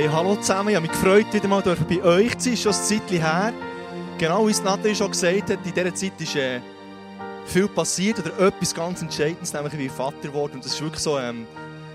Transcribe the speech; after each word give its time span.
Hey, 0.00 0.08
hallo 0.10 0.34
zusammen. 0.36 0.70
Ich 0.70 0.76
habe 0.76 0.86
mich 0.86 0.92
gefreut, 0.92 1.26
wieder 1.30 1.46
mal 1.46 1.60
bei 1.60 2.02
euch 2.02 2.38
zu 2.38 2.48
sein. 2.48 2.56
Schon 2.56 2.72
ein 2.72 2.82
Zeitchen 2.82 3.20
her. 3.20 3.52
Genau 4.16 4.46
wie 4.46 4.50
es 4.50 4.62
Nathalie 4.62 4.94
schon 4.94 5.10
gesagt 5.10 5.50
hat, 5.50 5.58
in 5.62 5.74
dieser 5.74 5.94
Zeit 5.94 6.18
ist 6.18 6.36
äh, 6.36 6.60
viel 7.44 7.68
passiert 7.68 8.18
oder 8.18 8.46
etwas 8.46 8.74
ganz 8.74 9.02
Entscheidendes, 9.02 9.52
nämlich 9.52 9.74
ich 9.74 9.78
bin 9.78 9.90
Vater 9.90 10.28
geworden. 10.28 10.52
Und 10.54 10.64
das 10.64 10.74
war 10.76 10.86
wirklich 10.86 11.02
so 11.02 11.18
ähm, 11.18 11.46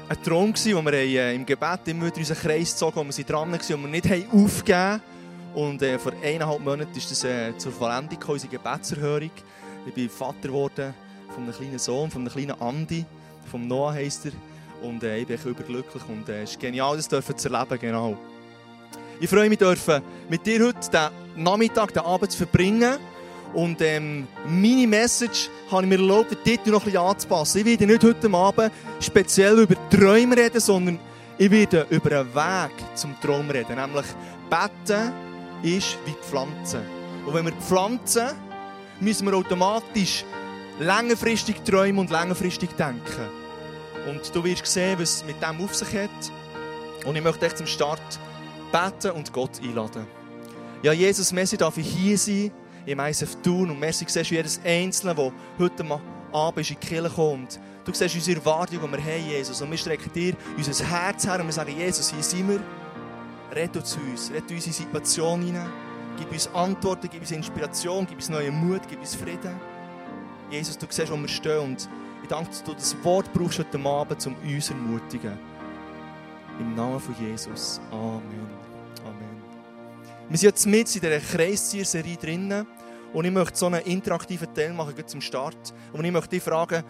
ein 0.08 0.22
Traum, 0.22 0.54
gewesen, 0.54 0.76
wo 0.76 0.84
wir 0.84 0.94
äh, 0.94 1.34
im 1.34 1.48
Gebet 1.48 1.80
immer 1.88 2.06
wieder 2.06 2.18
unseren 2.18 2.38
Kreis 2.38 2.74
gezogen 2.74 2.96
haben, 2.96 3.10
wo 3.12 3.18
wir 3.18 3.26
dran 3.26 3.52
waren 3.52 3.74
und 3.74 3.82
wir 3.82 3.90
nicht 3.90 4.08
haben 4.08 4.44
aufgegeben 4.46 5.02
Und 5.56 5.82
äh, 5.82 5.98
vor 5.98 6.12
eineinhalb 6.24 6.60
Monaten 6.64 6.96
ist 6.96 7.10
das 7.10 7.24
äh, 7.24 7.58
zur 7.58 7.72
Vollendung 7.72 8.20
gekommen, 8.20 8.34
unsere 8.34 8.52
Gebetserhörung. 8.52 9.32
Ich 9.88 9.94
bin 9.96 10.12
Vater 10.12 10.50
geworden 10.50 10.94
von 11.34 11.44
einem 11.44 11.54
kleinen 11.54 11.80
Sohn, 11.80 12.12
von 12.12 12.22
einem 12.22 12.32
kleinen 12.32 12.62
Andi, 12.62 13.04
von 13.50 13.68
Noah 13.68 13.94
heisst 13.94 14.28
er. 14.28 14.32
Und 14.82 15.04
äh, 15.04 15.20
ich 15.20 15.28
bin 15.28 15.38
überglücklich 15.44 16.04
und 16.08 16.28
äh, 16.30 16.44
es 16.44 16.52
ist 16.52 16.60
genial, 16.60 16.96
das 16.98 17.08
dürfen 17.08 17.38
zu 17.38 17.50
erleben, 17.50 17.80
genau. 17.80 18.18
Ich 19.20 19.30
freue 19.30 19.50
mich, 19.50 19.58
dürfen 19.58 20.02
mit 20.30 20.46
dir 20.46 20.66
heute 20.66 20.90
den 20.92 21.44
Nachmittag, 21.44 21.94
den 21.94 22.04
Abend 22.04 22.32
zu 22.32 22.38
verbringen. 22.40 22.98
Und 23.54 23.82
ähm, 23.82 24.28
meine 24.48 24.86
Message 24.86 25.50
habe 25.72 25.84
ich 25.84 25.90
mir 25.90 26.00
erlaubt, 26.00 26.32
den 26.32 26.44
Titel 26.44 26.72
noch 26.72 26.82
ein 26.82 26.92
bisschen 26.92 27.08
anzupassen. 27.08 27.60
Ich 27.60 27.66
werde 27.66 27.88
nicht 27.88 28.04
heute 28.04 28.34
Abend 28.34 28.72
speziell 29.00 29.60
über 29.60 29.76
Träume 29.90 30.36
reden, 30.36 30.60
sondern 30.60 31.00
ich 31.38 31.50
werde 31.50 31.88
über 31.90 32.20
einen 32.20 32.36
Weg 32.36 32.96
zum 32.96 33.16
Traum 33.22 33.50
reden. 33.50 33.76
Nämlich, 33.76 34.06
Betten 34.50 35.14
ist 35.64 35.98
wie 36.06 36.16
Pflanzen. 36.22 36.82
Und 37.26 37.34
wenn 37.34 37.46
wir 37.46 37.54
pflanzen, 37.54 38.28
müssen 39.00 39.26
wir 39.28 39.36
automatisch 39.36 40.26
längerfristig 40.80 41.62
träumen 41.64 42.00
und 42.00 42.12
längerfristig 42.12 42.72
denken. 42.72 43.30
Und 44.08 44.34
du 44.36 44.44
wirst 44.44 44.66
sehen, 44.66 45.00
was 45.00 45.18
es 45.18 45.26
mit 45.26 45.42
dem 45.42 45.64
auf 45.64 45.74
sich 45.74 45.94
hat. 45.94 46.32
Und 47.06 47.16
ich 47.16 47.24
möchte 47.24 47.46
dich 47.46 47.56
zum 47.56 47.68
Start 47.68 48.02
beten 48.72 49.12
und 49.12 49.32
Gott 49.34 49.62
einladen. 49.62 50.06
Ja, 50.82 50.92
Jesus, 50.92 51.32
merci 51.32 51.58
darf 51.58 51.78
ich 51.78 51.88
hier 51.88 52.18
sein, 52.18 52.52
im 52.86 53.00
ISF 53.00 53.36
tun. 53.42 53.72
Und 53.72 53.80
merci 53.80 54.06
siehst 54.08 54.30
du 54.30 54.36
jedes 54.36 54.60
Einzelne, 54.64 55.16
der 55.16 55.32
heute 55.58 56.02
Abend 56.32 56.70
in 56.70 56.76
die 56.80 56.88
Kirche 56.88 57.10
kommt. 57.10 57.60
Du 57.84 57.94
siehst 57.94 58.16
unsere 58.16 58.40
Erwartung, 58.40 58.80
die 58.82 58.92
wir 58.92 59.04
haben, 59.04 59.30
Jesus. 59.30 59.62
Und 59.62 59.72
wir 59.72 59.78
strecken 59.78 60.12
dir 60.14 60.36
unser 60.58 60.86
Herz 60.86 61.26
her 61.26 61.40
und 61.40 61.46
wir 61.46 61.54
sagen, 61.54 61.76
Jesus, 61.76 62.12
hier 62.12 62.24
sind 62.24 62.50
wir. 62.50 62.60
Rette 63.52 63.82
zu 63.84 64.00
uns, 64.00 64.32
rette 64.32 64.54
unsere 64.54 64.74
Situation 64.74 65.42
hinein. 65.42 65.70
Gib 66.18 66.32
uns 66.32 66.48
Antworten, 66.54 67.08
gib 67.12 67.22
uns 67.22 67.32
Inspiration, 67.32 68.06
gib 68.08 68.18
uns 68.18 68.30
neuen 68.30 68.54
Mut, 68.54 68.82
gib 68.90 69.00
uns 69.00 69.16
Frieden. 69.16 69.56
Jesus, 70.50 70.78
du 70.78 70.88
siehst, 70.90 71.12
wo 71.12 71.16
wir 71.16 71.28
stehen. 71.28 71.60
Und 71.60 71.90
ich 72.26 72.30
danke, 72.30 72.50
dass 72.50 72.64
du 72.64 72.74
das 72.74 73.04
Wort 73.04 73.32
brauchst 73.34 73.60
heute 73.60 73.80
Abend, 73.80 74.26
um 74.26 74.36
uns 74.36 74.66
zu 74.66 74.74
ermutigen. 74.74 75.38
Im 76.60 76.74
Namen 76.74 77.00
von 77.00 77.16
Jesus. 77.24 77.80
Amen. 77.92 78.50
Amen. 79.06 79.44
Wir 80.30 80.38
sind 80.38 80.50
jetzt 80.50 80.66
mit 80.66 80.96
in 80.96 81.02
dieser 81.02 81.20
Kreiszieher-Serie 81.20 82.18
drinnen. 82.18 82.66
Und 83.14 83.26
ich 83.26 83.32
möchte 83.32 83.56
so 83.56 83.68
einen 83.68 83.82
interaktiven 83.84 84.52
Teil 84.56 84.74
machen, 84.74 84.96
zum 85.06 85.22
Start. 85.22 85.72
Und 85.94 86.04
ich 86.04 86.12
möchte 86.12 86.30
dich 86.30 86.42
fragen, 86.42 86.84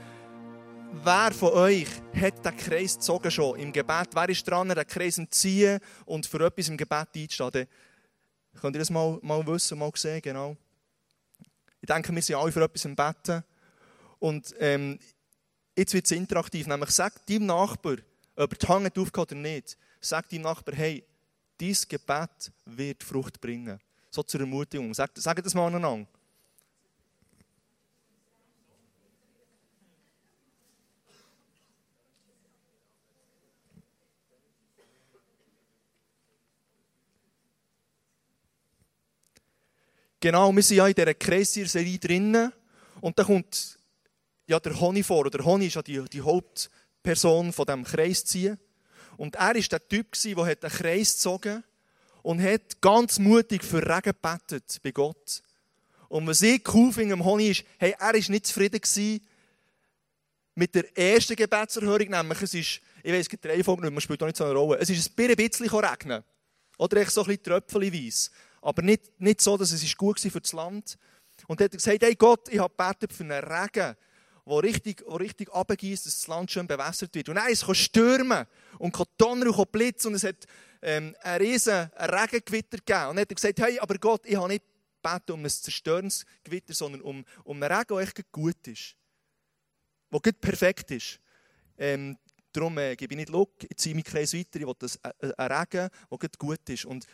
wer 1.03 1.31
von 1.33 1.49
euch 1.49 1.89
hat 2.19 2.45
den 2.45 2.55
Kreis 2.55 2.95
gezogen 2.95 3.29
schon 3.29 3.59
im 3.59 3.73
Gebet? 3.73 4.07
Wer 4.13 4.29
ist 4.29 4.49
dran, 4.49 4.69
den 4.69 4.87
Kreis 4.87 5.15
zu 5.15 5.29
ziehen 5.29 5.79
und 6.05 6.25
für 6.25 6.45
etwas 6.45 6.69
im 6.69 6.77
Gebet 6.77 7.09
einzustehen? 7.13 7.67
Könnt 8.61 8.75
ihr 8.77 8.79
das 8.79 8.89
mal, 8.89 9.19
mal 9.21 9.45
wissen, 9.45 9.77
mal 9.77 9.91
sehen, 9.95 10.21
genau? 10.21 10.55
Ich 11.81 11.87
denke, 11.87 12.15
wir 12.15 12.21
sind 12.21 12.35
alle 12.35 12.53
für 12.53 12.63
etwas 12.63 12.85
im 12.85 12.95
Betten. 12.95 13.43
Und 14.19 14.55
ähm, 14.59 14.97
Jetzt 15.75 15.93
wird 15.93 16.05
es 16.05 16.11
interaktiv, 16.11 16.67
nämlich 16.67 16.91
sag 16.91 17.25
deinem 17.25 17.47
Nachbar, 17.47 17.97
ob 18.37 18.51
er 18.53 18.57
die 18.57 18.67
Hand 18.67 18.97
aufgehört 18.97 19.33
oder 19.33 19.41
nicht, 19.41 19.77
sag 19.99 20.29
deinem 20.29 20.43
Nachbar, 20.43 20.73
hey, 20.75 21.03
dein 21.57 21.75
Gebet 21.89 22.51
wird 22.65 23.03
Frucht 23.03 23.41
bringen. 23.41 23.79
So 24.09 24.23
zur 24.23 24.39
Ermutigung. 24.39 24.93
Sag, 24.93 25.11
sag 25.15 25.43
das 25.43 25.53
mal 25.53 25.67
aneinander. 25.67 26.07
Genau, 40.21 40.55
wir 40.55 40.63
sind 40.63 40.77
ja 40.77 40.87
in 40.87 40.95
dieser 40.95 41.13
Kreisserie 41.13 41.99
drinnen 41.99 42.51
und 43.01 43.19
da 43.19 43.23
kommt 43.23 43.74
ja 44.47 44.59
der 44.59 44.79
Honi 44.79 45.03
vor. 45.03 45.29
Der 45.29 45.43
Honi 45.43 45.67
ist 45.67 45.75
ja 45.75 45.81
die, 45.81 46.03
die 46.09 46.21
Hauptperson 46.21 47.53
von 47.53 47.65
diesem 47.65 47.83
Kreis 47.83 48.25
ziehen. 48.25 48.57
Und 49.17 49.35
er 49.35 49.47
war 49.47 49.53
der 49.53 49.87
Typ, 49.87 50.07
der 50.21 50.43
einen 50.43 50.59
Kreis 50.59 51.13
gezogen 51.13 51.63
und 52.21 52.41
hat 52.41 52.81
ganz 52.81 53.19
mutig 53.19 53.63
für 53.63 53.81
Regen 53.81 54.13
gebetet 54.13 54.79
bei 54.83 54.91
Gott. 54.91 55.41
Und 56.09 56.27
was 56.27 56.41
ich 56.41 56.61
cool 56.73 56.91
finde 56.91 57.13
am 57.13 57.25
Honi 57.25 57.49
ist, 57.49 57.63
hey, 57.77 57.95
er 57.97 58.13
war 58.13 58.13
nicht 58.13 58.47
zufrieden 58.47 58.81
mit 60.55 60.73
der 60.73 60.97
ersten 60.97 61.35
Gebetserhörung, 61.35 62.09
nämlich 62.09 62.41
es 62.41 62.53
ist, 62.53 62.81
ich 63.03 63.13
weiß, 63.13 63.27
gibt 63.27 63.43
drei 63.43 63.63
Folgen, 63.63 63.93
man 63.93 64.01
spielt 64.01 64.23
auch 64.23 64.27
nicht 64.27 64.37
so 64.37 64.45
eine 64.45 64.53
Rolle. 64.53 64.79
Es 64.79 64.89
ist 64.89 65.09
ein 65.09 65.35
bisschen 65.35 65.35
regnen. 65.79 66.23
Oder 66.77 67.01
echt 67.01 67.11
so 67.11 67.21
ein 67.21 67.27
bisschen 67.27 67.43
tröpfelweise. 67.43 68.29
Aber 68.61 68.81
nicht, 68.81 69.19
nicht 69.19 69.41
so, 69.41 69.57
dass 69.57 69.71
es 69.71 69.97
gut 69.97 70.23
war 70.23 70.31
für 70.31 70.41
das 70.41 70.53
Land. 70.53 70.97
Und 71.47 71.59
er 71.59 71.65
hat 71.65 71.71
gesagt, 71.73 72.01
hey 72.01 72.15
Gott, 72.15 72.47
ich 72.49 72.59
habe 72.59 72.73
gebetet 72.75 73.13
für 73.13 73.23
einen 73.23 73.43
Regen 73.43 73.95
wo 74.45 74.59
richtig, 74.59 75.03
wo 75.07 75.15
richtig 75.15 75.53
runtergießt, 75.53 76.05
dass 76.05 76.19
das 76.19 76.27
Land 76.27 76.51
schön 76.51 76.67
bewässert 76.67 77.13
wird. 77.15 77.29
Und 77.29 77.37
ist 77.49 77.67
es 77.67 77.77
stürmen 77.77 78.45
und 78.77 78.95
Donner 79.17 79.57
und 79.57 79.71
Blitz 79.71 80.05
und 80.05 80.13
es 80.13 80.23
hat 80.23 80.45
ähm, 80.81 81.15
einen 81.21 81.45
riesen 81.45 81.89
Regengewitter 81.97 82.77
gegeben. 82.77 83.09
Und 83.09 83.15
dann 83.15 83.21
hat 83.21 83.31
er 83.31 83.35
gesagt, 83.35 83.59
hey, 83.59 83.79
aber 83.79 83.97
Gott, 83.97 84.21
ich 84.25 84.35
habe 84.35 84.47
nicht 84.47 84.63
gebeten 85.01 85.31
um 85.31 85.43
ein 85.43 85.49
zerstörendes 85.49 86.25
Gewitter, 86.43 86.73
sondern 86.73 87.01
um, 87.01 87.25
um 87.43 87.61
einen 87.61 87.71
Regen, 87.71 87.95
der 87.95 87.97
echt 87.99 88.31
gut 88.31 88.67
ist. 88.67 88.95
Der 90.11 90.19
gut 90.19 90.41
perfekt 90.41 90.91
ist. 90.91 91.19
Ähm, 91.77 92.17
darum 92.51 92.77
äh, 92.77 92.95
gebe 92.95 93.13
ich 93.13 93.17
nicht 93.17 93.29
Look, 93.29 93.51
ich 93.63 93.77
ziehe 93.77 93.95
meinen 93.95 94.03
Kreis 94.03 94.33
weiter, 94.33 94.59
ich 94.59 94.65
will 94.65 94.73
das, 94.79 94.97
äh, 94.97 95.33
einen 95.37 95.51
Regen, 95.51 95.89
der 96.09 96.29
gut 96.37 96.69
ist. 96.69 96.85
Und 96.85 97.05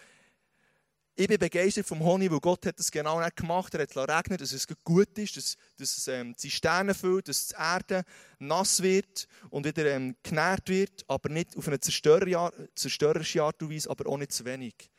ich 1.15 1.27
bin 1.27 1.37
begeistert 1.37 1.85
vom 1.85 1.99
Honig, 1.99 2.31
weil 2.31 2.39
Gott 2.39 2.65
hat 2.65 2.79
das 2.79 2.89
genau 2.89 3.19
nicht 3.19 3.35
gemacht. 3.35 3.73
Er 3.73 3.81
hat 3.81 3.95
regnen 3.97 4.37
dass 4.37 4.53
es 4.53 4.65
gut 4.83 5.17
ist, 5.17 5.35
dass, 5.35 5.57
dass 5.77 6.07
ähm, 6.07 6.33
die 6.41 6.49
Sterne 6.49 6.93
füllt, 6.93 7.27
dass 7.27 7.47
die 7.47 7.55
Erde 7.55 8.03
nass 8.39 8.81
wird 8.81 9.27
und 9.49 9.65
wieder 9.65 9.85
ähm, 9.87 10.15
genährt 10.23 10.69
wird, 10.69 11.03
aber 11.07 11.29
nicht 11.29 11.57
auf 11.57 11.67
eine 11.67 11.79
zerstörerische 11.79 13.43
Art 13.43 13.61
und 13.61 13.71
Weise, 13.71 13.89
aber 13.89 14.09
auch 14.09 14.17
nicht 14.17 14.31
zu 14.31 14.45
wenig. 14.45 14.89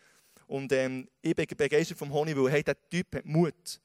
Und 0.46 0.70
ähm, 0.72 1.08
ich 1.22 1.34
bin 1.34 1.46
begeistert 1.56 1.98
vom 1.98 2.12
Honig, 2.12 2.36
weil 2.36 2.50
hey, 2.50 2.62
der 2.62 2.76
Typ 2.90 3.16
hat 3.16 3.24
Mut. 3.24 3.80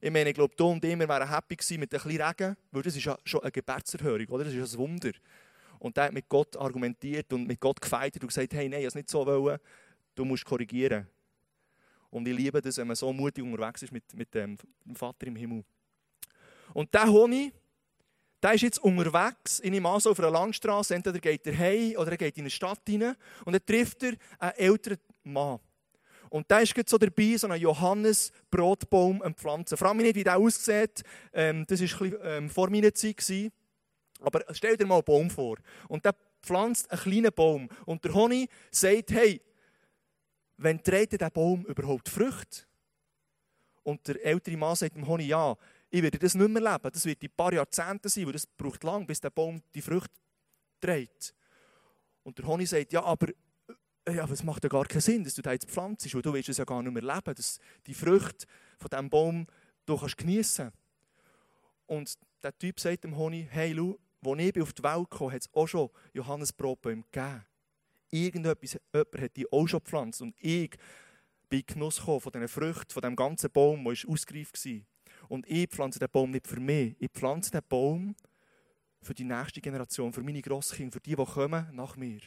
Ich 0.00 0.10
meine, 0.10 0.28
ich 0.28 0.34
glaube, 0.34 0.54
du 0.54 0.66
und 0.66 0.84
ich, 0.84 0.98
wären 0.98 1.30
happy 1.30 1.56
gewesen 1.56 1.80
mit 1.80 1.94
ein 1.94 2.00
bisschen 2.02 2.20
Regen, 2.20 2.56
weil 2.72 2.82
das 2.82 2.94
ist 2.94 3.04
ja 3.04 3.16
schon 3.24 3.40
eine 3.40 3.50
Gebetserhörung, 3.50 4.26
oder? 4.28 4.44
Das 4.44 4.52
ist 4.52 4.74
ein 4.74 4.78
Wunder. 4.78 5.12
Und 5.78 5.96
er 5.96 6.04
hat 6.04 6.12
mit 6.12 6.28
Gott 6.28 6.56
argumentiert 6.56 7.32
und 7.32 7.46
mit 7.46 7.58
Gott 7.58 7.80
gefeitet 7.80 8.22
und 8.22 8.28
gesagt, 8.28 8.52
hey, 8.52 8.68
nein, 8.68 8.80
ich 8.80 8.86
es 8.86 8.94
nicht 8.94 9.08
so 9.08 9.24
wollen, 9.24 9.58
du 10.14 10.26
musst 10.26 10.44
korrigieren. 10.44 11.08
Und 12.14 12.28
ich 12.28 12.36
liebe 12.36 12.62
das, 12.62 12.76
wenn 12.78 12.86
man 12.86 12.94
so 12.94 13.12
mutig 13.12 13.42
unterwegs 13.42 13.82
ist 13.82 13.92
mit, 13.92 14.04
mit 14.14 14.32
dem 14.32 14.56
Vater 14.94 15.26
im 15.26 15.34
Himmel. 15.34 15.64
Und 16.72 16.94
der 16.94 17.08
Honig, 17.08 17.52
der 18.40 18.54
ist 18.54 18.62
jetzt 18.62 18.78
unterwegs, 18.78 19.58
in 19.58 19.74
ihm 19.74 19.88
so 19.98 20.12
auf 20.12 20.20
einer 20.20 20.30
Landstraße. 20.30 20.94
Entweder 20.94 21.18
geht 21.18 21.44
er 21.44 21.58
heim 21.58 21.96
oder 21.96 22.12
er 22.12 22.16
geht 22.16 22.36
in 22.36 22.44
eine 22.44 22.50
Stadt 22.50 22.82
hinein. 22.86 23.16
Und 23.44 23.54
dann 23.54 23.66
trifft 23.66 24.04
er 24.04 24.14
einen 24.38 24.52
älteren 24.52 24.98
Mann. 25.24 25.58
Und 26.30 26.48
da 26.48 26.60
ist 26.60 26.74
so 26.88 26.98
dabei, 26.98 27.36
so 27.36 27.48
einen 27.48 27.60
Johannes-Brotbaum 27.60 29.20
zu 29.20 29.34
pflanzen. 29.34 29.76
Frag 29.76 29.94
mich 29.96 30.06
nicht, 30.06 30.16
wie 30.16 30.24
der 30.24 30.36
aussieht. 30.36 31.02
Ähm, 31.32 31.64
das 31.66 31.80
war 31.80 32.24
ähm, 32.24 32.48
vor 32.48 32.70
meiner 32.70 32.94
Zeit. 32.94 33.52
Aber 34.20 34.44
stell 34.52 34.76
dir 34.76 34.86
mal 34.86 34.96
einen 34.96 35.04
Baum 35.04 35.30
vor. 35.30 35.56
Und 35.88 36.04
der 36.04 36.14
pflanzt 36.42 36.88
einen 36.92 37.00
kleinen 37.00 37.32
Baum. 37.32 37.68
Und 37.86 38.04
der 38.04 38.14
Honig 38.14 38.48
sagt, 38.70 39.10
hey, 39.10 39.40
wenn 40.56 40.82
trägt 40.82 41.20
der 41.20 41.30
Baum 41.30 41.64
überhaupt 41.64 42.08
Früchte? 42.08 42.62
Und 43.82 44.06
der 44.08 44.24
ältere 44.24 44.56
Mann 44.56 44.76
sagt 44.76 44.96
dem 44.96 45.06
Honig, 45.06 45.28
ja, 45.28 45.56
ich 45.90 46.02
werde 46.02 46.18
das 46.18 46.34
nicht 46.34 46.48
mehr 46.48 46.62
leben. 46.62 46.90
Das 46.92 47.04
wird 47.04 47.22
ein 47.22 47.30
paar 47.36 47.52
Jahrzehnte 47.52 48.08
sein, 48.08 48.26
weil 48.26 48.32
das 48.32 48.46
braucht 48.46 48.82
lang, 48.82 49.06
bis 49.06 49.20
der 49.20 49.30
Baum 49.30 49.62
die 49.74 49.82
Früchte 49.82 50.14
trägt. 50.80 51.34
Und 52.22 52.38
der 52.38 52.46
Honig 52.46 52.68
sagt, 52.68 52.92
ja, 52.92 53.02
aber 53.02 53.28
äh, 54.06 54.14
ja, 54.14 54.24
es 54.24 54.42
macht 54.42 54.64
ja 54.64 54.68
gar 54.70 54.86
keinen 54.86 55.02
Sinn, 55.02 55.22
dass 55.22 55.34
du 55.34 55.42
da 55.42 55.52
jetzt 55.52 55.68
pflanzt, 55.68 56.12
weil 56.14 56.22
du 56.22 56.32
willst 56.32 56.48
es 56.48 56.56
ja 56.56 56.64
gar 56.64 56.82
nicht 56.82 56.92
mehr 56.92 57.02
leben, 57.02 57.34
dass 57.34 57.60
die 57.86 57.94
Früchte 57.94 58.46
von 58.78 58.90
diesem 58.90 59.10
Baum 59.10 59.46
du 59.84 59.98
kannst 59.98 60.16
geniessen. 60.16 60.72
Und 61.86 62.14
der 62.42 62.56
Typ 62.58 62.80
sagt 62.80 63.04
dem 63.04 63.16
Honig, 63.16 63.46
hey, 63.50 63.74
schau, 63.76 63.98
als 64.24 64.40
ich 64.40 64.62
auf 64.62 64.72
die 64.72 64.82
Welt 64.82 65.10
kam, 65.10 65.32
hat 65.32 65.42
es 65.42 65.48
auch 65.52 65.66
schon 65.66 65.90
Johannesbrotbäume 66.14 67.02
gegeben 67.12 67.44
irgendetwas, 68.14 68.78
jemand 68.92 69.20
hat 69.20 69.36
die 69.36 69.50
auch 69.50 69.66
schon 69.66 69.80
gepflanzt. 69.80 70.22
Und 70.22 70.34
ich 70.38 70.70
bin 71.48 71.60
in 71.60 71.66
Genuss 71.66 71.98
gekommen 71.98 72.20
von 72.20 72.32
diesen 72.32 72.48
Früchten, 72.48 72.92
von 72.92 73.02
dem 73.02 73.16
ganzen 73.16 73.50
Baum, 73.50 73.84
der 73.84 74.08
ausgereift 74.08 74.64
war. 74.64 74.80
Und 75.28 75.48
ich 75.48 75.68
pflanze 75.68 75.98
den 75.98 76.10
Baum 76.10 76.30
nicht 76.30 76.46
für 76.46 76.60
mich. 76.60 76.94
Ich 76.98 77.10
pflanze 77.10 77.50
den 77.50 77.62
Baum 77.68 78.14
für 79.00 79.14
die 79.14 79.24
nächste 79.24 79.60
Generation, 79.60 80.12
für 80.12 80.22
meine 80.22 80.42
Grosskinder, 80.42 80.92
für 80.92 81.00
die, 81.00 81.16
die 81.16 81.24
kommen 81.24 81.74
nach 81.74 81.96
mir. 81.96 82.20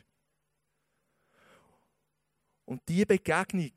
Und 2.65 2.81
diese 2.87 3.05
Begegnung 3.05 3.71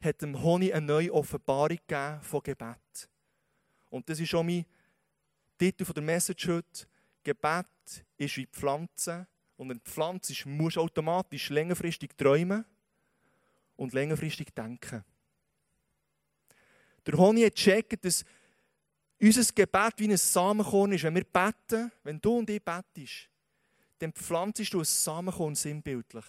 hat 0.00 0.22
dem 0.22 0.42
Honig 0.42 0.74
eine 0.74 0.86
neue 0.86 1.12
Offenbarung 1.12 1.78
gegeben 1.86 2.22
von 2.22 2.42
Gebet. 2.42 3.08
Und 3.90 4.08
das 4.08 4.20
ist 4.20 4.34
auch 4.34 4.42
mein 4.42 4.64
Titel 5.58 5.84
der 5.84 6.02
Message 6.02 6.48
heute. 6.48 6.86
Gebet 7.22 7.66
ist 8.16 8.36
wie 8.36 8.46
Pflanze. 8.46 9.26
Und 9.56 9.70
eine 9.70 9.80
Pflanze 9.80 10.34
muss 10.48 10.76
automatisch 10.76 11.50
längerfristig 11.50 12.16
träumen 12.16 12.64
und 13.76 13.92
längerfristig 13.92 14.54
denken. 14.54 15.04
Der 17.06 17.16
Honig 17.16 17.46
hat 17.46 17.54
gecheckt, 17.54 18.04
dass 18.04 18.24
unser 19.20 19.52
Gebet 19.54 19.94
wie 19.98 20.10
ein 20.10 20.16
Samenkorn 20.16 20.92
ist. 20.92 21.04
Wenn 21.04 21.14
wir 21.14 21.24
beten, 21.24 21.90
wenn 22.02 22.20
du 22.20 22.38
und 22.38 22.50
ich 22.50 22.62
betest, 22.62 23.30
dann 23.98 24.12
pflanzest 24.12 24.74
du 24.74 24.80
ein 24.80 24.84
Samenkorn 24.84 25.54
sinnbildlich. 25.54 26.24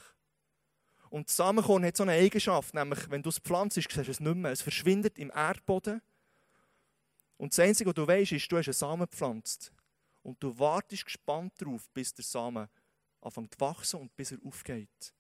Und 1.10 1.28
das 1.28 1.36
Samenkorn 1.38 1.86
hat 1.86 1.98
so 1.98 2.04
eine 2.04 2.14
Eigenschaft, 2.14 2.74
nämlich 2.74 3.10
wenn 3.10 3.24
du 3.24 3.30
es 3.30 3.40
pflanzt, 3.40 3.76
siehst 3.76 3.96
du 3.96 4.02
es 4.02 4.20
nicht 4.20 4.36
mehr. 4.36 4.52
Es 4.52 4.62
verschwindet 4.62 5.18
im 5.18 5.32
Erdboden. 5.32 6.02
Und 7.38 7.54
das 7.54 7.60
Einzige, 7.60 7.90
was 7.90 7.96
du 7.96 8.08
weißt, 8.08 8.34
ist, 8.34 8.52
du 8.52 8.58
hast 8.58 8.68
einen 8.68 8.74
Samen 8.74 9.08
gepflanzt. 9.10 9.72
Und 10.24 10.42
du 10.44 10.58
wartest 10.60 11.06
gespannt 11.06 11.54
darauf, 11.58 11.90
bis 11.90 12.14
der 12.14 12.26
Samen 12.26 12.68
anfängt 13.22 13.54
zu 13.54 13.60
wachsen 13.60 14.00
und 14.02 14.16
bis 14.16 14.32
er 14.32 14.40
aufgeht. 14.44 15.14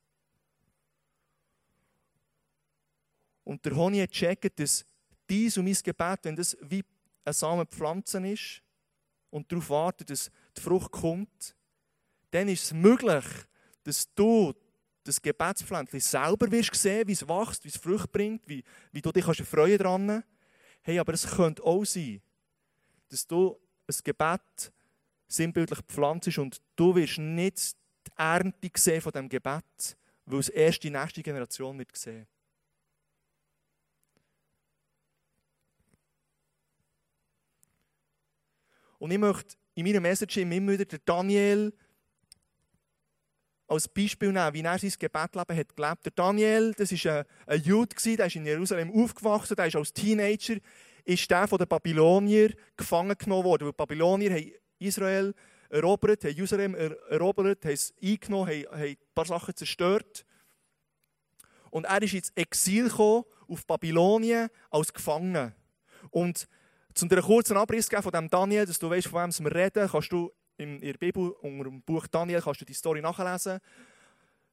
Und 3.43 3.63
der 3.65 3.75
Honig 3.75 4.01
hat 4.01 4.11
gecheckt, 4.11 4.59
dass 4.59 4.85
dies 5.29 5.57
und 5.57 5.65
mein 5.65 5.73
Gebet, 5.73 6.19
wenn 6.23 6.35
das 6.35 6.57
wie 6.61 6.83
ein 7.23 7.33
Samen 7.33 7.65
pflanzen 7.65 8.25
ist 8.25 8.61
und 9.29 9.51
darauf 9.51 9.69
wartet, 9.69 10.09
dass 10.09 10.31
die 10.55 10.61
Frucht 10.61 10.91
kommt, 10.91 11.55
dann 12.31 12.47
ist 12.49 12.65
es 12.65 12.73
möglich, 12.73 13.25
dass 13.83 14.13
du 14.13 14.53
das 15.03 15.21
Gebetspflänzchen 15.21 16.01
selber 16.01 16.51
wirst 16.51 16.75
sehen, 16.75 17.07
wie 17.07 17.13
es 17.13 17.27
wächst, 17.27 17.63
wie 17.63 17.69
es 17.69 17.77
Frucht 17.77 18.11
bringt, 18.11 18.41
wie, 18.47 18.63
wie 18.91 19.01
du 19.01 19.11
dich 19.11 19.23
kannst 19.23 19.41
freuen 19.41 19.77
daran. 19.77 20.23
Hey, 20.81 20.99
aber 20.99 21.13
es 21.13 21.25
könnte 21.25 21.63
auch 21.63 21.85
sein, 21.85 22.21
dass 23.09 23.25
du 23.25 23.57
ein 23.87 23.95
Gebet 24.03 24.73
sinnbildlich 25.27 25.79
pflanzt 25.87 26.37
und 26.37 26.61
du 26.75 26.95
wirst 26.95 27.17
nicht 27.17 27.77
die 28.07 28.17
Ernte 28.17 28.69
sehen 28.75 29.01
von 29.01 29.11
diesem 29.11 29.29
Gebet, 29.29 29.97
weil 30.25 30.39
es 30.39 30.49
erst 30.49 30.83
die 30.83 30.89
nächste 30.89 31.23
Generation 31.23 31.77
wird 31.77 31.95
sehen. 31.95 32.27
Und 38.99 39.11
ich 39.11 39.19
möchte 39.19 39.55
in 39.75 39.85
meiner 39.85 39.99
Message 39.99 40.37
immer 40.37 40.73
wieder 40.73 40.85
den 40.85 40.99
Daniel 41.05 41.71
als 43.67 43.87
Beispiel 43.87 44.31
nehmen, 44.31 44.53
wie 44.53 44.61
er 44.61 44.79
sein 44.79 44.93
Gebetleben 44.97 45.57
hat 45.57 45.75
gelebt. 45.75 46.05
Der 46.05 46.11
Daniel, 46.15 46.73
das 46.73 46.91
war 46.91 47.25
ein, 47.45 47.61
Jude, 47.61 47.95
der 47.95 48.25
ist 48.25 48.35
in 48.35 48.45
Jerusalem 48.45 48.91
aufgewachsen, 48.91 49.55
der 49.55 49.67
ist 49.67 49.75
als 49.75 49.93
Teenager 49.93 50.57
ist 51.07 51.31
der 51.31 51.47
von 51.47 51.57
den 51.57 51.67
Babylonier 51.67 52.53
gefangen 52.75 53.17
genommen 53.17 53.45
worden. 53.45 53.65
Weil 53.65 53.71
die 53.71 53.77
Babylonier 53.77 54.31
haben 54.33 54.51
Israel 54.79 55.33
erobert, 55.69 56.23
haben 56.23 56.35
Jerusalem 56.35 56.75
erobert, 56.75 57.65
haben 57.65 57.71
es 57.71 57.93
eingenommen, 58.01 58.49
haben, 58.49 58.65
haben 58.71 58.81
ein 58.81 58.97
paar 59.13 59.25
Sachen 59.25 59.55
zerstört. 59.55 60.25
Und 61.69 61.85
er 61.85 62.01
ist 62.01 62.13
ins 62.13 62.31
Exil 62.35 62.89
gekommen, 62.89 63.25
auf 63.47 63.65
Babylonien 63.65 64.49
als 64.69 64.93
Gefangener. 64.93 65.53
Und 66.09 66.47
zum 66.93 67.09
dir 67.09 67.17
einen 67.17 67.25
kurzen 67.25 67.57
Abriss 67.57 67.89
geben 67.89 68.03
von 68.03 68.11
dem 68.11 68.29
Daniel, 68.29 68.65
dass 68.65 68.79
du 68.79 68.89
weißt, 68.89 69.07
von 69.07 69.23
wem 69.23 69.45
wir 69.45 69.55
reden, 69.55 69.87
kannst 69.89 70.11
du 70.11 70.31
in 70.57 70.79
der 70.81 70.93
Bibel, 70.93 71.31
unter 71.41 71.65
dem 71.65 71.81
Buch 71.81 72.07
Daniel, 72.07 72.41
kannst 72.41 72.61
du 72.61 72.65
die 72.65 72.73
Story 72.73 73.01
nachlesen. 73.01 73.59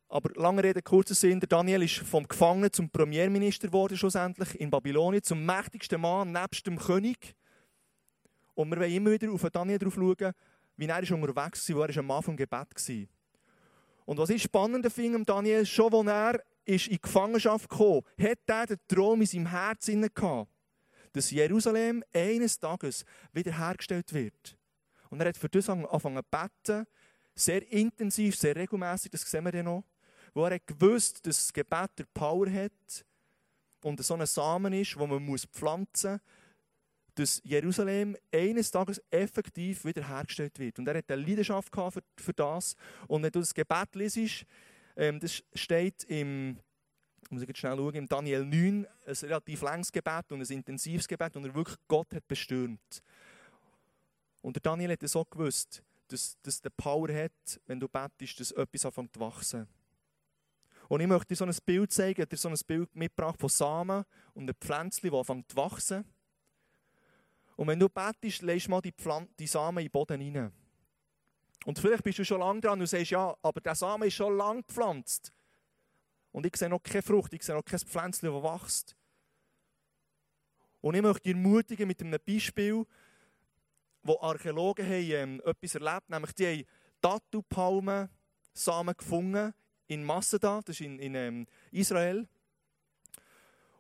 Aber 0.09 0.31
lange 0.35 0.63
Rede, 0.63 0.83
kurzer 0.83 1.15
Sinn, 1.15 1.41
der 1.41 1.49
Daniel 1.49 1.83
ist 1.83 1.97
vom 1.97 2.29
Gefangenen 2.29 2.73
zum 2.73 2.91
Premierminister 2.91 3.69
geworden, 3.69 3.97
schlussendlich 3.97 4.61
in 4.61 4.71
Babylonien, 4.71 5.23
zum 5.23 5.45
mächtigsten 5.45 6.01
Mann 6.01 6.33
nebst 6.33 6.67
dem 6.67 6.79
König. 6.79 7.35
Und 8.55 8.71
wir 8.71 8.79
wollen 8.79 8.93
immer 8.93 9.11
wieder 9.11 9.33
auf 9.33 9.43
Daniel 9.51 9.79
drauf 9.79 9.95
schauen, 9.95 10.33
wie 10.77 10.87
er 10.87 11.13
unterwegs 11.13 11.69
war, 11.69 11.77
wo 11.77 11.83
er 11.83 11.97
ein 11.97 12.07
Mann 12.07 12.23
vom 12.23 12.37
Gebet 12.37 12.51
war. 12.53 13.07
Und 14.07 14.19
was 14.19 14.31
ich 14.31 14.43
spannend 14.43 14.91
finde 14.93 15.25
Daniel, 15.25 15.65
schon 15.65 16.09
als 16.09 16.09
er 16.09 16.45
in 16.67 16.99
Gefangenschaft 17.01 17.69
kam, 17.69 18.03
hat 18.19 18.39
er 18.47 18.67
den 18.67 18.79
Traum 18.89 19.21
in 19.21 19.27
seinem 19.27 19.47
Herzen 19.47 20.09
gehabt, 20.15 20.51
dass 21.13 21.31
Jerusalem 21.31 22.03
eines 22.13 22.59
Tages 22.59 23.05
wiederhergestellt 23.33 24.13
wird. 24.13 24.57
Und 25.11 25.21
er 25.21 25.29
hat 25.29 25.37
für 25.37 25.49
das 25.49 25.69
angefangen 25.69 26.23
zu 26.23 26.31
beten, 26.31 26.87
sehr 27.35 27.71
intensiv, 27.73 28.37
sehr 28.37 28.57
regelmäßig, 28.57 29.11
das 29.11 29.23
sehen 29.23 29.45
wir 29.45 29.53
dann 29.53 29.67
noch, 29.67 29.85
wo 30.35 30.45
er 30.45 30.55
hat 30.55 30.67
gewusst, 30.67 31.27
dass 31.27 31.39
das 31.39 31.53
Gebet 31.53 31.91
der 31.99 32.07
Power 32.13 32.51
hat 32.51 33.05
und 33.83 34.05
so 34.05 34.15
ein 34.15 34.27
Samen 34.27 34.73
ist, 34.73 34.99
wo 34.99 35.07
man 35.07 35.39
pflanzen 35.53 36.13
muss, 36.13 36.21
dass 37.15 37.41
Jerusalem 37.45 38.17
eines 38.33 38.71
Tages 38.71 39.01
effektiv 39.11 39.85
wiederhergestellt 39.85 40.59
wird. 40.59 40.79
Und 40.79 40.89
er 40.89 40.99
hat 40.99 41.11
eine 41.11 41.23
Leidenschaft 41.23 41.75
für, 41.75 42.03
für 42.17 42.33
das. 42.33 42.75
Und 43.07 43.23
wenn 43.23 43.31
du 43.31 43.41
das 43.41 43.55
Gebet 43.55 43.95
liest, 43.95 44.45
ähm, 44.97 45.21
das 45.21 45.43
steht 45.55 46.05
im, 46.05 46.59
muss 47.31 47.43
ich 47.43 47.49
jetzt 47.49 47.59
schnell 47.59 47.77
schauen, 47.77 47.95
im 47.95 48.09
Daniel 48.09 48.45
9, 48.45 48.87
ein 49.07 49.15
relativ 49.23 49.63
langes 49.63 49.93
Gebet 49.93 50.31
und 50.31 50.41
ein 50.41 50.53
intensives 50.53 51.07
Gebet, 51.07 51.37
und 51.37 51.45
er 51.45 51.55
wirklich 51.55 51.79
Gott 51.89 52.13
hat 52.15 52.27
bestürmt. 52.27 53.03
Und 54.43 54.57
der 54.57 54.61
Daniel 54.61 54.93
hat 54.93 55.17
auch 55.17 55.31
gewusst, 55.31 55.83
dass, 56.09 56.37
dass 56.43 56.61
der 56.61 56.71
Power 56.71 57.09
hat, 57.13 57.61
wenn 57.67 57.81
du 57.81 57.89
betest, 57.89 58.41
dass 58.41 58.53
etwas 58.53 58.85
anfängt 58.85 59.15
zu 59.15 59.21
wachsen. 59.21 59.67
Und 60.89 61.01
ich 61.01 61.07
möchte 61.07 61.29
dir 61.29 61.37
so 61.37 61.45
ein 61.47 61.57
Bild 61.65 61.93
zeigen, 61.93 62.29
dir 62.29 62.37
so 62.37 62.49
ein 62.49 62.59
Bild 62.67 62.95
mitgebracht 62.95 63.41
von 63.41 63.49
Samen 63.49 64.05
und 64.35 64.43
einem 64.43 64.55
Pflänzchen, 64.61 65.11
das 65.11 65.19
anfängt 65.19 65.51
zu 65.51 65.57
wachsen. 65.57 66.05
Und 67.57 67.69
wenn 67.69 67.79
du 67.79 67.89
betest, 67.89 68.43
legst 68.43 68.69
mal 68.69 68.81
die, 68.81 68.93
Pflanze, 68.93 69.33
die 69.39 69.47
Samen 69.47 69.79
in 69.79 69.87
den 69.87 69.93
Boden 69.93 70.21
rein. 70.21 70.53
Und 71.65 71.79
vielleicht 71.79 72.05
bist 72.05 72.19
du 72.19 72.25
schon 72.25 72.41
lange 72.41 72.61
dran 72.61 72.81
und 72.81 72.87
sagst, 72.87 73.11
ja, 73.11 73.35
aber 73.43 73.61
der 73.61 73.75
Samen 73.75 74.09
ist 74.09 74.15
schon 74.15 74.37
lang 74.37 74.63
gepflanzt. 74.67 75.33
Und 76.33 76.45
ich 76.47 76.57
sehe 76.57 76.69
noch 76.69 76.83
keine 76.83 77.03
Frucht, 77.03 77.33
ich 77.33 77.43
sehe 77.43 77.55
noch 77.55 77.65
kein 77.65 77.79
Pflänzchen, 77.79 78.33
das 78.33 78.43
wächst. 78.43 78.97
Und 80.81 80.95
ich 80.95 81.03
möchte 81.03 81.23
dich 81.23 81.33
ermutigen 81.33 81.87
mit 81.87 82.01
einem 82.03 82.19
Beispiel, 82.27 82.85
wo 84.03 84.21
Archäologen 84.21 84.85
haben, 84.85 85.11
ähm, 85.11 85.43
etwas 85.45 85.75
erlebt 85.77 86.11
nämlich 86.11 86.33
die 86.33 86.47
haben 86.47 86.65
Tattoo-Palmen 87.01 88.11
Samen 88.53 88.95
gefunden 88.97 89.55
in 89.87 90.05
Masada, 90.05 90.61
das 90.65 90.77
ist 90.77 90.87
in, 90.87 90.99
in 90.99 91.15
ähm, 91.15 91.47
Israel. 91.71 92.29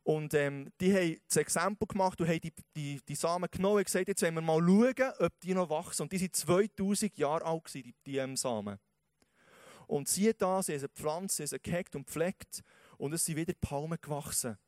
Und 0.04 0.34
ähm, 0.34 0.70
die 0.80 0.94
haben 0.94 1.16
das 1.26 1.38
Exempel 1.38 1.88
gemacht 1.88 2.20
und 2.20 2.28
haben 2.28 2.40
die, 2.40 2.52
die, 2.76 3.00
die 3.08 3.14
Samen 3.14 3.48
genommen 3.50 3.78
und 3.78 3.84
gesagt, 3.84 4.06
jetzt 4.06 4.22
wollen 4.22 4.34
wir 4.34 4.42
mal 4.42 4.60
schauen, 4.60 5.12
ob 5.18 5.40
die 5.40 5.54
noch 5.54 5.70
wachsen. 5.70 6.02
Und 6.02 6.12
die 6.12 6.18
sind 6.18 6.36
2000 6.36 7.16
Jahre 7.16 7.44
alt, 7.44 7.64
gewesen, 7.64 7.82
die, 7.84 7.94
die 8.04 8.18
ähm, 8.18 8.36
Samen. 8.36 8.78
Und 9.86 10.08
siehe 10.08 10.34
da, 10.34 10.62
sie 10.62 10.72
haben 10.72 10.80
sie 10.80 10.88
gepflanzt, 10.88 11.36
sie 11.36 11.44
haben 11.44 11.62
gehackt 11.62 11.96
und 11.96 12.06
gepflegt 12.06 12.62
und 12.98 13.14
es 13.14 13.24
sind 13.24 13.36
wieder 13.36 13.54
Palmen 13.60 13.98
gewachsen. 14.00 14.58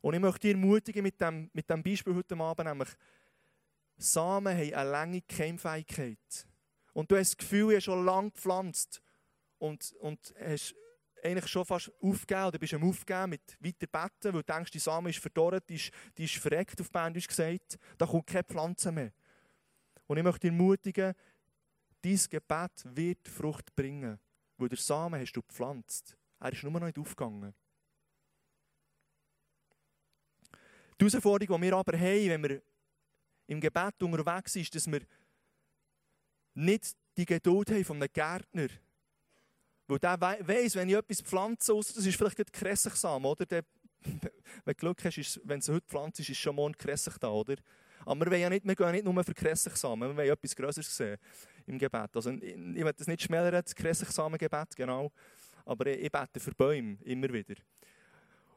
Und 0.00 0.14
ich 0.14 0.20
möchte 0.20 0.40
dich 0.40 0.52
ermutigen 0.52 1.02
mit 1.02 1.20
dem, 1.20 1.50
mit 1.52 1.68
dem 1.68 1.82
Beispiel 1.82 2.14
heute 2.14 2.36
Abend, 2.36 2.68
nämlich 2.68 2.88
Samen 3.98 4.56
haben 4.56 4.74
eine 4.74 4.90
lange 4.90 5.20
Keimfähigkeit. 5.22 6.46
Und 6.94 7.10
du 7.10 7.16
hast 7.16 7.30
das 7.30 7.36
Gefühl, 7.36 7.70
du 7.70 7.76
hast 7.76 7.84
schon 7.84 8.04
lange 8.04 8.30
gepflanzt 8.30 9.02
und, 9.58 9.92
und 10.00 10.34
hast 10.40 10.74
eigentlich 11.22 11.46
schon 11.48 11.64
fast 11.64 11.90
aufgegeben 12.00 12.46
oder 12.46 12.58
bist 12.58 12.74
am 12.74 12.88
Aufgeben 12.88 13.30
mit 13.30 13.56
weiter 13.60 13.86
beten, 13.86 14.34
weil 14.34 14.42
du 14.42 14.52
denkst, 14.52 14.70
die 14.70 14.78
Samen 14.78 15.10
ist 15.10 15.18
verdorrt, 15.18 15.68
die 15.68 15.76
ist, 15.76 15.90
die 16.16 16.24
ist 16.24 16.36
verreckt, 16.36 16.80
auf 16.80 16.90
Bändisch 16.90 17.26
gesagt. 17.26 17.78
Da 17.98 18.06
kommt 18.06 18.26
keine 18.26 18.44
Pflanze 18.44 18.92
mehr. 18.92 19.12
Und 20.06 20.16
ich 20.16 20.24
möchte 20.24 20.40
dich 20.40 20.50
ermutigen, 20.50 21.14
dein 22.02 22.20
Gebet 22.28 22.84
wird 22.84 23.28
Frucht 23.28 23.74
bringen, 23.74 24.18
weil 24.56 24.68
der 24.68 24.78
Samen 24.78 25.20
hast 25.20 25.32
du 25.32 25.42
gepflanzt. 25.42 26.16
Er 26.40 26.52
ist 26.52 26.62
nur 26.62 26.72
noch 26.72 26.80
nicht 26.80 26.98
aufgegangen. 26.98 27.54
Die 31.00 31.04
Herausforderung, 31.04 31.60
die 31.60 31.66
wir 31.66 31.76
aber 31.76 31.98
haben, 31.98 32.28
wenn 32.28 32.42
wir 32.42 32.62
im 33.46 33.60
Gebet 33.60 34.02
unterwegs 34.02 34.56
ist, 34.56 34.74
dass 34.74 34.90
wir 34.90 35.00
nicht 36.54 36.96
die 37.16 37.24
Geduld 37.24 37.70
haben 37.70 37.84
von 37.84 37.96
einem 37.96 38.12
Gärtner. 38.12 38.68
Weil 39.86 39.98
der 39.98 40.20
weiss, 40.20 40.76
wenn 40.76 40.88
ich 40.88 40.94
etwas 40.94 41.20
pflanze, 41.20 41.74
das 41.74 41.96
ist 41.96 42.16
vielleicht 42.16 42.38
ein 42.38 42.46
Kressigsamen, 42.52 43.26
oder? 43.26 43.44
Der, 43.46 43.62
wenn 44.02 44.20
du 44.64 44.74
Glück 44.74 45.04
hast, 45.04 45.18
ist, 45.18 45.40
wenn 45.44 45.58
es 45.58 45.68
heute 45.68 45.86
pflanzt, 45.86 46.20
ist, 46.20 46.36
schon 46.36 46.56
morgen 46.56 46.76
Kressig 46.76 47.18
da, 47.18 47.28
oder? 47.28 47.56
Aber 48.04 48.30
wir, 48.30 48.38
ja 48.38 48.50
nicht, 48.50 48.66
wir 48.66 48.74
gehen 48.74 48.92
nicht 48.92 49.04
nur 49.04 49.22
für 49.22 49.34
Kressigsamen, 49.34 50.10
wir 50.10 50.16
wollen 50.16 50.30
etwas 50.30 50.56
Größeres 50.56 50.96
sehen 50.96 51.18
im 51.66 51.78
Gebet. 51.78 52.10
Also, 52.14 52.30
ich, 52.30 52.42
ich 52.42 52.56
will 52.56 52.92
das 52.96 53.06
nicht 53.06 53.22
schmälern, 53.22 53.62
das 53.62 53.74
Kressigsamen-Gebet, 53.74 54.74
genau. 54.76 55.12
Aber 55.64 55.86
ich, 55.86 56.00
ich 56.00 56.10
bete 56.10 56.40
für 56.40 56.52
Bäume 56.52 56.98
immer 57.04 57.32
wieder. 57.32 57.54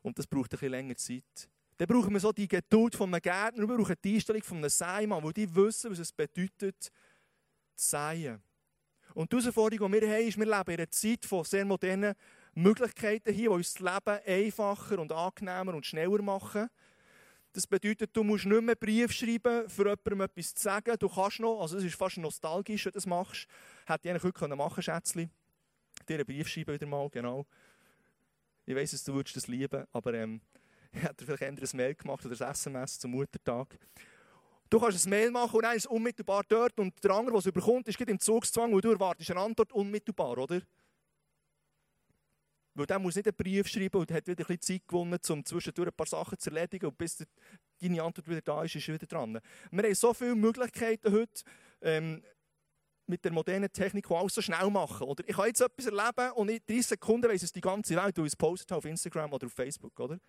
Und 0.01 0.17
das 0.17 0.25
braucht 0.25 0.51
ein 0.53 0.57
bisschen 0.57 0.71
länger 0.71 0.95
Zeit. 0.95 1.49
Dann 1.77 1.87
brauchen 1.87 2.13
wir 2.13 2.19
so 2.19 2.31
die 2.31 2.47
Geduld 2.47 2.95
von 2.95 3.13
einem 3.13 3.21
Gärtner, 3.21 3.67
wir 3.67 3.77
brauchen 3.77 3.95
die 4.03 4.15
Einstellung 4.15 4.43
von 4.43 4.57
einem 4.57 4.69
Seimann, 4.69 5.23
wo 5.23 5.31
die 5.31 5.53
wissen, 5.53 5.91
was 5.91 5.99
es 5.99 6.11
bedeutet, 6.11 6.81
zu 6.81 6.91
säen. 7.75 8.41
Und 9.15 9.31
die 9.31 9.37
Herausforderung, 9.37 9.93
die 9.93 10.01
wir 10.01 10.09
haben, 10.09 10.27
ist, 10.27 10.37
wir 10.37 10.45
leben 10.45 10.71
in 10.71 10.77
einer 10.77 10.91
Zeit 10.91 11.23
von 11.23 11.45
sehr 11.45 11.63
modernen 11.63 12.15
Möglichkeiten 12.53 13.33
hier, 13.33 13.49
die 13.49 13.55
uns 13.55 13.73
das 13.73 13.79
Leben 13.79 14.19
einfacher 14.25 14.99
und 14.99 15.09
angenehmer 15.13 15.73
und 15.73 15.85
schneller 15.85 16.21
machen. 16.21 16.69
Das 17.53 17.65
bedeutet, 17.65 18.09
du 18.13 18.25
musst 18.25 18.45
nicht 18.45 18.61
mehr 18.61 18.75
Brief 18.75 19.13
schreiben, 19.13 19.69
für 19.69 19.83
jemandem 19.83 20.19
etwas 20.19 20.53
zu 20.53 20.63
sagen. 20.63 20.97
Du 20.99 21.07
kannst 21.07 21.39
noch, 21.39 21.61
also 21.61 21.77
es 21.77 21.85
ist 21.85 21.95
fast 21.95 22.17
nostalgisch, 22.17 22.85
wenn 22.85 22.91
du 22.91 22.97
das 22.97 23.05
machst. 23.05 23.47
Hätte 23.85 24.01
ich 24.03 24.11
eigentlich 24.11 24.23
heute 24.23 24.53
machen 24.53 24.75
können, 24.75 24.83
Schätzchen. 24.83 25.31
Dir 26.09 26.15
einen 26.15 26.25
Brief 26.25 26.49
schreiben 26.49 26.73
wieder 26.73 26.85
mal, 26.85 27.09
genau. 27.09 27.45
Ich 28.65 28.75
weiss, 28.75 28.91
dass 28.91 29.05
du 29.05 29.13
würdest 29.13 29.37
das 29.37 29.47
lieben, 29.47 29.85
aber 29.93 30.13
ähm, 30.13 30.41
ich 30.91 31.01
hätte 31.01 31.23
vielleicht 31.23 31.43
ein 31.43 31.77
Mail 31.77 31.95
gemacht 31.95 32.25
oder 32.25 32.45
ein 32.45 32.51
SMS 32.51 32.99
zum 32.99 33.11
Muttertag. 33.11 33.79
Du 34.75 34.81
kannst 34.81 35.07
ein 35.07 35.09
Mail 35.09 35.31
machen 35.31 35.55
und 35.55 35.63
dann 35.63 35.77
ist 35.77 35.87
unmittelbar 35.87 36.43
dort 36.49 36.77
und 36.77 37.01
der 37.01 37.11
andere, 37.11 37.31
der 37.31 37.39
es 37.39 37.45
überkommt, 37.45 37.87
ist 37.87 37.97
im 37.97 38.19
Zugszwang 38.19 38.73
und 38.73 38.83
du 38.83 38.91
erwartest 38.91 39.31
eine 39.31 39.39
Antwort 39.39 39.71
unmittelbar, 39.71 40.37
oder? 40.37 40.61
Weil 42.73 42.85
der 42.85 42.99
muss 42.99 43.15
nicht 43.15 43.25
einen 43.25 43.37
Brief 43.37 43.69
schreiben 43.69 44.01
und 44.01 44.11
hat 44.11 44.27
wieder 44.27 44.43
ein 44.43 44.57
bisschen 44.57 44.81
Zeit 44.81 44.85
gewonnen, 44.85 45.17
um 45.29 45.45
zwischendurch 45.45 45.87
ein 45.87 45.93
paar 45.93 46.07
Sachen 46.07 46.37
zu 46.37 46.49
erledigen 46.49 46.87
und 46.87 46.97
bis 46.97 47.25
deine 47.79 48.03
Antwort 48.03 48.27
wieder 48.27 48.41
da 48.41 48.65
ist, 48.65 48.75
ist 48.75 48.85
er 48.89 48.95
wieder 48.95 49.07
dran. 49.07 49.39
Wir 49.71 49.83
haben 49.83 49.95
so 49.95 50.13
viele 50.13 50.35
Möglichkeiten 50.35 51.09
heute, 51.09 51.43
ähm, 51.79 52.21
mit 53.07 53.23
der 53.23 53.31
modernen 53.31 53.71
Technik, 53.71 54.09
die 54.09 54.13
alles 54.13 54.33
so 54.33 54.41
schnell 54.41 54.69
machen. 54.69 55.07
Oder 55.07 55.23
ich 55.25 55.37
kann 55.37 55.47
jetzt 55.47 55.61
etwas 55.61 55.85
erleben 55.85 56.33
und 56.33 56.49
in 56.49 56.59
30 56.67 56.85
Sekunden 56.85 57.31
weiss 57.31 57.43
es 57.43 57.53
die 57.53 57.61
ganze 57.61 57.95
Welt, 57.95 58.17
weil 58.17 58.25
ich 58.25 58.33
es 58.33 58.35
postet 58.35 58.73
auf 58.73 58.83
Instagram 58.83 59.31
oder 59.31 59.45
auf 59.45 59.53
Facebook. 59.53 59.97
Oder? 60.01 60.19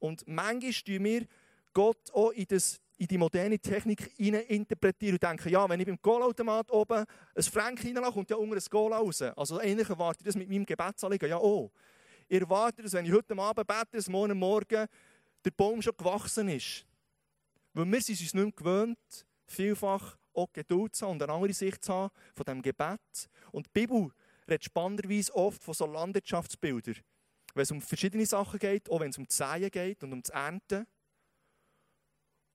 Und 0.00 0.22
manchmal 0.28 0.72
tun 0.72 1.04
wir 1.04 1.26
Gott 1.72 2.10
auch 2.12 2.30
in, 2.32 2.46
das, 2.46 2.78
in 2.98 3.06
die 3.06 3.18
moderne 3.18 3.58
Technik 3.58 4.18
interpretieren 4.18 5.14
und 5.14 5.22
denken, 5.22 5.48
ja, 5.50 5.68
wenn 5.68 5.80
ich 5.80 5.86
beim 5.86 5.98
Goalautomat 6.00 6.70
oben 6.70 7.04
ein 7.34 7.42
Frank 7.42 7.84
reinlasse, 7.84 8.12
kommt 8.12 8.30
ja 8.30 8.36
unter 8.36 8.56
ein 8.56 8.62
Goal 8.70 8.92
raus. 8.92 9.22
Also 9.22 9.60
ähnlich 9.60 9.88
erwarte 9.88 10.20
ich 10.20 10.26
das 10.26 10.36
mit 10.36 10.48
meinem 10.48 10.64
Gebetsanliegen. 10.64 11.28
Ja, 11.28 11.38
oh. 11.38 11.70
Ich 12.28 12.40
erwarte, 12.40 12.82
dass 12.82 12.92
wenn 12.92 13.04
ich 13.04 13.12
heute 13.12 13.38
Abend 13.38 13.66
bete, 13.66 13.88
dass 13.92 14.08
morgen 14.08 14.38
Morgen 14.38 14.86
der 15.44 15.50
Baum 15.50 15.80
schon 15.80 15.96
gewachsen 15.96 16.48
ist. 16.48 16.84
Weil 17.72 17.84
wir 17.84 18.00
sind 18.00 18.20
uns 18.20 18.34
nicht 18.34 18.34
mehr 18.34 18.52
gewöhnt, 18.52 19.26
vielfach 19.46 20.16
auch 20.32 20.52
Geduld 20.52 20.94
zu 20.94 21.06
haben 21.06 21.12
und 21.12 21.22
eine 21.22 21.32
andere 21.32 21.52
Sicht 21.52 21.84
zu 21.84 21.92
haben 21.92 22.10
von 22.34 22.44
diesem 22.44 22.62
Gebet. 22.62 23.28
Und 23.52 23.66
die 23.66 23.70
Bibel 23.72 24.10
redet 24.48 24.64
spannenderweise 24.64 25.34
oft 25.34 25.62
von 25.62 25.74
so 25.74 25.86
Landwirtschaftsbildern. 25.86 26.96
Wenn 27.54 27.62
es 27.62 27.70
um 27.70 27.80
verschiedene 27.80 28.26
Sachen 28.26 28.58
geht, 28.58 28.90
auch 28.90 29.00
wenn 29.00 29.10
es 29.10 29.18
um 29.18 29.26
das 29.26 29.36
Säen 29.36 29.70
geht 29.70 30.02
und 30.02 30.12
um 30.12 30.22
das 30.22 30.30
Ernten. 30.30 30.86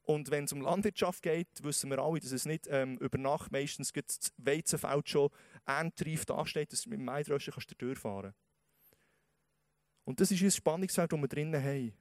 Und 0.03 0.31
wenn 0.31 0.46
es 0.46 0.53
um 0.53 0.62
Landwirtschaft 0.62 1.22
geht, 1.22 1.48
wissen 1.62 1.89
wir 1.89 2.00
alle, 2.00 2.20
dass 2.20 2.31
es 2.31 2.46
nicht 2.46 2.67
ähm, 2.70 2.98
über 2.98 3.17
Nacht 3.17 3.51
meistens 3.51 3.91
das 3.93 4.34
Weizenfeld 4.38 5.10
schon 5.10 5.29
erntereif 5.65 6.25
dasteht, 6.25 6.72
dass 6.72 6.84
du 6.84 6.89
mit 6.89 7.00
dem 7.00 7.05
Maidröschen 7.05 7.53
kannst 7.53 7.72
du 7.72 7.75
durchfahren 7.75 8.34
Und 10.03 10.20
das 10.20 10.31
ist 10.31 10.41
ein 10.41 10.51
Spannungsfeld, 10.51 11.12
das 11.12 11.20
wir 11.20 11.27
drinnen 11.27 11.63
haben. 11.63 11.93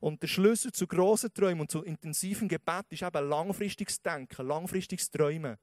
Und 0.00 0.22
der 0.22 0.28
Schlüssel 0.28 0.72
zu 0.72 0.86
grossen 0.86 1.32
Träumen 1.32 1.60
und 1.60 1.70
zu 1.70 1.82
intensivem 1.82 2.48
Gebet 2.48 2.86
ist 2.90 3.02
eben 3.02 3.28
langfristiges 3.28 4.00
Denken, 4.00 4.46
langfristiges 4.46 5.10
Träumen. 5.10 5.58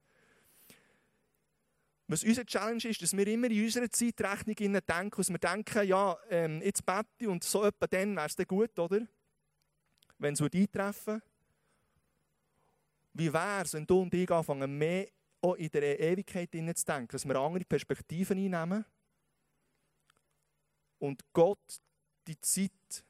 Was 2.10 2.24
unsere 2.24 2.46
Challenge 2.46 2.86
ist, 2.86 3.02
dass 3.02 3.18
wir 3.18 3.28
immer 3.28 3.50
in 3.50 3.66
unserer 3.66 3.90
Zeitrechnung 3.90 4.56
denken, 4.56 5.18
dass 5.18 5.30
wir 5.30 5.40
denken, 5.40 5.88
ja, 5.88 6.18
ähm, 6.30 6.62
jetzt 6.62 6.86
bete 6.86 7.30
und 7.30 7.44
so 7.44 7.66
etwa 7.66 7.86
dann 7.88 8.16
wäre 8.16 8.28
es 8.28 8.36
dann 8.36 8.46
gut, 8.46 8.78
oder? 8.80 9.06
Wenn 10.18 10.34
es 10.34 10.42
eintreffen 10.42 11.16
würde. 11.16 11.37
Wie 13.18 13.34
wäre 13.34 13.64
es, 13.64 13.74
wenn 13.74 13.88
du 13.88 14.02
und 14.02 14.14
ich 14.14 14.30
anfangen, 14.30 14.78
mehr 14.78 15.08
auch 15.42 15.56
in 15.56 15.70
der 15.70 16.00
Ewigkeit 16.00 16.52
zu 16.52 16.86
denken, 16.86 17.08
dass 17.12 17.26
wir 17.26 17.36
andere 17.36 17.66
Perspektiven 17.66 18.38
einnehmen 18.38 18.86
und 21.00 21.22
Gott 21.34 21.82
die 22.28 22.40
Zeit 22.40 23.04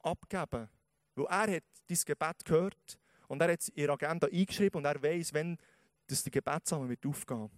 abgeben. 0.00 0.68
Weil 1.14 1.26
er 1.26 1.56
hat 1.56 1.64
dein 1.86 1.98
Gebet 2.04 2.44
gehört 2.44 2.98
und 3.26 3.40
er 3.40 3.52
hat 3.52 3.60
es 3.60 3.68
in 3.70 3.82
ihre 3.82 3.92
Agenda 3.92 4.26
eingeschrieben 4.26 4.78
und 4.78 4.84
er 4.84 5.02
weiß, 5.02 5.32
wenn 5.32 5.58
das 6.06 6.22
die 6.22 6.30
Gebetssamen 6.30 6.88
wird 6.88 7.04
aufgehen. 7.06 7.50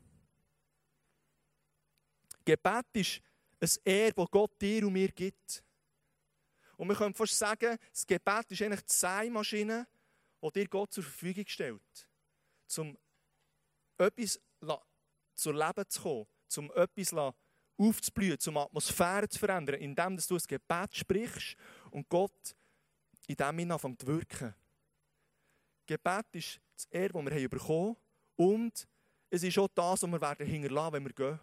Gebet 2.44 2.86
ist 2.94 3.20
ein 3.60 3.92
Ehr, 3.92 4.12
das 4.12 4.30
Gott 4.30 4.60
dir 4.60 4.86
und 4.86 4.94
mir 4.94 5.08
gibt. 5.12 5.62
Und 6.76 6.88
wir 6.88 6.96
können 6.96 7.14
fast 7.14 7.36
sagen, 7.36 7.76
das 7.92 8.06
Gebet 8.06 8.50
ist 8.50 8.62
eigentlich 8.62 8.82
die 8.82 8.92
Seimaschine, 8.92 9.86
die 10.42 10.50
dir 10.52 10.68
Gott 10.68 10.92
zur 10.92 11.04
Verfügung 11.04 11.46
stellt, 11.46 12.08
um 12.76 12.96
etwas 13.98 14.40
zu 15.34 15.52
Leben 15.52 15.88
zu 15.88 16.02
kommen, 16.02 16.26
um 16.56 16.70
etwas 16.72 17.34
aufzublühen, 17.76 18.38
um 18.48 18.56
Atmosphäre 18.58 19.28
zu 19.28 19.38
verändern, 19.38 19.80
indem 19.80 20.16
du 20.16 20.34
ein 20.34 20.42
Gebet 20.46 20.96
sprichst 20.96 21.56
und 21.90 22.08
Gott 22.08 22.56
in 23.26 23.36
dem 23.36 23.58
Sinne 23.58 23.74
anfängt 23.74 24.00
zu 24.00 24.06
wirken. 24.06 24.54
Gebet 25.86 26.26
ist 26.32 26.60
das 26.74 26.84
Ehr, 26.86 27.08
das 27.08 27.24
wir 27.24 27.48
bekommen 27.48 27.96
haben 27.96 27.96
und 28.36 28.88
es 29.30 29.42
ist 29.42 29.58
auch 29.58 29.68
das, 29.68 30.02
was 30.02 30.10
wir 30.10 30.20
werden 30.20 30.46
hinterlassen, 30.46 30.92
wenn 30.94 31.04
wir 31.04 31.12
gehen. 31.12 31.40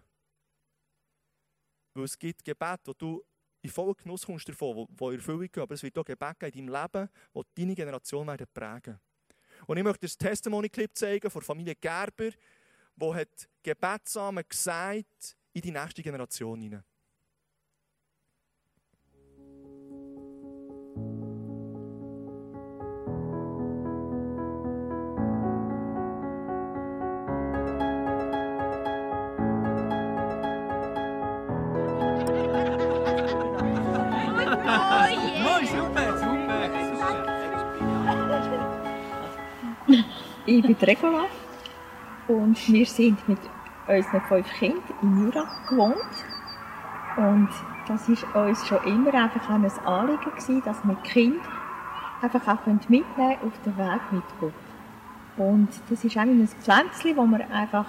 Weil 1.94 2.04
es 2.04 2.18
gibt 2.18 2.44
Gebet, 2.44 2.82
wo 2.86 2.94
du 2.94 3.24
in 3.62 3.70
vollen 3.70 3.96
Genuss 3.96 4.26
kommst 4.26 4.48
davon, 4.48 4.76
wo, 4.76 4.88
wo 4.98 5.12
Erfüllung 5.12 5.42
geht, 5.42 5.58
aber 5.58 5.74
es 5.74 5.84
wird 5.84 5.98
auch 5.98 6.06
Gebet 6.06 6.56
in 6.56 6.68
deinem 6.68 6.82
Leben, 6.82 7.10
wo 7.34 7.44
deine 7.56 7.76
Generation 7.76 8.28
werden 8.28 8.48
prägen 8.54 9.00
Und 9.66 9.78
ich 9.78 9.84
möchte 9.84 10.06
das 10.06 10.18
Testimony-Clip 10.18 10.92
zeigen 10.96 11.30
von 11.30 11.42
Familie 11.42 11.76
Gerber, 11.76 12.30
wo 12.96 13.14
hat 13.14 13.50
Gebetsamen 13.64 14.44
gesagt 14.48 15.38
in 15.54 15.62
die 15.62 15.72
nächste 15.72 16.02
Generation 16.02 16.60
hinein. 16.62 16.84
Ich 40.50 40.62
bin 40.62 40.78
Regula 40.82 41.26
und 42.30 42.68
wir 42.70 42.86
sind 42.86 43.28
mit 43.28 43.40
unseren 43.86 44.22
fünf 44.22 44.50
Kindern 44.54 44.82
in 45.02 45.26
Jura 45.26 45.46
gewohnt. 45.68 45.98
Und 47.18 47.50
das 47.86 48.08
war 48.08 48.46
uns 48.48 48.66
schon 48.66 48.82
immer 48.86 49.14
einfach 49.14 49.50
ein 49.50 49.70
Anliegen 49.86 50.24
gewesen, 50.24 50.64
dass 50.64 50.82
wir 50.86 50.96
die 51.04 51.10
Kinder 51.10 51.42
einfach 52.22 52.48
auch 52.48 52.66
mitnehmen 52.66 53.04
können 53.14 53.38
auf 53.46 53.62
den 53.66 53.78
Weg 53.78 54.02
mit 54.12 54.24
Gott. 54.40 54.54
Und 55.36 55.68
das 55.90 56.06
ist 56.06 56.16
auch 56.16 56.22
ein 56.22 56.48
Pflänzchen, 56.48 57.18
das 57.18 57.30
wir 57.30 57.52
einfach 57.54 57.86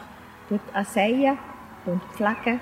dort 0.51 0.87
säen 0.89 1.39
und 1.87 2.03
pflegen. 2.15 2.61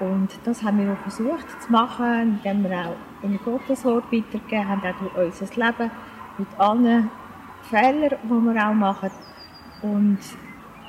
Und 0.00 0.38
das 0.44 0.62
haben 0.62 0.84
wir 0.84 0.92
auch 0.92 0.98
versucht 0.98 1.62
zu 1.62 1.72
machen, 1.72 2.42
indem 2.44 2.62
wir 2.68 2.78
auch 2.78 3.24
in 3.24 3.38
Gottes 3.42 3.86
Wort 3.86 4.12
weitergegeben 4.12 4.68
haben, 4.68 4.82
auch 4.82 4.98
durch 4.98 5.42
unser 5.42 5.66
Leben 5.66 5.90
mit 6.36 6.48
allen 6.58 7.10
Fehlern, 7.62 8.18
die 8.22 8.28
wir 8.28 8.68
auch 8.68 8.74
machen. 8.74 9.10
Und 9.82 10.18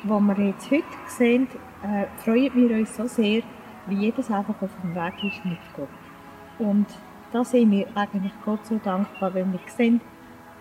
was 0.03 0.21
wir 0.21 0.45
jetzt 0.45 0.71
heute 0.71 0.83
sehen, 1.07 1.47
äh, 1.83 2.05
freuen 2.21 2.53
wir 2.55 2.77
uns 2.77 2.95
so 2.95 3.07
sehr, 3.07 3.43
wie 3.88 3.95
jedes 3.95 4.29
einfach 4.31 4.61
auf 4.61 4.71
dem 4.81 4.95
Weg 4.95 5.13
ist 5.23 5.43
mit 5.45 5.59
Gott. 5.75 5.89
Und 6.59 6.88
da 7.31 7.43
sind 7.43 7.71
wir 7.71 7.88
eigentlich 7.95 8.33
Gott 8.43 8.65
so 8.65 8.79
dankbar, 8.83 9.33
wenn 9.33 9.51
wir 9.51 9.59
sehen, 9.67 10.01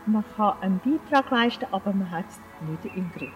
man 0.07 0.25
kann 0.37 0.55
einen 0.61 0.81
Beitrag 0.85 1.31
leisten, 1.31 1.67
aber 1.71 1.93
man 1.93 2.11
hat 2.11 2.25
es 2.29 2.41
nicht 2.69 2.97
im 2.97 3.11
Griff. 3.13 3.31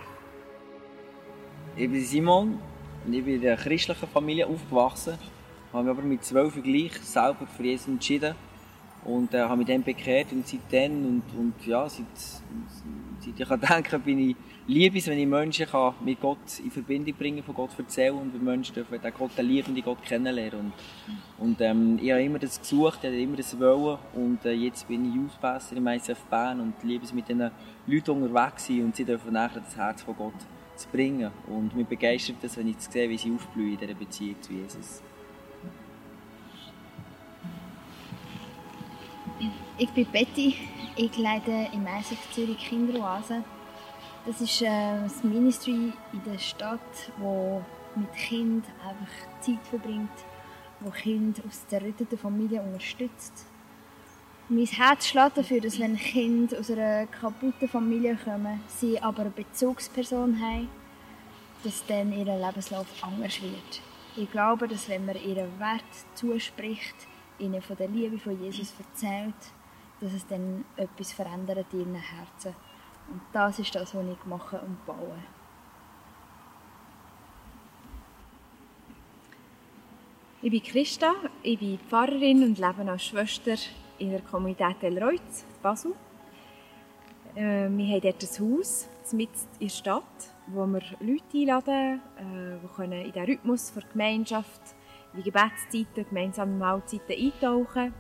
Ich 1.76 1.90
bin 1.90 2.00
Simon 2.00 2.58
und 3.04 3.12
ich 3.12 3.24
bin 3.24 3.40
in 3.40 3.46
einer 3.46 3.56
christlichen 3.56 4.08
Familie 4.08 4.46
aufgewachsen, 4.46 5.18
habe 5.72 5.84
mich 5.84 5.90
aber 5.90 6.02
mit 6.02 6.24
zwölf 6.24 6.62
gleich 6.62 6.94
selber 7.02 7.46
für 7.46 7.62
Jesus 7.62 7.88
entschieden 7.88 8.34
und 9.04 9.34
äh, 9.34 9.40
habe 9.40 9.56
mich 9.56 9.66
dann 9.66 9.82
bekehrt 9.82 10.32
und 10.32 10.46
seitdem 10.46 11.04
und, 11.04 11.22
und 11.38 11.66
ja, 11.66 11.88
seit, 11.88 12.04
seit 12.16 13.40
ich 13.40 13.48
kann 13.48 13.60
denken, 13.60 14.00
bin 14.00 14.30
ich 14.30 14.36
Liebes, 14.68 15.08
wenn 15.08 15.18
ich 15.18 15.26
Menschen 15.26 15.66
kann 15.66 15.94
mit 16.04 16.20
Gott 16.20 16.60
in 16.62 16.70
Verbindung 16.70 17.14
bringen, 17.14 17.42
von 17.42 17.54
Gott 17.54 17.70
erzählen 17.76 18.14
und 18.14 18.32
wenn 18.32 18.44
Menschen 18.44 18.74
dürfen 18.74 19.00
den 19.00 19.12
Gott, 19.12 19.36
den 19.36 19.46
liebenden 19.46 19.82
Gott 19.82 20.00
kennenlernen. 20.04 20.72
Und, 21.38 21.44
und 21.44 21.60
ähm, 21.60 21.98
ich 22.00 22.12
habe 22.12 22.22
immer 22.22 22.38
das 22.38 22.60
gesucht, 22.60 23.00
ich 23.02 23.08
habe 23.08 23.20
immer 23.20 23.36
das 23.36 23.58
wollen 23.58 23.98
und 24.14 24.44
äh, 24.44 24.52
jetzt 24.52 24.86
bin 24.86 25.04
ich 25.08 25.14
Youth 25.16 25.72
im 25.74 25.86
ICF 25.88 26.24
Bern 26.30 26.60
und 26.60 26.74
liebe 26.84 27.04
es 27.04 27.12
mit 27.12 27.28
diesen 27.28 27.50
Leuten 27.86 28.22
unterwegs 28.22 28.66
sein 28.66 28.84
und 28.84 28.94
sie 28.94 29.04
dürfen 29.04 29.32
nachher 29.32 29.60
das 29.60 29.76
Herz 29.76 30.02
von 30.02 30.14
Gott 30.16 30.34
zu 30.76 30.88
bringen. 30.88 31.32
Und 31.48 31.74
mich 31.74 31.86
begeistert 31.86 32.36
das, 32.42 32.56
wenn 32.56 32.68
ich 32.68 32.76
sehe, 32.78 33.10
wie 33.10 33.18
sie 33.18 33.32
aufblühen 33.32 33.72
in 33.72 33.78
dieser 33.78 33.94
Beziehung 33.94 34.40
zu 34.40 34.52
Jesus. 34.52 35.02
Ich 39.78 39.88
bin 39.88 40.06
Betty, 40.12 40.54
ich 40.96 41.16
leite 41.16 41.68
im 41.72 41.86
ICF 41.86 42.30
Zürich 42.32 42.58
Kinderoase. 42.58 43.42
Das 44.26 44.38
ist 44.42 44.60
äh, 44.60 45.00
das 45.02 45.24
Ministry 45.24 45.94
in 46.12 46.22
der 46.26 46.38
Stadt, 46.38 47.10
wo 47.16 47.64
mit 47.96 48.12
Kind 48.12 48.66
einfach 48.86 49.40
Zeit 49.40 49.66
verbringt, 49.70 50.10
wo 50.80 50.90
Kind 50.90 51.40
aus 51.48 51.66
zerrütteten 51.68 52.18
Familie 52.18 52.60
unterstützt. 52.60 53.46
Mein 54.50 54.66
Herz 54.66 55.06
schlägt 55.06 55.38
dafür, 55.38 55.62
dass 55.62 55.80
wenn 55.80 55.96
Kinder 55.96 56.60
aus 56.60 56.70
einer 56.70 57.06
kaputten 57.06 57.66
Familie 57.66 58.18
kommen, 58.22 58.60
sie 58.68 59.00
aber 59.00 59.22
eine 59.22 59.30
Bezugsperson 59.30 60.38
haben, 60.38 60.68
dass 61.64 61.84
dann 61.86 62.12
ihr 62.12 62.26
Lebenslauf 62.26 62.86
anders 63.00 63.40
wird. 63.40 63.80
Ich 64.16 64.30
glaube, 64.30 64.68
dass 64.68 64.90
wenn 64.90 65.06
man 65.06 65.16
ihren 65.16 65.58
Wert 65.58 65.82
zuspricht, 66.14 66.94
ihnen 67.38 67.62
von 67.62 67.76
der 67.76 67.88
Liebe 67.88 68.18
von 68.18 68.38
Jesus 68.38 68.74
erzählt, 68.78 69.34
dass 70.02 70.12
es 70.12 70.26
dann 70.26 70.64
etwas 70.76 71.12
verändert 71.12 71.66
in 71.72 71.80
ihren 71.80 71.94
Herzen. 71.94 72.54
Und 73.08 73.20
das 73.32 73.58
ist 73.60 73.74
das, 73.74 73.94
was 73.94 74.04
ich 74.04 74.24
mache 74.26 74.60
und 74.60 74.84
baue. 74.84 75.16
Ich 80.42 80.50
bin 80.50 80.62
Christa, 80.62 81.12
ich 81.44 81.58
bin 81.60 81.78
Pfarrerin 81.78 82.42
und 82.42 82.58
lebe 82.58 82.90
als 82.90 83.04
Schwester 83.04 83.54
in 83.98 84.10
der 84.10 84.22
Kommunität 84.22 84.82
Elreutz, 84.82 85.44
Basel. 85.62 85.92
Äh, 87.36 87.68
wir 87.68 87.86
haben 87.86 88.00
dort 88.00 88.22
ein 88.24 88.58
Haus 88.58 88.88
mitten 89.12 89.38
in 89.60 89.68
der 89.68 89.72
Stadt, 89.72 90.34
wo 90.48 90.66
wir 90.66 90.82
Leute 90.98 91.22
einladen, 91.32 92.00
äh, 92.16 92.58
die 92.60 92.74
können 92.74 93.04
in 93.04 93.12
den 93.12 93.24
Rhythmus 93.24 93.72
der 93.72 93.84
Gemeinschaft, 93.84 94.62
in 95.12 95.22
die 95.22 95.30
Gebetszeiten, 95.30 96.08
gemeinsame 96.08 96.56
Mahlzeiten 96.56 97.14
eintauchen, 97.16 97.94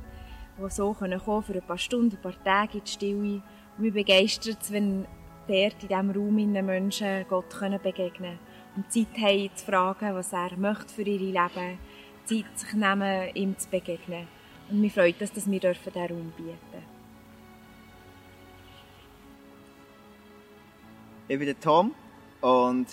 die 0.62 0.70
so 0.70 0.92
können 0.92 1.20
kommen 1.20 1.42
für 1.42 1.54
ein 1.54 1.66
paar 1.66 1.78
Stunden, 1.78 2.16
ein 2.16 2.22
paar 2.22 2.44
Tage 2.44 2.78
in 2.78 2.84
die 2.84 2.90
Stille. 2.90 3.42
Und 3.76 3.78
mich 3.78 3.92
begeistert 3.92 4.58
es, 4.60 4.72
wenn 4.72 5.06
dort 5.48 5.82
in 5.82 5.88
diesem 5.88 6.10
Raum 6.10 6.38
in 6.38 6.54
den 6.54 6.66
Menschen 6.66 7.24
Gott 7.28 7.50
können 7.50 7.80
begegnen 7.82 8.38
und 8.76 8.90
Zeit 8.90 9.18
haben 9.18 9.50
zu 9.54 9.64
fragen, 9.66 10.14
was 10.14 10.32
er 10.32 10.56
möchte 10.56 10.92
für 10.92 11.02
ihr 11.02 11.18
Leben, 11.18 11.78
Zeit 12.24 12.58
sich 12.58 12.72
nehmen, 12.74 13.34
ihm 13.34 13.58
zu 13.58 13.68
begegnen. 13.68 14.28
Und 14.70 14.80
mich 14.80 14.92
freut 14.92 15.20
es, 15.20 15.32
dass 15.32 15.50
wir 15.50 15.60
diesen 15.60 15.92
Raum 15.94 16.32
bieten. 16.36 16.84
Ich 21.28 21.38
bin 21.38 21.46
der 21.46 21.60
Tom 21.60 21.94
und 22.40 22.86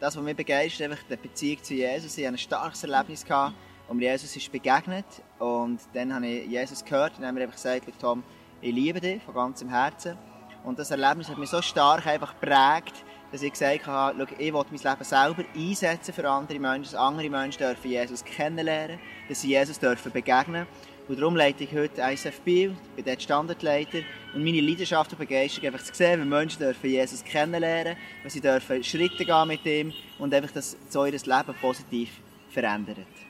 das, 0.00 0.16
was 0.16 0.22
mich 0.22 0.36
begeistert, 0.36 0.92
ist 0.92 1.04
die 1.10 1.16
Beziehung 1.16 1.62
zu 1.62 1.74
Jesus. 1.74 2.18
Ich 2.18 2.24
hatte 2.24 2.34
ein 2.34 2.38
starkes 2.38 2.84
Erlebnis, 2.84 3.24
gehabt, 3.24 3.54
mir 3.92 4.10
Jesus 4.10 4.34
ist 4.34 4.50
begegnet 4.50 5.06
und 5.38 5.80
dann 5.94 6.14
habe 6.14 6.26
ich 6.26 6.46
Jesus 6.48 6.84
gehört 6.84 7.12
und 7.12 7.20
dann 7.20 7.28
habe 7.28 7.38
mir 7.38 7.44
einfach 7.44 7.56
gesagt, 7.56 7.86
Tom, 8.00 8.22
ich 8.60 8.74
liebe 8.74 9.00
dich 9.00 9.22
von 9.22 9.34
ganzem 9.34 9.68
Herzen. 9.68 10.16
Und 10.64 10.78
das 10.78 10.90
Erlebnis 10.90 11.28
hat 11.28 11.38
mich 11.38 11.50
so 11.50 11.62
stark 11.62 12.06
einfach 12.06 12.34
geprägt, 12.40 13.04
dass 13.30 13.42
ich 13.42 13.52
gesagt 13.52 13.86
habe, 13.86 14.26
ich 14.38 14.52
will 14.52 14.64
mein 14.70 14.80
Leben 14.80 15.04
selber 15.04 15.44
einsetzen 15.54 16.12
für 16.12 16.28
andere 16.28 16.58
Menschen, 16.58 16.92
dass 16.92 16.94
andere 16.94 17.30
Menschen 17.30 17.58
dürfen 17.58 17.90
Jesus 17.90 18.24
kennenlernen, 18.24 18.98
dass 19.28 19.40
sie 19.42 19.50
Jesus 19.50 19.78
dürfen 19.78 20.10
begegnen 20.10 20.66
und 21.08 21.20
darum 21.20 21.36
leite 21.36 21.62
ich 21.62 21.72
heute 21.72 22.02
ISF 22.02 22.40
Biel, 22.40 22.76
bin 22.96 23.04
dort 23.04 23.22
Standardleiter. 23.22 23.98
Und 24.34 24.42
meine 24.42 24.60
Leidenschaft 24.60 25.12
und 25.12 25.18
Begeisterung 25.18 25.68
einfach 25.68 25.84
zu 25.84 25.94
sehen, 25.94 26.20
wie 26.20 26.24
Menschen 26.24 26.58
dürfen 26.58 26.90
Jesus 26.90 27.22
kennenlernen, 27.22 27.96
wie 28.24 28.30
sie 28.30 28.40
dürfen 28.40 28.82
Schritte 28.82 29.24
gehen 29.24 29.46
mit 29.48 29.64
ihm 29.64 29.92
und 30.18 30.34
einfach, 30.34 30.50
dass 30.50 30.76
so 30.88 31.04
ihr 31.04 31.12
Leben 31.12 31.54
positiv 31.60 32.10
verändert. 32.50 33.25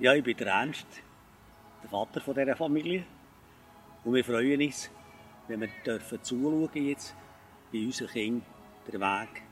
Ja, 0.00 0.14
ich 0.14 0.24
bin 0.24 0.34
der 0.34 0.46
Ernst, 0.46 0.86
der 1.82 1.90
Vater 1.90 2.22
von 2.22 2.34
dieser 2.34 2.56
Familie. 2.56 3.04
Und 4.02 4.14
wir 4.14 4.24
freuen 4.24 4.58
uns, 4.58 4.90
wenn 5.46 5.60
wir 5.60 5.68
dürfen 5.84 6.22
zuschauen 6.22 6.70
jetzt, 6.72 7.14
wie 7.70 7.84
unser 7.84 8.06
Kind 8.06 8.42
den 8.90 8.98
Weg 8.98 9.42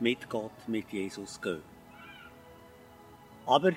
mit 0.00 0.30
Gott, 0.30 0.66
mit 0.66 0.90
Jesus 0.90 1.38
gehen. 1.42 1.60
Aber 3.44 3.68
ich 3.68 3.76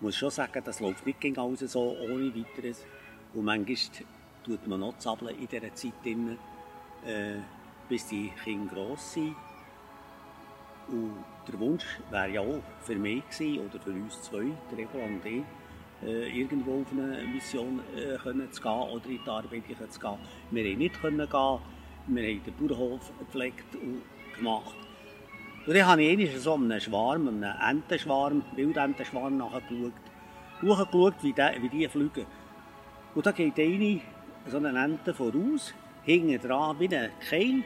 muss 0.00 0.16
schon 0.16 0.30
sagen, 0.30 0.64
das 0.64 0.80
läuft 0.80 1.06
nicht 1.06 1.20
gegen 1.20 1.38
alles 1.38 1.60
so 1.60 1.96
ohne 1.96 2.34
weiteres. 2.34 2.84
Und 3.32 3.44
manchmal 3.44 3.76
tut 4.42 4.66
man 4.66 4.80
noch 4.80 4.94
in 5.28 5.46
dieser 5.46 5.72
Zeit, 5.76 5.92
drin, 6.02 6.38
äh, 7.06 7.36
bis 7.88 8.08
die 8.08 8.32
Kinder 8.42 8.74
gross 8.74 9.12
sind. 9.12 9.36
Und 10.90 11.24
der 11.46 11.58
Wunsch 11.60 11.84
wäre 12.10 12.30
ja 12.30 12.40
auch 12.40 12.62
für 12.80 12.96
mich 12.96 13.22
gewesen, 13.30 13.66
oder 13.66 13.80
für 13.80 13.90
uns 13.90 14.22
zwei, 14.22 14.46
der 14.70 14.78
Regula 14.78 15.04
und 15.04 15.24
ich, 15.24 15.42
äh, 16.02 16.40
irgendwo 16.40 16.80
auf 16.80 16.92
eine 16.92 17.22
Mission 17.28 17.80
äh, 17.96 18.16
können 18.16 18.50
zu 18.50 18.62
gehen 18.62 18.72
oder 18.72 19.06
in 19.06 19.20
die 19.24 19.30
Arbeit 19.30 19.62
zu 19.90 20.00
gehen. 20.00 20.18
Wir 20.50 20.64
konnten 20.64 20.78
nicht 20.78 21.00
können 21.00 21.18
gehen. 21.18 21.58
Wir 22.06 22.28
haben 22.28 22.42
den 22.44 22.54
Bauernhof 22.58 23.12
gepflegt 23.18 23.74
und 23.74 24.02
gemacht. 24.36 24.74
Und 25.66 25.76
dann 25.76 25.86
habe 25.86 26.02
ich 26.02 26.18
einmal 26.18 26.38
so 26.38 26.54
einen 26.54 26.80
Schwarm, 26.80 27.28
einen 27.28 27.42
Entenschwarm, 27.42 28.42
Wildentenschwarm 28.56 29.36
nachgeschaut. 29.36 29.92
Hochgeschaut, 30.62 31.14
wie 31.22 31.32
die, 31.32 31.62
wie 31.62 31.68
die 31.68 31.88
fliegen. 31.88 32.26
Und 33.14 33.26
da 33.26 33.32
geht 33.32 33.58
eine, 33.58 34.00
so 34.46 34.56
eine 34.56 34.82
Ente 34.82 35.12
voraus, 35.14 35.74
hinten 36.02 36.40
dran, 36.40 36.76
wie 36.78 36.96
ein 36.96 37.10
Keil, 37.28 37.62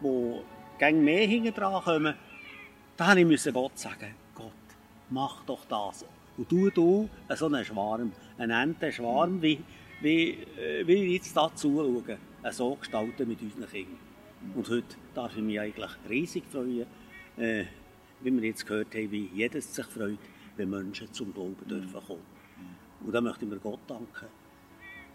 wo 0.00 0.44
gegen 0.78 1.04
mehr 1.04 1.26
hinten 1.26 1.54
dran 1.54 1.82
kommen. 1.82 2.14
Da 2.96 3.14
musste 3.16 3.48
ich 3.48 3.54
Gott 3.54 3.76
sagen, 3.76 4.14
Gott, 4.34 4.52
mach 5.10 5.44
doch 5.44 5.64
das. 5.68 6.04
Und 6.36 6.50
du, 6.50 6.70
du, 6.70 7.08
so 7.34 7.46
einen 7.46 7.64
Schwarm, 7.64 8.12
einen 8.38 8.50
Entenschwarm, 8.50 9.42
wie, 9.42 9.60
wie, 10.00 10.30
äh, 10.56 10.86
wie 10.86 10.94
ich 10.94 11.12
jetzt 11.14 11.36
da 11.36 11.52
zuschauen, 11.54 12.18
so 12.50 12.76
gestalten 12.76 13.28
mit 13.28 13.40
unseren 13.42 13.68
Kindern. 13.68 13.98
Und 14.54 14.68
heute 14.68 14.96
darf 15.12 15.36
ich 15.36 15.42
mich 15.42 15.58
eigentlich 15.58 15.90
riesig 16.08 16.44
freuen, 16.50 16.86
äh, 17.36 17.64
wie 18.20 18.30
wir 18.30 18.42
jetzt 18.48 18.64
gehört 18.66 18.94
haben, 18.94 19.10
wie 19.10 19.28
jedes 19.34 19.74
sich 19.74 19.86
freut, 19.86 20.18
wenn 20.56 20.70
Menschen 20.70 21.12
zum 21.12 21.32
Glauben 21.34 21.66
dürfen 21.68 22.00
kommen. 22.06 22.22
Und 23.00 23.12
da 23.12 23.20
möchte 23.20 23.44
ich 23.44 23.50
mir 23.50 23.58
Gott 23.58 23.80
danken. 23.88 24.28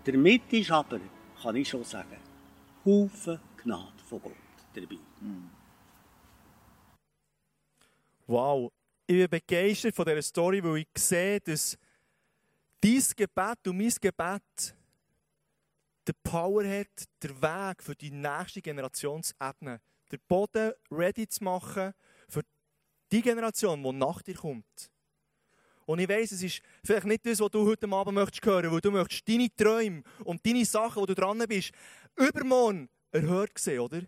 Damit 0.04 0.52
ist 0.52 0.72
aber, 0.72 1.00
kann 1.42 1.56
ich 1.56 1.70
schon 1.70 1.84
sagen, 1.84 2.18
Haufen 2.86 3.40
Gnade 3.58 4.04
von 4.08 4.22
Gott 4.22 4.34
dabei. 4.74 4.98
Wow, 8.30 8.72
ich 9.08 9.16
bin 9.16 9.28
begeistert 9.28 9.96
von 9.96 10.06
dieser 10.06 10.22
Story, 10.22 10.64
weil 10.64 10.82
ich 10.82 10.88
sehe, 10.96 11.42
dass 11.42 11.76
dein 12.80 13.04
Gebet 13.16 13.68
und 13.68 13.76
mein 13.76 13.90
Gebet 13.90 14.76
die 16.08 16.14
Power 16.22 16.64
hat, 16.64 17.10
den 17.24 17.42
Weg 17.42 17.82
für 17.82 17.96
die 17.96 18.12
nächste 18.12 18.62
Generation 18.62 19.24
zu 19.24 19.34
ebnen. 19.42 19.80
Den 20.12 20.20
Boden 20.28 20.74
ready 20.92 21.28
zu 21.28 21.44
machen 21.44 21.92
für 22.28 22.42
die 23.12 23.24
Generation, 23.24 23.82
die 23.82 23.94
nach 23.94 24.22
dir 24.22 24.36
kommt. 24.36 24.92
Und 25.88 25.98
ich 25.98 26.08
weiss, 26.08 26.32
es 26.32 26.44
ist 26.44 26.62
vielleicht 26.84 27.08
nicht 27.08 27.26
das, 27.26 27.40
was 27.40 27.50
du 27.50 27.66
heute 27.66 27.90
Abend 27.90 28.14
möchtest 28.14 28.46
hören, 28.46 28.72
weil 28.72 28.80
du 28.80 28.92
möchtest 28.92 29.28
deine 29.28 29.50
Träume 29.56 30.04
und 30.24 30.46
deine 30.46 30.66
Sachen, 30.66 31.02
wo 31.02 31.08
du 31.08 31.16
dran 31.16 31.44
bist, 31.48 31.72
übermorgen 32.16 32.90
erhört 33.12 33.58
sehen, 33.58 33.80
oder? 33.80 34.02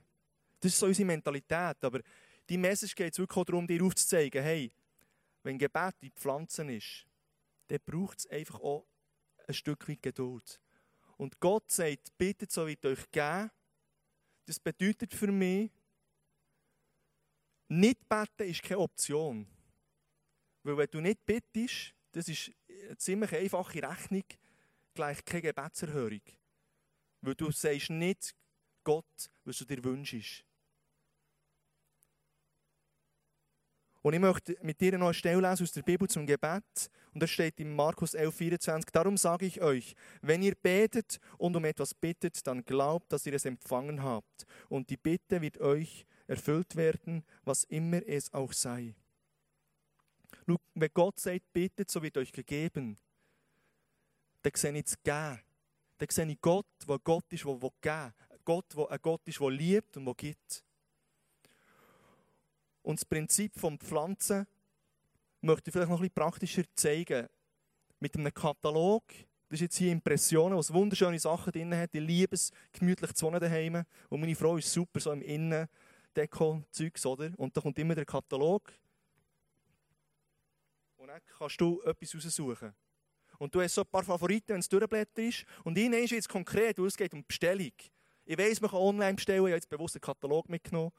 Das 0.60 0.74
ist 0.74 0.78
so 0.78 0.86
unsere 0.86 1.08
Mentalität. 1.08 1.84
Aber 1.84 2.02
die 2.50 2.58
Message 2.58 2.96
geht 2.96 3.14
es 3.14 3.20
wirklich 3.20 3.46
darum, 3.46 3.68
dir 3.68 3.84
aufzuzeigen, 3.84 4.44
hey, 4.44 4.72
wenn 5.44 5.58
Gebet 5.58 5.96
in 6.02 6.12
Pflanzen 6.12 6.70
ist, 6.70 7.06
dann 7.68 7.80
braucht 7.86 8.20
es 8.20 8.28
einfach 8.28 8.60
auch 8.60 8.86
ein 9.48 9.54
Stück 9.54 9.88
weit 9.88 10.02
Geduld. 10.02 10.60
Und 11.18 11.40
Gott 11.40 11.72
sagt, 11.72 12.18
bittet, 12.18 12.52
so 12.52 12.68
wird 12.68 12.86
euch 12.86 13.10
geben. 13.12 13.52
Das 14.46 14.60
bedeutet 14.60 15.14
für 15.14 15.32
mich, 15.32 15.72
nicht 17.68 18.10
beten 18.10 18.50
ist 18.50 18.64
keine 18.64 18.80
Option. 18.80 19.48
Weil 20.64 20.78
wenn 20.78 20.90
du 20.92 21.00
nicht 21.00 21.26
bittest, 21.26 21.94
das 22.12 22.28
ist 22.28 22.52
eine 22.68 22.98
ziemlich 22.98 23.34
einfache 23.34 23.82
Rechnung, 23.82 24.26
gleich 24.94 25.24
keine 25.24 25.44
Gebetserhörung. 25.44 26.22
Weil 27.22 27.36
du 27.36 27.52
sagst 27.52 27.90
nicht 27.92 28.36
Gott, 28.84 29.30
was 29.46 29.60
du 29.60 29.66
dir 29.66 29.84
wünschst. 29.84 30.44
Und 34.02 34.14
ich 34.14 34.20
möchte 34.20 34.58
mit 34.62 34.82
dir 34.82 34.98
noch 34.98 35.08
eine 35.08 35.14
Stelle 35.14 35.48
lesen 35.48 35.64
aus 35.64 35.72
der 35.72 35.84
Bibel 35.84 36.08
zum 36.10 36.26
Gebet. 36.26 36.90
Und 37.14 37.22
das 37.22 37.30
steht 37.30 37.60
in 37.60 37.76
Markus 37.76 38.14
11, 38.14 38.36
24. 38.36 38.92
Darum 38.92 39.16
sage 39.16 39.46
ich 39.46 39.62
euch, 39.62 39.96
wenn 40.22 40.42
ihr 40.42 40.56
betet 40.56 41.20
und 41.38 41.56
um 41.56 41.66
etwas 41.66 41.94
bittet, 41.94 42.46
dann 42.48 42.64
glaubt, 42.64 43.12
dass 43.12 43.26
ihr 43.26 43.34
es 43.34 43.46
empfangen 43.46 44.02
habt. 44.02 44.46
Und 44.70 44.90
die 44.90 44.98
Bitte 44.98 45.42
wird 45.42 45.60
euch 45.60 46.06
erfüllt 46.28 46.76
werden, 46.76 47.24
was 47.44 47.64
immer 47.66 48.02
es 48.08 48.34
auch 48.34 48.54
sei. 48.54 48.96
Wenn 50.74 50.90
Gott 50.94 51.20
sagt, 51.20 51.54
bittet, 51.54 51.92
so 51.92 52.02
wird 52.02 52.18
euch 52.18 52.32
gegeben, 52.32 52.98
dann 54.42 54.52
sehe 54.56 54.76
ich 54.76 54.86
das 54.86 55.04
Geben. 55.04 55.42
Dann 55.98 56.10
sehe 56.10 56.26
ich 56.26 56.42
Gott, 56.42 56.66
der 56.88 57.00
Gott 57.00 57.32
ist, 57.32 57.46
der 57.46 57.72
geben 57.82 58.14
Gott, 58.44 58.66
der 58.76 58.90
ein 58.90 59.00
Gott 59.02 59.22
ist, 59.26 59.40
der 59.40 59.50
liebt 59.52 59.98
und 59.98 60.06
der 60.06 60.16
gibt. 60.16 60.64
Und 62.82 63.00
das 63.00 63.06
Prinzip 63.06 63.60
vom 63.60 63.80
Pflanzen 63.80 64.48
möchte 65.42 65.70
ich 65.70 65.74
vielleicht 65.74 65.90
noch 65.90 66.02
ein 66.02 66.12
praktischer 66.12 66.64
zeigen. 66.76 67.28
Mit 68.00 68.16
einem 68.16 68.34
Katalog, 68.34 69.04
Das 69.52 69.58
ist 69.58 69.62
jetzt 69.64 69.78
hier 69.78 69.92
Impressionen, 69.92 70.58
was 70.58 70.74
wunderschöne 70.74 71.20
Sachen 71.20 71.52
drin 71.52 71.76
hat. 71.76 71.94
Ich 71.94 72.00
liebe 72.00 72.36
es, 72.36 72.52
gemütlich 72.72 73.14
zu 73.14 73.26
wohnen 73.26 73.40
daheim. 73.40 73.84
Und 74.08 74.22
meine 74.22 74.34
Frau 74.34 74.56
ist 74.56 74.72
super 74.72 75.02
so 75.02 75.12
im 75.12 75.22
Innendeko-Zeugs, 75.22 77.06
oder? 77.06 77.32
Und 77.36 77.56
da 77.58 77.60
kommt 77.60 77.78
immer 77.78 77.94
der 77.94 78.06
Katalog. 78.06 78.72
Und 80.96 81.10
dann 81.10 81.20
kannst 81.38 81.60
du 81.60 81.82
etwas 81.82 82.16
raussuchen. 82.16 82.74
Und 83.40 83.54
du 83.54 83.62
hast 83.62 83.76
so 83.76 83.82
ein 83.82 83.88
paar 83.88 84.04
Favoriten, 84.04 84.54
wenn 84.54 84.62
es 84.62 84.70
durchblättert 84.70 85.20
ist. 85.20 85.46
Und 85.66 85.78
ihnen 85.78 86.02
ist 86.02 86.12
jetzt 86.12 86.30
konkret, 86.30 86.80
weil 86.80 86.88
es 86.88 86.96
geht 86.96 87.14
um 87.14 87.26
Bestellung. 87.26 87.74
Ich 88.24 88.38
weiss, 88.38 88.62
man 88.62 88.70
kann 88.70 88.80
online 88.80 89.16
bestellen, 89.16 89.40
ich 89.40 89.52
habe 89.52 89.56
jetzt 89.56 89.68
bewusst 89.68 89.96
einen 89.96 90.02
Katalog 90.02 90.48
mitgenommen. 90.48 90.94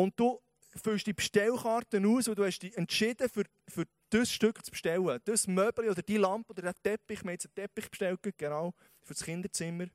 Und 0.00 0.18
du 0.18 0.40
füllst 0.82 1.06
die 1.06 1.12
Bestellkarten 1.12 2.06
aus 2.06 2.26
und 2.26 2.38
du 2.38 2.46
hast 2.46 2.60
dich 2.60 2.74
entschieden, 2.74 3.28
für, 3.28 3.44
für 3.68 3.84
das 4.08 4.32
Stück 4.32 4.64
zu 4.64 4.70
bestellen. 4.70 5.20
Das 5.26 5.46
Möbel 5.46 5.90
oder 5.90 6.00
die 6.00 6.16
Lampe 6.16 6.52
oder 6.52 6.72
den 6.72 6.82
Teppich. 6.82 7.18
Wir 7.18 7.24
haben 7.24 7.32
jetzt 7.32 7.44
einen 7.44 7.54
Teppich 7.54 7.90
bestellt, 7.90 8.18
genau, 8.38 8.72
für 9.02 9.12
das 9.12 9.22
Kinderzimmer. 9.22 9.88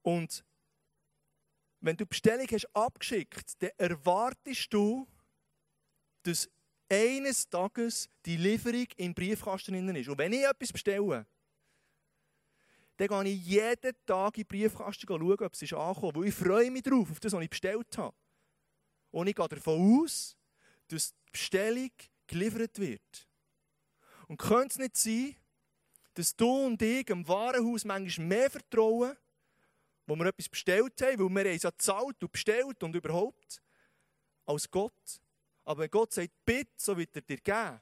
Und 0.00 0.42
wenn 1.80 1.94
du 1.98 2.04
die 2.04 2.08
Bestellung 2.08 2.46
hast 2.50 2.74
abgeschickt, 2.74 3.62
dann 3.62 3.72
erwartest 3.76 4.72
du, 4.72 5.06
dass 6.22 6.48
eines 6.88 7.50
Tages 7.50 8.08
die 8.24 8.38
Lieferung 8.38 8.86
im 8.96 9.12
Briefkasten 9.12 9.94
ist. 9.94 10.08
Und 10.08 10.16
wenn 10.16 10.32
ich 10.32 10.42
etwas 10.42 10.72
bestelle, 10.72 11.26
dann 12.96 13.24
gehe 13.24 13.34
ich 13.34 13.46
jeden 13.46 13.94
Tag 14.06 14.38
in 14.38 14.44
den 14.44 14.48
Briefkasten 14.48 15.06
schauen, 15.06 15.32
ob 15.32 15.52
es 15.54 15.62
ist 15.62 15.72
angekommen 15.74 16.10
ist. 16.10 16.16
Weil 16.16 16.28
ich 16.28 16.34
freue 16.34 16.70
mich 16.70 16.82
darauf, 16.82 17.10
auf 17.10 17.20
das, 17.20 17.32
was 17.32 17.42
ich 17.42 17.50
bestellt 17.50 17.98
habe. 17.98 18.16
Und 19.10 19.26
ich 19.26 19.34
gehe 19.34 19.48
davon 19.48 20.02
aus, 20.02 20.36
dass 20.88 21.10
die 21.10 21.30
Bestellung 21.32 21.90
geliefert 22.26 22.78
wird. 22.78 23.28
Und 24.28 24.38
könnte 24.38 24.68
es 24.68 24.78
nicht 24.78 24.96
sein, 24.96 25.36
dass 26.14 26.34
du 26.34 26.66
und 26.66 26.80
ich 26.80 27.08
im 27.10 27.26
Warenhaus 27.28 27.84
manchmal 27.84 28.26
mehr 28.26 28.50
vertrauen, 28.50 29.16
wo 30.06 30.16
wir 30.16 30.26
etwas 30.26 30.48
bestellt 30.48 31.00
haben, 31.02 31.34
weil 31.34 31.44
wir 31.44 31.52
es 31.52 31.62
ja 31.62 31.70
gezahlt 31.70 32.22
und 32.22 32.32
bestellt 32.32 32.82
und 32.82 32.94
überhaupt, 32.94 33.62
als 34.46 34.70
Gott. 34.70 35.20
Aber 35.64 35.82
wenn 35.82 35.90
Gott 35.90 36.12
sagt, 36.14 36.32
bitte, 36.44 36.70
so 36.76 36.96
wird 36.96 37.14
er 37.14 37.22
dir 37.22 37.38
geben. 37.38 37.80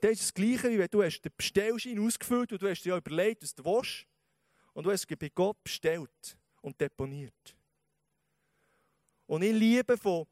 Das 0.00 0.12
ist 0.12 0.22
das 0.22 0.34
Gleiche, 0.34 0.70
wie 0.70 0.78
wenn 0.78 0.88
du 0.90 1.02
hast 1.02 1.20
den 1.20 1.32
Bestellschein 1.36 1.98
ausgefüllt 1.98 2.52
und 2.52 2.62
du 2.62 2.68
hast 2.68 2.82
dir 2.82 2.90
ja 2.90 2.96
überlegt, 2.96 3.42
was 3.42 3.54
du 3.54 3.64
willst. 3.64 4.06
Und 4.72 4.84
du 4.84 4.90
hast 4.90 5.10
es 5.10 5.18
bei 5.18 5.28
Gott 5.28 5.62
bestellt 5.62 6.38
und 6.62 6.80
deponiert. 6.80 7.56
Und 9.26 9.42
ich 9.42 9.52
liebe 9.52 9.96
von, 9.96 10.26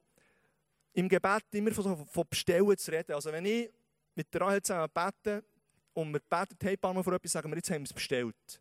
im 0.92 1.08
Gebet 1.08 1.44
immer 1.52 1.72
von, 1.72 2.06
von 2.06 2.24
Bestellen 2.28 2.76
zu 2.76 2.90
reden. 2.90 3.12
Also 3.12 3.30
wenn 3.30 3.44
ich 3.44 3.70
mit 4.14 4.32
der 4.32 4.40
Rahel 4.40 4.62
zusammen 4.62 4.90
bete 4.92 5.44
und 5.92 6.12
wir 6.12 6.20
beten, 6.20 6.56
hey, 6.62 6.76
paar 6.76 7.04
vor 7.04 7.12
etwas, 7.12 7.32
sagen 7.32 7.50
wir, 7.50 7.56
jetzt 7.56 7.70
haben 7.70 7.82
wir 7.82 7.86
es 7.86 7.92
bestellt. 7.92 8.60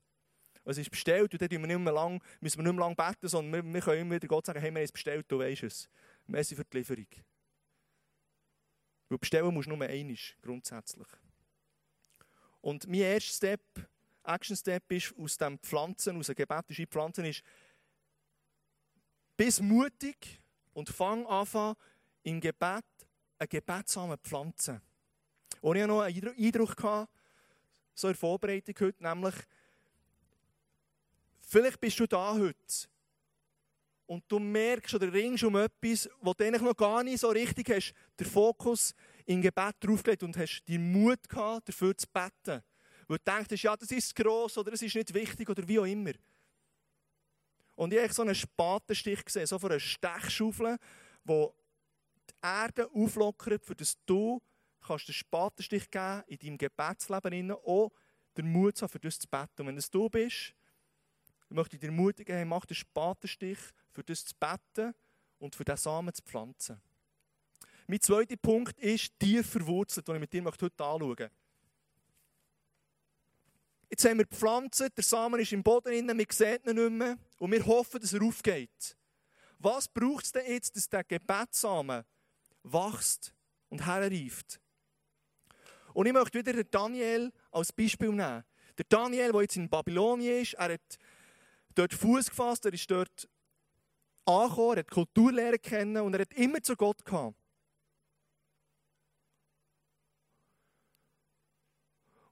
Es 0.65 0.77
ist 0.77 0.91
bestellt 0.91 1.31
und 1.31 1.41
dann 1.41 1.47
müssen 1.49 1.61
wir 1.61 1.67
nicht 1.67 1.83
mehr 1.83 1.93
lang, 1.93 2.21
müssen 2.41 2.95
beten, 2.95 3.27
sondern 3.27 3.65
wir, 3.65 3.73
wir 3.73 3.81
können 3.81 4.01
immer 4.01 4.15
wieder 4.15 4.27
Gott 4.27 4.45
sagen, 4.45 4.59
hey, 4.59 4.69
wir 4.69 4.79
haben 4.79 4.83
es 4.83 4.91
bestellt, 4.91 5.25
du 5.29 5.39
weißt 5.39 5.63
es. 5.63 5.89
Merci 6.27 6.55
für 6.55 6.65
die 6.65 6.77
Lieferung. 6.77 7.07
Weil 9.09 9.17
bestellen 9.17 9.53
musst 9.53 9.67
du 9.67 9.75
nur 9.75 9.87
einmal, 9.87 10.17
grundsätzlich. 10.41 11.07
Und 12.61 12.87
mein 12.87 13.01
erster 13.01 13.33
Step, 13.33 13.61
Action 14.23 14.55
Step 14.55 14.91
ist, 14.91 15.13
aus 15.17 15.37
dem 15.37 15.57
Pflanzen, 15.59 16.17
aus 16.17 16.27
dem 16.27 16.35
Gebet, 16.35 16.69
ist 16.69 16.91
Pflanzen, 16.91 17.25
ist, 17.25 17.43
bist 19.37 19.61
mutig 19.61 20.41
und 20.73 20.89
fang 20.89 21.25
an, 21.27 21.75
im 22.23 22.41
Gebet 22.41 22.83
Gebetssamen 23.45 24.17
zu 24.17 24.29
pflanzen. 24.29 24.81
Und 25.61 25.75
ich 25.75 25.83
hatte 25.83 25.93
noch 25.93 26.01
einen 26.01 26.35
Eindruck, 26.37 27.07
so 27.93 28.07
in 28.07 28.15
Vorbereitung 28.15 28.75
heute, 28.79 29.03
nämlich, 29.03 29.35
vielleicht 31.41 31.79
bist 31.79 31.99
du 31.99 32.07
da 32.07 32.33
heute 32.33 32.55
und 34.07 34.23
du 34.27 34.39
merkst 34.39 34.95
oder 34.95 35.11
ringst 35.11 35.43
um 35.43 35.55
etwas, 35.57 36.09
wo 36.21 36.33
du 36.33 36.49
noch 36.49 36.75
gar 36.75 37.03
nicht 37.03 37.19
so 37.19 37.29
richtig 37.29 37.69
hast, 37.69 37.93
den 38.19 38.25
Fokus 38.25 38.95
im 39.25 39.41
Gebet 39.41 39.75
draufgelegt 39.81 40.23
und 40.23 40.35
hast 40.37 40.63
den 40.67 40.91
Mut 40.91 41.27
gehabt, 41.29 41.69
dafür 41.69 41.95
zu 41.95 42.07
beten. 42.07 42.63
Weil 43.07 43.17
du 43.17 43.31
denkst, 43.31 43.63
ja, 43.63 43.75
das 43.75 43.91
ist 43.91 44.15
gross 44.15 44.57
oder 44.57 44.73
es 44.73 44.81
ist 44.81 44.95
nicht 44.95 45.13
wichtig 45.13 45.49
oder 45.49 45.67
wie 45.67 45.79
auch 45.79 45.85
immer. 45.85 46.13
Und 47.75 47.93
ich 47.93 47.99
habe 47.99 48.11
so 48.11 48.23
einen 48.23 48.33
Spatenstich 48.33 49.23
gesehen, 49.23 49.45
so 49.45 49.59
von 49.59 49.71
einer 49.71 49.79
Stechschaufel, 49.79 50.77
wo 51.23 51.53
die 52.29 52.33
Erde 52.41 52.89
auflockert, 52.91 53.63
für 53.63 53.75
das 53.75 53.97
du 54.05 54.41
kannst 54.81 55.07
den 55.07 55.13
Spatenstich 55.13 55.91
geben 55.91 56.23
in 56.27 56.39
deinem 56.39 56.57
Gebetsleben, 56.57 57.51
auch 57.51 57.91
den 58.37 58.51
Mut 58.51 58.81
haben, 58.81 58.89
für 58.89 58.99
das 58.99 59.19
zu 59.19 59.27
beten. 59.27 59.61
Und 59.61 59.67
wenn 59.67 59.77
es 59.77 59.91
du 59.91 60.09
bist, 60.09 60.53
möchte 61.49 61.75
ich 61.75 61.81
dir 61.81 61.87
ermutigen, 61.87 62.35
hey, 62.35 62.45
mach 62.45 62.65
den 62.65 62.75
Spatenstich, 62.75 63.59
für 63.97 64.03
das 64.03 64.23
zu 64.23 64.35
beten 64.35 64.93
und 65.39 65.55
für 65.55 65.65
diesen 65.65 65.77
Samen 65.77 66.13
zu 66.13 66.21
pflanzen. 66.21 66.79
Mein 67.87 67.99
zweiter 67.99 68.37
Punkt 68.37 68.79
ist 68.79 69.17
tief 69.17 69.49
verwurzelt, 69.49 70.07
den 70.07 70.15
ich 70.15 70.21
mit 70.21 70.33
dir 70.33 70.45
heute 70.45 70.63
anschauen 70.65 71.07
möchte. 71.07 71.31
Jetzt 73.89 74.05
haben 74.05 74.19
wir 74.19 74.25
gepflanzt, 74.25 74.81
der 74.81 75.03
Samen 75.03 75.39
ist 75.39 75.51
im 75.51 75.63
Boden 75.63 75.87
drin, 76.07 76.15
wir 76.15 76.25
sehen 76.29 76.59
ihn 76.67 76.75
nicht 76.75 76.91
mehr 76.91 77.17
und 77.39 77.51
wir 77.51 77.65
hoffen, 77.65 77.99
dass 77.99 78.13
er 78.13 78.21
aufgeht. 78.21 78.95
Was 79.57 79.87
braucht 79.87 80.25
es 80.25 80.31
denn 80.31 80.45
jetzt, 80.45 80.75
dass 80.75 80.87
der 80.87 81.03
Gebetssamen 81.03 82.03
wächst 82.61 83.33
und 83.69 83.83
herreift? 83.83 84.61
Und 85.95 86.05
ich 86.05 86.13
möchte 86.13 86.37
wieder 86.37 86.53
den 86.53 86.69
Daniel 86.69 87.33
als 87.49 87.73
Beispiel 87.73 88.09
nehmen. 88.09 88.43
Der 88.77 88.85
Daniel, 88.89 89.31
der 89.31 89.41
jetzt 89.41 89.55
in 89.55 89.67
Babylonien 89.67 90.43
ist, 90.43 90.53
er 90.53 90.73
hat 90.73 90.99
dort 91.73 91.95
Fuß 91.95 92.29
gefasst, 92.29 92.63
er 92.65 92.73
ist 92.73 92.91
dort 92.91 93.27
angekommen, 94.27 94.77
er 94.77 94.79
hat 94.79 94.91
Kulturlehre 94.91 95.59
kennen 95.59 95.97
und 95.97 96.13
er 96.13 96.21
hat 96.21 96.33
immer 96.33 96.61
zu 96.61 96.75
Gott 96.75 97.03
gehabt. 97.03 97.35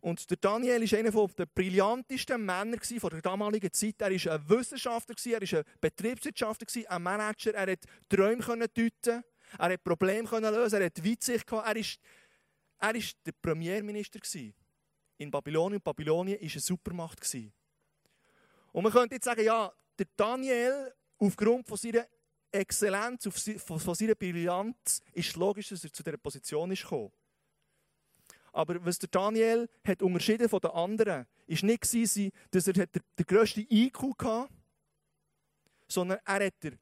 Und 0.06 0.30
der 0.30 0.38
Daniel 0.38 0.82
war 0.92 1.00
einer 1.00 1.28
der 1.30 1.46
brillantesten 1.48 2.46
Männer 2.46 2.78
von 3.00 3.10
der 3.10 3.24
damaligen 3.24 3.74
Zeit. 3.74 3.96
Er 4.02 4.12
war 4.12 4.34
ein 4.34 4.50
Wissenschaftler, 4.50 5.16
er 5.26 5.42
war 5.42 5.60
ein 5.60 5.66
Betriebswirtschaftler, 5.82 6.92
ein 6.92 7.02
Manager. 7.02 7.56
Er 7.56 7.76
konnte 7.76 7.88
Träume 8.08 8.68
deuten, 8.68 9.24
er 9.58 9.58
konnte 9.58 9.78
Probleme 9.80 10.40
lösen, 10.52 10.80
er 10.80 10.86
hatte 10.86 11.04
Weitsicht. 11.04 11.52
Er 11.52 11.58
war, 11.58 11.76
er 11.76 12.94
der 13.26 13.32
Premierminister 13.42 14.20
in 15.18 15.32
Babylonien. 15.32 15.82
Babylonien 15.82 16.40
war 16.40 16.52
eine 16.52 16.60
Supermacht. 16.60 17.36
Und 18.74 18.84
man 18.84 18.92
könnte 18.92 19.16
jetzt 19.16 19.26
sagen, 19.26 19.44
ja, 19.44 19.74
der 19.98 20.06
Daniel, 20.16 20.94
aufgrund 21.18 21.68
von 21.68 21.78
seiner 21.78 22.06
Exzellenz, 22.52 23.28
von 23.66 23.96
seiner 23.96 24.16
Brillanz, 24.16 25.02
ist 25.14 25.30
es 25.30 25.36
logisch, 25.36 25.70
dass 25.70 25.84
er 25.84 25.92
zu 25.92 26.04
dieser 26.04 26.18
Position 26.18 26.72
ist 26.72 26.84
gekommen. 26.84 27.12
Aber 28.54 28.84
was 28.86 29.00
der 29.00 29.10
Daniel 29.10 29.68
hat 29.86 30.02
unterschieden 30.02 30.48
von 30.48 30.62
den 30.62 30.72
anderen, 30.72 31.26
ist 31.46 31.64
nicht 31.64 31.82
gewesen, 31.82 32.32
dass 32.52 32.68
er 32.68 32.74
den, 32.74 32.88
den 33.20 33.26
grössten 33.26 33.68
IQ 33.70 34.18
hatte, 34.24 34.50
sondern 35.88 36.20
er 36.26 36.46
hat 36.46 36.64
den, 36.64 36.80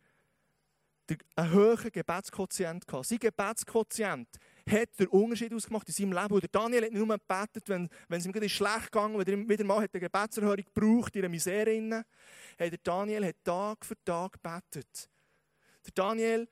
den, 1.09 1.17
einen 1.35 1.53
hohen 1.53 1.91
Gebetsquotient 1.91 2.85
gehabt. 2.85 3.07
Sein 3.07 3.17
Gebetsquotient 3.17 4.29
hat 4.69 4.99
den 4.99 5.07
Unterschied 5.07 5.53
ausgemacht 5.53 5.87
in 5.87 5.93
seinem 5.93 6.13
Leben. 6.13 6.33
Und 6.33 6.41
der 6.41 6.49
Daniel 6.49 6.85
hat 6.85 6.91
nicht 6.91 7.05
nur 7.05 7.17
gebetet, 7.17 7.67
wenn, 7.67 7.89
wenn 8.07 8.19
es 8.19 8.25
ihm 8.25 8.31
gerade 8.31 8.49
schlecht 8.49 8.95
ist, 8.95 8.95
wenn 8.95 9.19
er 9.19 9.49
wieder 9.49 9.63
mal 9.63 9.77
eine 9.77 9.87
Gebetserhörung 9.87 10.63
gebraucht 10.63 11.15
in 11.15 11.21
einer 11.21 11.29
Misere. 11.29 12.05
Der 12.59 12.77
Daniel 12.83 13.25
hat 13.25 13.43
Tag 13.43 13.85
für 13.85 13.95
Tag 14.03 14.33
gebetet. 14.33 15.09
Der 15.85 15.91
Daniel 15.93 16.47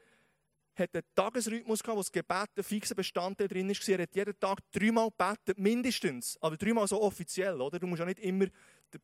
hat 0.75 0.93
einen 0.93 1.03
Tagesrhythmus 1.15 1.83
gehabt, 1.83 1.97
wo 1.97 2.01
das 2.01 2.11
Gebet 2.11 2.49
ein 2.55 2.63
fixer 2.63 2.95
Bestandteil 2.95 3.47
drin 3.47 3.69
war. 3.69 3.89
Er 3.95 4.03
hat 4.03 4.15
jeden 4.15 4.39
Tag 4.39 4.59
dreimal 4.71 5.09
gebetet, 5.09 5.57
mindestens. 5.57 6.37
Aber 6.41 6.57
dreimal 6.57 6.87
so 6.87 7.01
offiziell, 7.01 7.59
oder? 7.61 7.79
Du 7.79 7.87
musst 7.87 7.99
ja 7.99 8.05
nicht 8.05 8.19
immer 8.19 8.47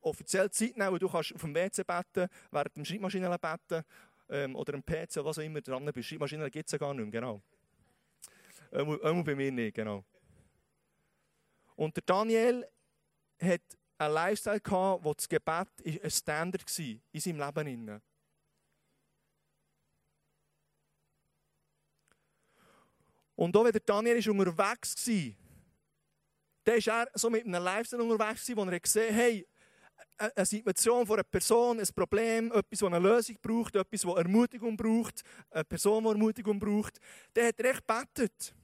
offiziell 0.01 0.49
Zeit 0.51 0.77
nehmen, 0.77 0.99
du 0.99 1.09
kannst 1.09 1.33
auf 1.33 1.41
dem 1.41 1.55
WC 1.55 1.83
beten, 1.83 2.27
während 2.51 2.75
dem 2.75 2.85
Schreibmaschine 2.85 3.37
beten, 3.39 3.85
ähm, 4.29 4.55
oder 4.55 4.73
am 4.73 4.83
PC, 4.83 5.23
was 5.23 5.39
auch 5.39 5.43
immer 5.43 5.61
dran 5.61 5.85
bist. 5.93 6.09
Schreibmaschine 6.09 6.49
gibt 6.51 6.67
es 6.67 6.71
ja 6.73 6.77
gar 6.77 6.93
nicht 6.93 7.03
mehr, 7.03 7.21
genau. 7.21 7.41
Einmal 8.77 9.23
bei 9.23 9.35
mir 9.35 9.51
nicht, 9.51 9.75
genau. 9.75 10.05
Und 11.75 11.95
der 11.95 12.03
Daniel 12.05 12.67
hat 13.41 13.61
einen 13.97 14.13
Lifestyle 14.13 14.59
gehabt, 14.59 15.03
wo 15.03 15.13
das 15.13 15.27
Gebet 15.27 15.67
ein 15.85 16.11
Standard 16.11 16.63
war 16.63 16.85
in 17.11 17.19
seinem 17.19 17.39
Leben. 17.39 18.01
Und 23.35 23.55
auch 23.55 23.63
wenn 23.63 23.71
der 23.71 23.81
Daniel 23.81 24.17
ist 24.17 24.27
unterwegs 24.27 25.07
war, 25.07 25.33
dann 26.63 26.85
war 26.85 27.03
er 27.03 27.11
so 27.13 27.29
mit 27.29 27.45
einem 27.45 27.63
Lifestyle 27.63 28.03
unterwegs, 28.03 28.55
wo 28.55 28.63
er 28.63 28.79
gesehen 28.79 29.15
hat, 29.15 29.21
hey, 29.21 29.47
eine 30.17 30.45
Situation 30.45 31.05
von 31.05 31.15
einer 31.15 31.23
Person, 31.23 31.79
ein 31.79 31.87
Problem, 31.95 32.51
etwas, 32.51 32.79
das 32.79 32.83
eine 32.83 32.99
Lösung 32.99 33.37
braucht, 33.41 33.75
etwas, 33.75 34.01
das 34.01 34.15
Ermutigung 34.15 34.75
braucht, 34.75 35.21
eine 35.51 35.63
Person, 35.63 36.03
die 36.03 36.09
Ermutigung 36.09 36.59
braucht, 36.59 36.99
dann 37.33 37.47
hat 37.47 37.59
er 37.59 37.71
echt 37.71 37.87
gebetet. 37.87 38.55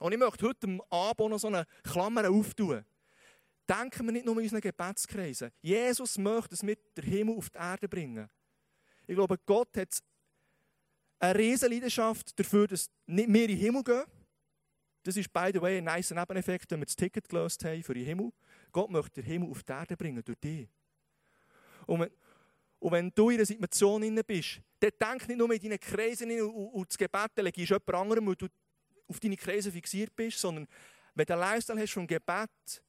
Und 0.00 0.12
ich 0.12 0.18
möchte 0.18 0.46
heute 0.46 0.78
Abend 0.90 1.30
noch 1.30 1.38
so 1.38 1.48
eine 1.48 1.66
Klammer 1.82 2.28
auftun. 2.28 2.84
Denken 3.68 4.06
wir 4.06 4.12
nicht 4.12 4.26
nur 4.26 4.36
in 4.36 4.42
unseren 4.42 4.60
Gebetskreisen. 4.60 5.50
Jesus 5.62 6.18
möchte, 6.18 6.50
dass 6.50 6.66
wir 6.66 6.76
den 6.96 7.04
Himmel 7.04 7.36
auf 7.36 7.48
die 7.48 7.58
Erde 7.58 7.88
bringen. 7.88 8.28
Ich 9.06 9.14
glaube, 9.14 9.38
Gott 9.46 9.76
hat 9.76 9.98
eine 11.18 11.38
riesige 11.38 11.72
Leidenschaft 11.72 12.38
dafür, 12.38 12.66
dass 12.66 12.90
nicht 13.06 13.32
wir 13.32 13.42
in 13.42 13.48
den 13.48 13.58
Himmel 13.58 13.84
gehen. 13.84 14.04
Das 15.02 15.16
ist, 15.16 15.32
by 15.32 15.50
the 15.52 15.60
way, 15.60 15.78
ein 15.78 15.84
nice 15.84 16.10
Nebeneffekt, 16.10 16.70
wenn 16.70 16.80
wir 16.80 16.86
das 16.86 16.96
Ticket 16.96 17.28
gelöst 17.28 17.64
haben 17.64 17.82
für 17.82 17.94
den 17.94 18.04
Himmel. 18.04 18.32
Gott 18.72 18.90
möchte 18.90 19.22
den 19.22 19.24
Himmel 19.24 19.50
auf 19.50 19.62
die 19.62 19.72
Erde 19.72 19.96
bringen, 19.96 20.22
durch 20.24 20.38
dich. 20.38 20.68
Und 21.86 22.00
wenn, 22.00 22.10
und 22.78 22.92
wenn 22.92 23.10
du 23.14 23.30
in 23.30 23.36
einer 23.36 23.46
Situation 23.46 24.22
bist, 24.26 24.60
dann 24.80 24.90
denk 25.00 25.28
nicht 25.28 25.38
nur 25.38 25.52
in 25.52 25.60
deinen 25.60 25.80
Kreisen 25.80 26.30
und, 26.40 26.50
und 26.50 26.90
das 26.90 26.98
Gebet 26.98 27.30
legst 27.36 27.70
jemand 27.70 27.94
anderem, 27.94 28.26
weil 28.26 28.36
du 28.36 28.46
auf 29.08 29.20
deine 29.20 29.36
Kreise 29.36 29.70
fixiert 29.70 30.14
bist, 30.14 30.38
sondern 30.38 30.66
wenn 31.14 31.26
du 31.26 31.32
einen 31.32 31.42
Lifestyle 31.42 31.80
hast 31.80 31.92
vom 31.92 32.06
Gebet, 32.06 32.82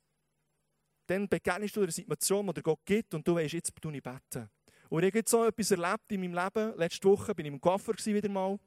dann 1.08 1.28
begegnest 1.28 1.76
du 1.76 1.82
einer 1.82 1.92
Situation, 1.92 2.52
die 2.54 2.62
Gott 2.62 2.80
gibt 2.86 3.14
und 3.14 3.28
du 3.28 3.36
weißt, 3.36 3.54
jetzt 3.54 3.74
tue 3.80 3.96
ich 3.96 4.04
beten. 4.04 4.50
Und 4.90 5.04
ich 5.04 5.14
habe 5.14 5.24
so 5.28 5.46
etwas 5.46 5.72
erlebt 5.72 6.12
in 6.12 6.22
meinem 6.22 6.44
Leben. 6.44 6.78
Letzte 6.78 7.08
Woche 7.08 7.34
bin 7.36 7.46
ich 7.46 7.52
im 7.52 7.62
Coiffeur 7.62 7.96
wieder 8.06 8.30
mal. 8.30 8.60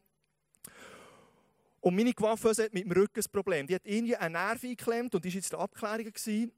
Und 1.81 1.95
meine 1.95 2.13
Coiffeuse 2.13 2.65
hat 2.65 2.75
mit 2.75 2.85
dem 2.85 2.93
Rücken 2.93 3.21
ein 3.21 3.33
Problem. 3.33 3.67
Die 3.67 3.75
hat 3.75 3.83
irgendwie 3.85 4.17
einen 4.17 4.33
Nerv 4.33 4.63
eingeklemmt 4.63 5.15
und 5.15 5.25
war 5.25 5.31
jetzt 5.31 5.47
in 5.47 5.51
der 5.51 5.61
Abklärung. 5.61 6.05
Gewesen. 6.05 6.53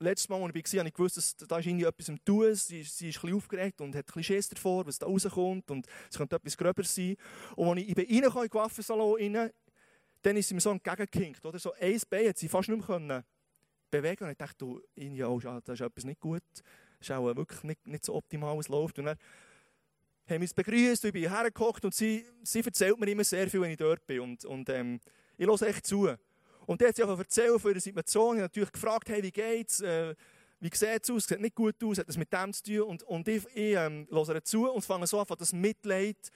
Letztes 0.00 0.28
Mal, 0.28 0.40
als 0.40 0.54
ich 0.54 0.72
war, 0.72 0.78
habe 0.80 0.88
ich 0.88 0.94
gewusst, 0.94 1.16
dass 1.16 1.36
da 1.36 1.58
ist 1.58 1.66
irgendwie 1.66 1.84
etwas 1.84 2.08
am 2.08 2.24
Tun. 2.24 2.54
Sie, 2.54 2.82
sie 2.84 3.08
ist 3.08 3.24
ein 3.24 3.34
aufgeregt 3.34 3.80
und 3.80 3.96
hat 3.96 4.04
ein 4.04 4.06
bisschen 4.06 4.22
Schiss 4.22 4.48
davor, 4.48 4.86
was 4.86 4.98
da 4.98 5.06
rauskommt. 5.06 5.70
Und 5.70 5.86
es 6.10 6.16
könnte 6.16 6.36
etwas 6.36 6.56
gröber 6.56 6.84
sein. 6.84 7.16
Und 7.56 7.68
als 7.68 7.80
ich 7.80 7.94
bei 7.94 8.02
ihnen 8.02 8.24
in 8.24 8.40
den 8.40 8.50
Coiffeursalon 8.50 9.50
dann 10.22 10.36
ist 10.36 10.48
sie 10.48 10.54
mir 10.54 10.60
so 10.60 10.70
entgegengekinkt. 10.70 11.44
Oder? 11.44 11.58
So 11.58 11.72
ein 11.72 12.00
Bein 12.10 12.28
hat 12.28 12.38
sie 12.38 12.48
fast 12.48 12.68
nicht 12.68 12.88
mehr 12.88 13.24
bewegen 13.90 14.24
Und 14.24 14.30
ich 14.30 14.36
dachte, 14.36 14.56
du, 14.58 14.80
irgendwie, 14.94 15.24
oh, 15.24 15.40
da 15.40 15.72
ist 15.72 15.80
etwas 15.80 16.04
nicht 16.04 16.20
gut. 16.20 16.42
Das 16.52 16.62
ist 17.08 17.10
auch 17.12 17.24
wirklich 17.36 17.62
nicht, 17.62 17.86
nicht 17.86 18.04
so 18.04 18.14
optimal, 18.14 18.56
was 18.56 18.68
läuft. 18.68 18.98
Und 18.98 19.06
dann 19.06 19.16
haben 20.28 20.40
wir 20.40 20.40
uns 20.42 20.54
begrüßt, 20.54 21.04
ich 21.04 21.12
bin 21.12 21.30
hergekocht 21.30 21.84
und 21.84 21.94
sie, 21.94 22.24
sie 22.42 22.60
erzählt 22.60 22.98
mir 22.98 23.08
immer 23.08 23.24
sehr 23.24 23.48
viel, 23.48 23.60
wenn 23.60 23.70
ich 23.70 23.78
dort 23.78 24.06
bin. 24.06 24.20
Und, 24.20 24.44
und 24.44 24.68
ähm, 24.68 25.00
ich 25.36 25.46
höre 25.46 25.62
echt 25.62 25.86
zu. 25.86 26.14
Und 26.68 26.82
dann 26.82 26.88
hat 26.88 26.96
sie 26.96 27.02
einfach 27.02 27.18
erzählt 27.18 27.58
von 27.62 27.70
ihrer 27.70 27.80
Situation. 27.80 28.36
Ich 28.36 28.42
natürlich 28.42 28.70
gefragt, 28.70 29.08
hey, 29.08 29.22
wie 29.22 29.30
geht's? 29.30 29.80
Äh, 29.80 30.14
wie 30.60 30.68
sieht 30.70 31.02
es 31.02 31.10
aus? 31.10 31.24
Sieht 31.24 31.40
nicht 31.40 31.54
gut 31.54 31.82
aus? 31.82 31.96
Hat 31.96 32.06
das 32.06 32.18
mit 32.18 32.30
dem 32.30 32.52
zu 32.52 32.62
tun? 32.62 32.80
Und, 32.82 33.02
und 33.04 33.26
ich, 33.26 33.42
ich 33.54 33.74
ähm, 33.74 34.06
höre 34.10 34.34
ihr 34.34 34.44
zu 34.44 34.70
und 34.70 34.84
fange 34.84 35.06
so 35.06 35.18
an, 35.18 35.26
das 35.38 35.54
Mitleid 35.54 36.30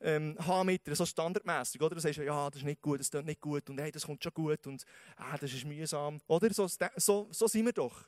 ähm, 0.00 0.36
haben 0.38 0.66
mit 0.66 0.86
ihr, 0.86 0.94
so 0.94 1.04
standardmäßig. 1.04 1.82
Oder? 1.82 1.96
Du 1.96 2.00
sagst, 2.00 2.20
ja, 2.20 2.50
das 2.50 2.60
ist 2.60 2.64
nicht 2.64 2.82
gut, 2.82 3.00
das 3.00 3.10
tut 3.10 3.24
nicht 3.24 3.40
gut 3.40 3.68
und 3.68 3.80
hey, 3.80 3.90
das 3.90 4.06
kommt 4.06 4.22
schon 4.22 4.32
gut 4.32 4.64
und 4.68 4.84
ah, 5.16 5.36
das 5.36 5.52
ist 5.52 5.64
mühsam. 5.64 6.20
Oder? 6.28 6.54
So, 6.54 6.68
so, 6.68 7.26
so 7.32 7.46
sind 7.48 7.64
wir 7.64 7.72
doch. 7.72 8.06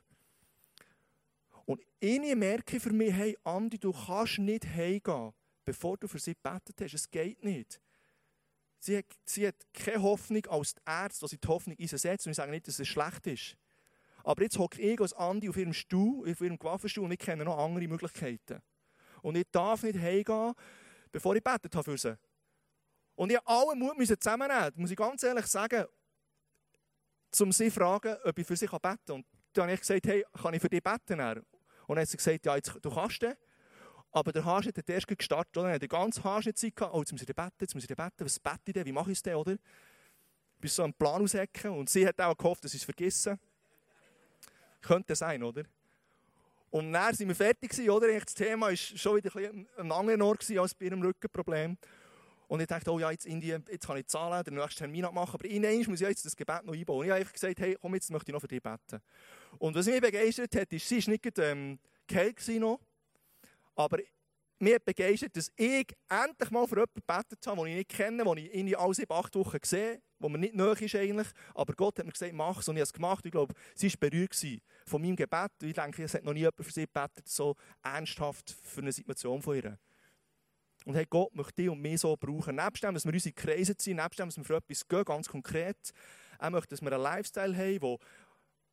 Und 1.65 1.81
ich 1.99 2.33
merke 2.33 2.79
für 2.79 2.93
mich, 2.93 3.11
hey, 3.11 3.37
Andi, 3.43 3.77
du 3.77 3.91
kannst 3.91 4.39
nicht 4.39 4.65
heimgehen, 4.65 5.33
bevor 5.65 5.97
du 5.97 6.07
für 6.07 6.19
sie 6.19 6.33
gebetet 6.33 6.79
hast. 6.79 6.93
Es 6.93 7.11
geht 7.11 7.43
nicht. 7.43 7.81
Sie 8.79 8.97
hat, 8.97 9.05
sie 9.25 9.47
hat 9.47 9.55
keine 9.73 10.01
Hoffnung 10.01 10.45
als 10.47 10.75
die 10.75 10.81
Ärzte, 10.85 11.25
die 11.25 11.29
sie 11.29 11.37
die 11.37 11.47
Hoffnung 11.47 11.77
einsetzen. 11.79 12.27
Und 12.27 12.31
ich 12.31 12.37
sage 12.37 12.51
nicht, 12.51 12.67
dass 12.67 12.79
es 12.79 12.87
schlecht 12.87 13.27
ist. 13.27 13.57
Aber 14.23 14.43
jetzt 14.43 14.57
hocke 14.57 14.81
ich 14.81 14.99
als 14.99 15.13
Andi 15.13 15.49
auf 15.49 15.57
ihrem 15.57 15.73
Stuhl, 15.73 16.29
auf 16.29 16.41
ihrem 16.41 16.57
Waffenstuhl 16.61 17.05
und 17.05 17.11
ich 17.11 17.19
kenne 17.19 17.45
noch 17.45 17.57
andere 17.57 17.87
Möglichkeiten. 17.87 18.61
Und 19.21 19.37
ich 19.37 19.45
darf 19.51 19.83
nicht 19.83 19.97
heimgehen, 19.97 20.53
bevor 21.11 21.35
ich 21.35 21.43
gebetet 21.43 21.73
habe 21.75 21.83
für 21.83 21.97
sie. 21.97 22.17
Und 23.15 23.31
ich 23.31 23.39
alle 23.45 23.75
Mut 23.75 23.95
zusammennehmen, 24.05 24.73
muss 24.75 24.91
ich 24.91 24.97
ganz 24.97 25.23
ehrlich 25.23 25.47
sagen, 25.47 25.85
um 27.39 27.51
sie 27.51 27.69
zu 27.69 27.71
fragen, 27.71 28.15
ob 28.23 28.37
ich 28.37 28.45
für 28.45 28.55
sie 28.55 28.67
beten 28.67 28.81
kann. 28.81 28.97
Und 29.15 29.25
dann 29.53 29.63
habe 29.63 29.73
ich 29.73 29.79
gesagt, 29.79 30.05
hey, 30.07 30.25
kann 30.41 30.53
ich 30.53 30.61
für 30.61 30.69
dich 30.69 30.83
beten? 30.83 31.19
Und 31.19 31.45
dann 31.87 31.99
hat 31.99 32.07
sie 32.09 32.17
gesagt, 32.17 32.45
ja, 32.45 32.55
jetzt, 32.55 32.77
du 32.81 32.89
kannst 32.91 33.21
den. 33.21 33.33
Aber 34.17 34.31
der 34.31 34.43
Haarschnitt 34.43 34.77
hat 34.77 34.89
erst 34.89 35.07
gestartet. 35.07 35.55
Oder? 35.57 35.69
Er 35.69 35.75
hat 35.75 35.81
die 35.81 35.87
ganze 35.87 36.23
Haarschnitt 36.23 36.59
gehabt. 36.75 36.93
Oh, 36.93 36.99
jetzt 36.99 37.11
muss 37.11 37.21
ich 37.21 37.27
beten, 37.27 37.51
jetzt 37.59 37.75
muss 37.75 37.83
ich 37.83 37.95
beten. 37.95 38.11
Was 38.19 38.39
bete 38.39 38.61
ich 38.65 38.73
denn? 38.73 38.85
Wie 38.85 38.91
mache 38.91 39.11
ich 39.11 39.17
es 39.17 39.21
denn? 39.21 39.35
Oder? 39.35 39.57
Bis 40.59 40.75
so 40.75 40.83
einen 40.83 40.93
Plan 40.93 41.21
aushecken. 41.21 41.71
Und 41.71 41.89
sie 41.89 42.07
hat 42.07 42.19
auch 42.19 42.35
gehofft, 42.35 42.63
dass 42.63 42.73
ich 42.73 42.81
es 42.81 42.85
vergessen. 42.85 43.39
Könnte 44.81 45.15
sein, 45.15 45.43
oder? 45.43 45.63
Und 46.71 46.91
dann 46.91 47.13
sind 47.13 47.27
wir 47.27 47.35
fertig 47.35 47.69
gewesen, 47.69 47.89
oder? 47.91 48.07
Das 48.19 48.33
Thema 48.33 48.67
war 48.67 48.75
schon 48.75 49.17
wieder 49.17 49.35
ein, 49.35 49.67
ein 49.77 49.91
anderer 49.91 50.25
Ort 50.25 50.49
als 50.57 50.73
bei 50.73 50.85
ihrem 50.85 51.01
Rückenproblem. 51.01 51.77
Und 52.47 52.61
ich 52.61 52.67
dachte, 52.67 52.91
oh 52.91 52.97
ja, 52.97 53.11
jetzt, 53.11 53.25
Indien, 53.25 53.63
jetzt 53.69 53.85
kann 53.85 53.97
ich 53.97 54.07
zahlen, 54.07 54.43
den 54.43 54.55
nächsten 54.55 54.79
Termin 54.79 55.05
abmachen. 55.05 55.35
Aber 55.35 55.45
in 55.45 55.61
muss 55.89 56.01
ich 56.01 56.07
jetzt 56.07 56.25
das 56.25 56.35
Gebet 56.35 56.63
noch 56.63 56.73
einbauen. 56.73 56.99
Und 56.99 57.05
ich 57.05 57.11
habe 57.11 57.25
gesagt, 57.25 57.59
hey, 57.59 57.77
komm, 57.79 57.93
jetzt 57.93 58.09
möchte 58.09 58.31
ich 58.31 58.33
noch 58.33 58.41
für 58.41 58.47
dich 58.47 58.63
beten. 58.63 59.01
Und 59.59 59.75
was 59.75 59.85
mich 59.85 60.01
begeistert 60.01 60.55
hat, 60.55 60.71
ist, 60.71 60.87
sie 60.87 61.05
war 61.05 61.11
nicht 61.11 61.39
ähm, 61.39 61.77
geheilt 62.07 62.47
noch, 62.59 62.79
aber 63.77 63.99
mir 64.59 64.79
begeistert, 64.79 65.35
dass 65.35 65.51
ich 65.55 65.87
endlich 66.09 66.51
mal 66.51 66.67
für 66.67 66.75
jemanden 66.75 66.95
gebetet 66.95 67.45
habe, 67.45 67.57
den 67.57 67.67
ich 67.67 67.75
nicht 67.75 67.89
kenne, 67.89 68.23
den 68.23 68.37
ich 68.37 68.53
in 68.53 68.75
alle 68.75 68.93
sieben, 68.93 69.13
acht 69.13 69.35
Wochen 69.35 69.59
sehe, 69.63 70.01
wo 70.19 70.29
mir 70.29 70.39
nicht 70.39 70.55
nahe 70.55 70.73
ist 70.73 70.95
eigentlich. 70.95 71.27
Aber 71.53 71.73
Gott 71.73 71.99
hat 71.99 72.05
mir 72.05 72.11
gesagt, 72.11 72.33
mach 72.33 72.59
es. 72.59 72.67
Und 72.67 72.75
ich 72.75 72.81
habe 72.81 72.87
es 72.87 72.93
gemacht. 72.93 73.25
Ich 73.25 73.31
glaube, 73.31 73.53
sie 73.75 73.91
war 73.91 74.09
berührt 74.09 74.35
von 74.85 75.01
meinem 75.01 75.15
Gebet. 75.15 75.51
Und 75.61 75.67
ich 75.67 75.75
denke, 75.75 76.03
es 76.03 76.13
hat 76.15 76.23
noch 76.23 76.33
nie 76.33 76.39
jemand 76.39 76.55
für 76.57 76.71
sie 76.71 76.87
gebetet, 76.87 77.27
so 77.27 77.55
ernsthaft 77.83 78.55
für 78.63 78.81
eine 78.81 78.91
Situation 78.91 79.41
von 79.41 79.55
ihr. 79.55 79.77
Und 80.85 80.95
hey, 80.95 81.05
Gott 81.07 81.35
möchte 81.35 81.61
dich 81.61 81.69
und 81.69 81.81
mich 81.81 81.99
so 81.99 82.15
brauchen. 82.15 82.55
Nebst 82.55 82.83
dem, 82.83 82.93
dass 82.93 83.05
wir 83.05 83.13
unsere 83.13 83.33
Kreise 83.33 83.75
ziehen, 83.75 83.97
nebst 83.97 84.19
dem, 84.19 84.29
dass 84.29 84.37
wir 84.37 84.43
für 84.43 84.55
etwas 84.55 84.87
gehen, 84.87 85.03
ganz 85.03 85.27
konkret. 85.27 85.91
Er 86.39 86.49
möchte, 86.49 86.69
dass 86.69 86.81
wir 86.81 86.91
einen 86.91 87.03
Lifestyle 87.03 87.55
haben, 87.55 87.81
wo 87.81 87.99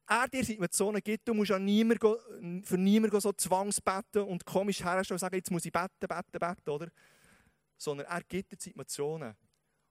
er 0.06 0.28
dir 0.28 0.44
Situationen 0.44 1.02
gibt, 1.02 1.26
du 1.26 1.34
musst 1.34 1.52
niemand, 1.58 2.00
für 2.00 2.78
niemanden 2.78 3.20
so 3.20 3.32
zwangsbeten 3.32 4.22
und 4.22 4.44
komisch 4.44 4.84
herstellen 4.84 5.16
und 5.16 5.20
sagen, 5.20 5.36
jetzt 5.36 5.50
muss 5.50 5.64
ich 5.64 5.72
beten, 5.72 5.88
beten, 6.00 6.38
beten, 6.38 6.70
oder? 6.70 6.88
Sondern 7.76 8.06
er 8.06 8.22
gibt 8.22 8.52
dir 8.52 8.56
Situationen, 8.60 9.34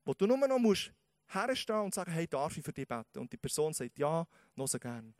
wo 0.05 0.13
du 0.13 0.27
nur 0.27 0.37
noch 0.47 0.59
musst 0.59 0.91
herstehen 1.27 1.81
und 1.81 1.93
sagen, 1.93 2.11
hey, 2.11 2.27
darf 2.27 2.55
ich 2.57 2.63
für 2.63 2.73
dich 2.73 2.87
beten? 2.87 3.19
Und 3.19 3.31
die 3.31 3.37
Person 3.37 3.73
sagt, 3.73 3.97
ja, 3.97 4.25
noch 4.55 4.67
so 4.67 4.77
gern. 4.77 5.13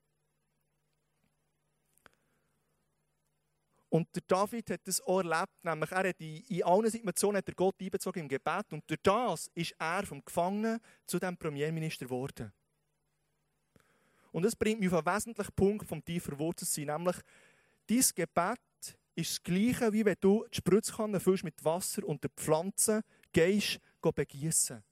Und 3.89 4.08
der 4.15 4.23
David 4.25 4.71
hat 4.71 4.88
das 4.88 5.01
auch 5.01 5.19
erlebt, 5.19 5.63
nämlich 5.63 5.91
er 5.91 6.10
hat 6.10 6.19
in, 6.19 6.38
in 6.47 6.63
allen 6.63 6.89
Situationen 6.89 7.38
hat 7.38 7.47
er 7.47 7.53
Gott 7.53 7.75
einbezogen 7.79 8.23
im 8.23 8.27
Gebet 8.27 8.73
und 8.73 8.84
durch 8.88 8.99
das 9.03 9.51
ist 9.53 9.75
er 9.77 10.03
vom 10.03 10.25
Gefangenen 10.25 10.79
zu 11.06 11.19
dem 11.19 11.38
Premierminister 11.38 12.06
geworden. 12.06 12.51
Und 14.34 14.43
das 14.43 14.56
bringt 14.56 14.82
mich 14.82 14.91
auf 14.91 15.06
einen 15.06 15.15
wesentlichen 15.15 15.54
Punkt 15.56 15.88
vom 15.88 16.04
tiefer 16.04 16.38
Wurzelsein, 16.38 16.88
nämlich 16.88 17.15
dein 17.88 18.04
Gebet 18.15 18.60
ist 19.15 19.32
das 19.32 19.43
Gleiche, 19.43 19.93
wie 19.93 20.04
wenn 20.04 20.17
du 20.19 20.43
die 20.52 20.58
Spritzkanne 20.58 21.19
füllst 21.19 21.43
mit 21.43 21.63
Wasser 21.63 22.04
und 22.04 22.24
die 22.24 22.30
Pflanzen 22.36 23.04
gehst 23.32 23.80
begießen. 24.02 24.84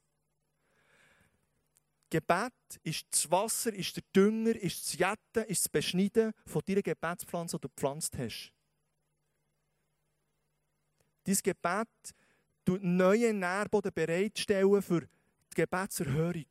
Gebet 2.09 2.53
ist 2.83 3.05
das 3.09 3.31
Wasser, 3.31 3.73
ist 3.73 3.95
der 3.95 4.03
Dünger, 4.15 4.55
ist 4.55 4.85
das 4.85 4.99
Jetten, 4.99 5.49
ist 5.49 5.63
das 5.63 5.69
Beschneiden 5.69 6.33
von 6.45 6.61
deiner 6.65 6.81
Gebetspflanze, 6.81 7.57
die 7.57 7.61
du 7.61 7.69
gepflanzt 7.69 8.17
hast. 8.17 8.53
Dein 11.23 11.37
Gebet 11.41 11.87
tut 12.63 12.83
neue 12.83 13.33
Nährboden 13.33 13.91
bereitstellen 13.93 14.81
für 14.81 15.01
die 15.01 15.55
Gebetserhörung. 15.55 16.45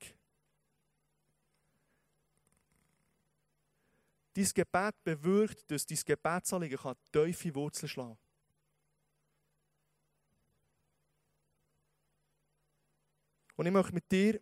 Dein 4.34 4.48
Gebet 4.54 4.94
bewirkt, 5.02 5.70
dass 5.70 5.86
dein 5.86 5.98
Gebetsanliegen 6.04 6.78
tiefe 7.12 7.54
Wurzeln 7.54 7.88
schlagen 7.88 8.16
kann. 8.16 8.30
Und 13.56 13.66
ich 13.66 13.72
möchte 13.72 13.92
mit 13.92 14.10
dir 14.10 14.40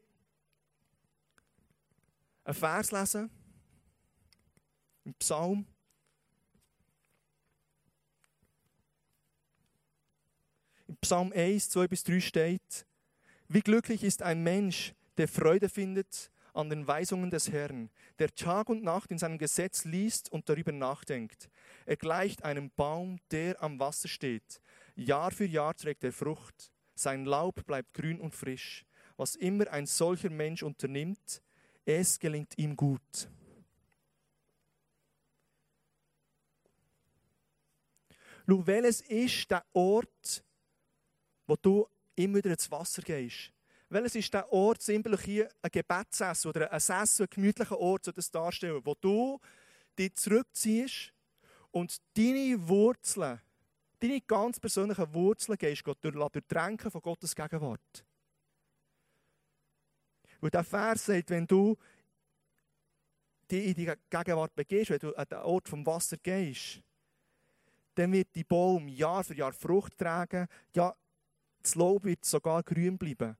einen 2.44 2.54
Vers 2.54 2.92
lesen, 2.92 3.30
im 5.04 5.14
Psalm. 5.14 5.66
Im 10.86 10.96
Psalm 10.98 11.32
1, 11.34 11.70
2 11.70 11.88
bis 11.88 12.04
3 12.04 12.20
steht, 12.20 12.86
wie 13.48 13.60
glücklich 13.60 14.04
ist 14.04 14.22
ein 14.22 14.42
Mensch, 14.42 14.94
der 15.16 15.28
Freude 15.28 15.68
findet 15.68 16.30
an 16.58 16.68
den 16.68 16.88
Weisungen 16.88 17.30
des 17.30 17.52
Herrn, 17.52 17.88
der 18.18 18.34
Tag 18.34 18.68
und 18.68 18.82
Nacht 18.82 19.12
in 19.12 19.18
seinem 19.18 19.38
Gesetz 19.38 19.84
liest 19.84 20.32
und 20.32 20.48
darüber 20.48 20.72
nachdenkt. 20.72 21.48
Er 21.86 21.96
gleicht 21.96 22.42
einem 22.42 22.70
Baum, 22.70 23.20
der 23.30 23.62
am 23.62 23.78
Wasser 23.78 24.08
steht. 24.08 24.60
Jahr 24.96 25.30
für 25.30 25.44
Jahr 25.44 25.76
trägt 25.76 26.02
er 26.02 26.12
Frucht. 26.12 26.72
Sein 26.96 27.24
Laub 27.24 27.64
bleibt 27.64 27.94
grün 27.94 28.20
und 28.20 28.34
frisch. 28.34 28.84
Was 29.16 29.36
immer 29.36 29.70
ein 29.70 29.86
solcher 29.86 30.30
Mensch 30.30 30.64
unternimmt, 30.64 31.42
es 31.84 32.18
gelingt 32.18 32.58
ihm 32.58 32.74
gut. 32.74 33.28
Schau, 38.48 38.66
welches 38.66 39.00
ist 39.02 39.48
der 39.48 39.64
Ort, 39.74 40.42
wo 41.46 41.54
du 41.54 41.86
immer 42.16 42.38
wieder 42.38 42.50
ins 42.50 42.68
Wasser 42.68 43.02
gehst? 43.02 43.52
Welches 43.90 44.16
ist 44.16 44.34
der 44.34 44.52
Ort, 44.52 44.82
sinnbildlich 44.82 45.24
hier 45.24 45.48
ein 45.62 45.70
Gebetsessen 45.70 46.50
oder 46.50 46.70
ein 46.70 46.80
Sessel, 46.80 47.24
ein 47.26 47.30
gemütlicher 47.30 47.78
Ort, 47.78 48.04
soll 48.04 48.14
das 48.14 48.30
darstellen, 48.30 48.82
wo 48.84 48.94
du 48.94 49.40
dich 49.98 50.14
zurückziehst 50.14 51.12
und 51.70 51.96
deine 52.14 52.68
Wurzeln, 52.68 53.40
deine 54.00 54.20
ganz 54.20 54.60
persönlichen 54.60 55.14
Wurzeln 55.14 55.56
gehst 55.56 55.84
Gott 55.84 55.98
durch, 56.02 56.14
durchdrängen 56.14 56.90
von 56.90 57.00
Gottes 57.00 57.34
Gegenwart. 57.34 58.04
Weil 60.40 60.50
der 60.50 60.64
Vers 60.64 61.06
sagt, 61.06 61.30
wenn 61.30 61.46
du 61.46 61.76
dich 63.50 63.68
in 63.68 63.74
die 63.74 63.92
Gegenwart 64.10 64.54
begehst, 64.54 64.90
wenn 64.90 64.98
du 64.98 65.14
an 65.14 65.26
den 65.28 65.38
Ort 65.38 65.68
vom 65.68 65.84
Wasser 65.86 66.18
gehst, 66.18 66.82
dann 67.94 68.12
wird 68.12 68.34
die 68.34 68.44
Baum 68.44 68.86
Jahr 68.86 69.24
für 69.24 69.34
Jahr 69.34 69.52
Frucht 69.52 69.96
tragen. 69.96 70.46
Ja, 70.74 70.94
das 71.62 71.74
Laub 71.74 72.04
wird 72.04 72.24
sogar 72.24 72.62
grün 72.62 72.96
bleiben. 72.96 73.36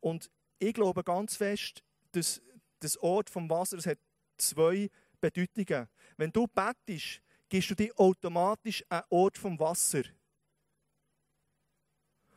Und 0.00 0.30
ich 0.58 0.74
glaube 0.74 1.02
ganz 1.04 1.36
fest, 1.36 1.82
dass 2.12 2.40
das 2.80 2.96
Ort 2.98 3.30
vom 3.30 3.48
Wasser 3.50 3.76
das 3.76 3.86
hat 3.86 3.98
zwei 4.36 4.88
Bedeutungen. 5.20 5.88
Wenn 6.16 6.32
du 6.32 6.46
bettest, 6.46 7.20
gibst 7.48 7.70
du 7.70 7.74
dir 7.74 7.92
automatisch 7.96 8.84
einen 8.88 9.04
Ort 9.10 9.38
vom 9.38 9.58
Wasser. 9.58 10.02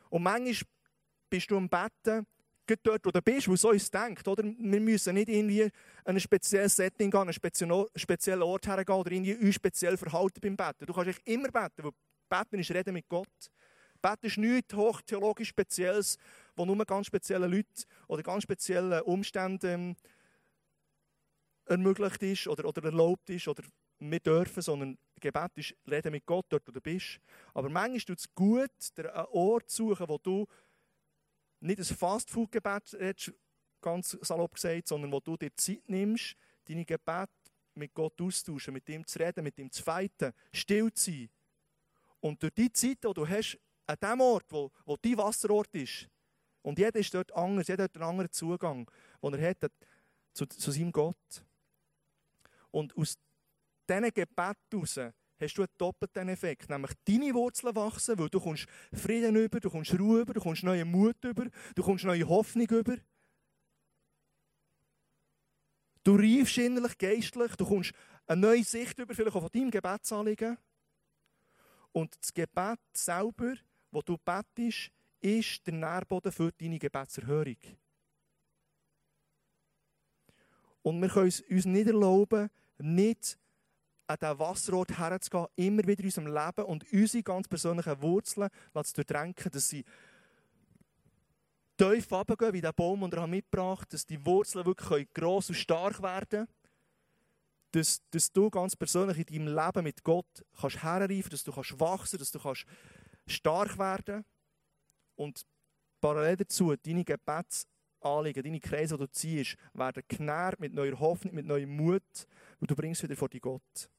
Und 0.10 0.24
manchmal 0.24 0.69
bist 1.30 1.52
du 1.52 1.58
am 1.58 1.69
Betten, 1.69 2.26
dort, 2.84 3.06
wo 3.06 3.12
du 3.12 3.22
bist, 3.22 3.48
wo 3.48 3.56
so 3.56 3.69
uns 3.69 3.89
denkt. 3.89 4.28
Oder? 4.28 4.43
Wir 4.43 4.80
müssen 4.80 5.15
nicht 5.15 5.30
irgendwie 5.30 5.63
an 5.63 5.72
ein 6.15 6.19
spezielles 6.19 6.76
Setting 6.76 7.10
gehen, 7.10 7.19
an 7.19 7.30
einen 7.30 7.88
speziellen 7.95 8.43
Ort 8.43 8.67
hergehen 8.67 8.98
oder 8.98 9.12
irgendwie 9.12 9.36
uns 9.36 9.56
speziell 9.56 9.98
verhalten 9.98 10.39
beim 10.41 10.56
Betten. 10.56 10.86
Du 10.86 10.93
kannst 10.93 11.19
immer 11.26 11.50
beten, 11.50 11.84
weil 11.84 11.91
Beten 12.30 12.60
ist 12.60 12.72
Reden 12.72 12.93
mit 12.93 13.08
Gott. 13.10 13.28
Beten 14.02 14.26
ist 14.26 14.38
nichts 14.38 14.74
hochtheologisch 14.74 15.50
Spezielles, 15.50 16.18
wo 16.56 16.66
nur 16.66 16.78
ganz 16.86 17.08
spezielle 17.08 17.48
Leute 17.48 17.86
oder 18.08 18.24
ganz 18.24 18.44
spezielle 18.44 19.04
Umstände 19.04 19.72
ähm, 19.72 19.96
ermöglicht 21.66 22.24
ist 22.24 22.48
oder, 22.48 22.66
oder 22.66 22.84
erlaubt 22.84 23.30
ist 23.30 23.48
oder 23.48 23.64
wir 24.00 24.20
dürfen, 24.20 24.62
sondern 24.62 24.98
Gebet 25.20 25.52
ist 25.56 25.76
Reden 25.90 26.12
mit 26.12 26.26
Gott, 26.26 26.46
dort 26.50 26.68
wo 26.68 26.72
du 26.72 26.82
bist. 26.82 27.20
Aber 27.54 27.70
manchmal 27.70 28.00
tut 28.00 28.20
es 28.20 28.34
gut, 28.34 28.72
dir 28.98 29.14
einen 29.14 29.28
Ort 29.32 29.70
zu 29.70 29.90
suchen, 29.90 30.08
wo 30.08 30.18
du 30.18 30.48
nicht 31.60 31.80
ein 31.80 31.86
Fastfood-Gebet 31.86 32.94
redest, 32.94 33.34
ganz 33.82 34.18
salopp 34.22 34.54
gesagt, 34.56 34.88
sondern 34.88 35.12
wo 35.12 35.20
du 35.20 35.38
dir 35.38 35.54
Zeit 35.56 35.88
nimmst, 35.88 36.36
deine 36.66 36.86
Gebet 36.86 37.30
mit 37.76 37.94
Gott 37.94 38.20
austauschen, 38.22 38.74
mit 38.74 38.88
ihm 38.90 39.06
zu 39.06 39.20
reden, 39.20 39.44
mit 39.44 39.58
ihm 39.58 39.72
zu 39.72 39.84
feiten, 39.84 40.34
still 40.54 40.92
zu 40.94 41.12
sein. 41.12 41.30
Und 42.22 42.42
durch 42.42 42.54
die 42.54 42.72
Zeit, 42.72 43.04
die 43.04 43.14
du 43.14 43.28
hast, 43.28 43.58
an 43.89 43.95
dem 44.02 44.21
Ort, 44.21 44.45
wo, 44.49 44.71
wo 44.86 44.97
dein 44.97 45.17
Wasserort 45.17 45.73
ist, 45.75 46.08
und 46.62 46.78
jeder 46.78 46.99
ist 46.99 47.13
dort 47.13 47.34
anders, 47.34 47.67
jeder 47.67 47.86
hat 47.86 47.95
einen 47.95 48.04
anderen 48.04 48.32
Zugang, 48.32 48.89
den 49.23 49.34
er 49.34 49.49
hat 49.49 49.71
zu, 50.34 50.45
zu 50.45 50.71
seinem 50.71 50.91
Gott. 50.91 51.45
Und 52.69 52.95
aus 52.95 53.17
diesen 53.89 54.13
Gebeten 54.13 54.56
heraus 54.71 54.99
hast 55.39 55.58
du 55.58 55.62
einen 55.62 55.73
doppelten 55.78 56.30
Effekt. 56.30 56.69
Nämlich 56.69 56.91
deine 57.06 57.34
Wurzeln 57.34 57.75
wachsen, 57.75 58.19
weil 58.19 58.30
du 58.30 58.39
kommst 58.39 58.67
Frieden 58.93 59.36
über, 59.36 59.60
du 59.60 59.69
kommst 59.69 59.97
Ruhe 59.97 60.21
über, 60.21 60.34
du 60.34 60.41
kommst 60.41 60.63
neue 60.63 60.86
Mut 60.86 61.23
über, 61.23 61.45
du 61.73 61.82
kommst 61.82 62.04
neue 62.04 62.28
Hoffnung 62.28 62.67
über. 62.67 62.97
Du 66.04 66.15
reifst 66.15 66.58
innerlich, 66.58 66.97
geistlich, 66.97 67.56
du 67.56 67.65
kommst 67.65 67.93
eine 68.28 68.41
neue 68.41 68.63
Sicht 68.63 68.99
über, 68.99 69.15
vielleicht 69.15 69.36
auch 69.36 69.41
von 69.41 69.52
deinem 69.52 69.71
Gebetsanliegen. 69.71 70.58
Und 71.91 72.15
das 72.21 72.34
Gebet 72.34 72.80
selber 72.93 73.56
wo 73.91 74.02
du 74.02 74.17
betest, 74.17 74.91
ist 75.21 75.65
der 75.65 75.73
Nährboden 75.73 76.32
für 76.32 76.52
deine 76.52 76.80
Gebetserhörung. 76.80 77.58
Und 80.82 81.02
wir 81.02 81.10
können 81.10 81.28
es 81.28 81.41
uns 81.41 81.65
nicht 81.65 81.88
erlauben, 81.88 82.49
nicht 82.78 83.38
an 84.08 84.17
diesen 84.19 84.39
Wasserort 84.39 84.97
herzugehen, 84.97 85.47
immer 85.56 85.86
wieder 85.86 85.99
in 85.99 86.06
unserem 86.06 86.28
Leben 86.28 86.65
und 86.65 86.91
unsere 86.91 87.23
ganz 87.23 87.47
persönlichen 87.47 88.02
Wurzeln 88.02 88.49
zu 88.84 88.93
durchdrängen, 88.93 89.36
dass 89.52 89.69
sie 89.69 89.86
tief 91.78 92.12
runtergehen, 92.12 92.54
wie 92.54 92.62
der 92.62 92.73
Baum, 92.73 93.02
den 93.10 93.19
er 93.19 93.28
mitgebracht 93.28 93.82
hat, 93.82 93.93
dass 93.93 94.06
die 94.06 94.23
Wurzeln 94.25 94.65
wirklich 94.65 95.13
gross 95.13 95.49
und 95.49 95.56
stark 95.56 96.02
werden 96.02 96.28
können. 96.30 96.47
Dass, 97.71 98.02
dass 98.10 98.32
du 98.32 98.49
ganz 98.49 98.75
persönlich 98.75 99.30
in 99.30 99.45
deinem 99.45 99.56
Leben 99.56 99.84
mit 99.84 100.04
Gott 100.04 100.25
kannst 100.60 100.82
herreifen, 100.82 101.30
dass 101.30 101.43
du 101.43 101.52
kannst 101.52 101.80
wachsen, 101.80 102.17
dass 102.17 102.32
du 102.32 102.39
kannst 102.39 102.65
stark 103.30 103.78
werden 103.78 104.26
und 105.15 105.46
parallel 106.02 106.38
dazu 106.38 106.76
deine 106.76 107.04
Gebetsanliegen, 107.04 108.44
deine 108.44 108.60
Kreise, 108.60 108.98
die 108.98 109.04
du 109.04 109.12
ziehst, 109.12 109.56
werden 109.74 110.04
genährt 110.08 110.60
mit 110.60 110.74
neuer 110.74 111.00
Hoffnung, 111.00 111.36
mit 111.36 111.46
neuem 111.46 111.76
Mut 111.76 112.28
und 112.60 112.70
du 112.70 112.76
bringst 112.76 113.04
wieder 113.04 113.15
vor 113.15 113.30
die 113.30 113.39
Gott. 113.39 113.89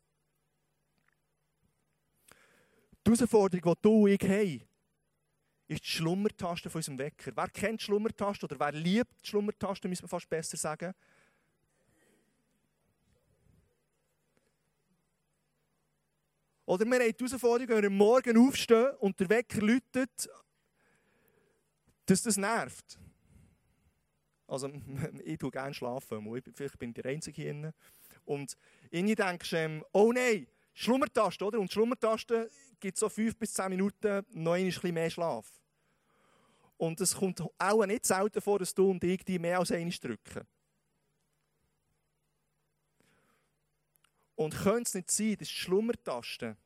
Die 3.07 3.11
Herausforderung, 3.11 3.75
die 3.75 3.83
du 3.83 4.03
und 4.03 4.11
ich 4.11 4.23
haben, 4.23 4.69
ist 5.69 5.85
die 5.85 5.89
Schlummertaste 5.89 6.69
von 6.69 6.81
unserem 6.81 6.99
Wecker. 6.99 7.33
Wer 7.35 7.49
kennt 7.49 7.81
die 7.81 7.85
Schlummertaste 7.85 8.47
oder 8.47 8.59
wer 8.59 8.73
liebt 8.73 9.23
die 9.23 9.29
Schlummertaste, 9.29 9.89
müssen 9.89 10.03
wir 10.05 10.09
fast 10.09 10.29
besser 10.29 10.57
sagen. 10.57 10.93
Oder 16.71 16.85
wir 16.85 17.01
haben 17.01 17.13
die 17.13 17.25
Herausforderung, 17.25 17.69
wenn 17.69 17.83
wir 17.83 17.91
Morgen 17.91 18.39
aufstehen 18.39 18.93
und 19.01 19.19
der 19.19 19.29
Wecker 19.29 19.61
läutet, 19.61 20.31
dass 22.07 22.23
das 22.23 22.37
nervt. 22.37 22.97
Also, 24.47 24.71
ich 25.25 25.37
tue 25.37 25.51
gerne 25.51 25.75
schlafen, 25.75 26.43
vielleicht 26.55 26.79
bin 26.79 26.91
ich 26.91 26.95
der 26.95 27.11
Einzige 27.11 27.43
hier. 27.43 27.75
Und 28.25 28.57
irgendwie 28.89 29.17
denkst 29.17 29.51
du, 29.51 29.57
ähm, 29.57 29.85
oh 29.91 30.13
nein, 30.13 30.47
Schlummertaste, 30.73 31.45
oder? 31.45 31.59
Und 31.59 31.73
Schlummertaste 31.73 32.49
gibt 32.79 32.97
so 32.99 33.09
fünf 33.09 33.37
bis 33.37 33.53
zehn 33.53 33.71
Minuten 33.71 34.25
noch 34.31 34.53
ein 34.53 34.67
bisschen 34.67 34.95
mehr 34.95 35.11
Schlaf. 35.11 35.51
Und 36.77 37.01
es 37.01 37.17
kommt 37.17 37.43
auch 37.59 37.85
nicht 37.85 38.07
selten 38.07 38.41
vor, 38.41 38.61
dass 38.61 38.73
du 38.73 38.93
und 38.93 39.03
ich 39.03 39.25
die 39.25 39.41
mehr 39.41 39.59
als 39.59 39.73
einmal 39.73 39.91
drücken. 40.01 40.47
Und 44.41 44.57
könnte 44.57 44.89
es 44.89 44.95
nicht 44.95 45.11
sein, 45.11 45.37
dass 45.37 45.49
die 45.49 45.55
Schlummertaste, 45.55 46.57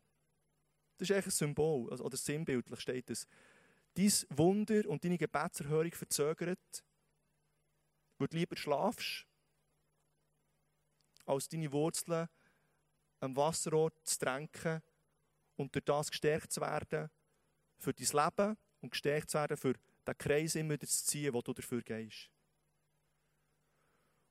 das 0.96 1.10
ist 1.10 1.12
eigentlich 1.12 1.26
ein 1.26 1.30
Symbol, 1.32 1.90
also, 1.90 2.04
oder 2.04 2.16
sinnbildlich 2.16 2.78
steht 2.78 3.10
es, 3.10 3.26
dein 3.94 4.12
Wunder 4.28 4.88
und 4.88 5.02
deine 5.02 5.18
Gebetserhörung 5.18 5.90
verzögert, 5.90 6.84
weil 8.18 8.28
du 8.28 8.36
lieber 8.36 8.56
schlafst, 8.56 9.26
als 11.26 11.48
deine 11.48 11.72
Wurzeln 11.72 12.28
am 13.18 13.34
Wasserort 13.34 13.98
zu 14.04 14.20
tränken 14.20 14.80
und 15.56 15.74
durch 15.74 15.84
das 15.84 16.12
gestärkt 16.12 16.52
zu 16.52 16.60
werden 16.60 17.10
für 17.78 17.92
dein 17.92 18.06
Leben 18.06 18.56
und 18.82 18.90
gestärkt 18.90 19.30
zu 19.30 19.38
werden 19.38 19.56
für 19.56 19.72
den 20.06 20.18
Kreis 20.18 20.54
immer 20.54 20.74
wieder 20.74 20.86
zu 20.86 21.04
ziehen, 21.06 21.34
wo 21.34 21.42
du 21.42 21.52
dafür 21.52 21.82
gehst. 21.82 22.30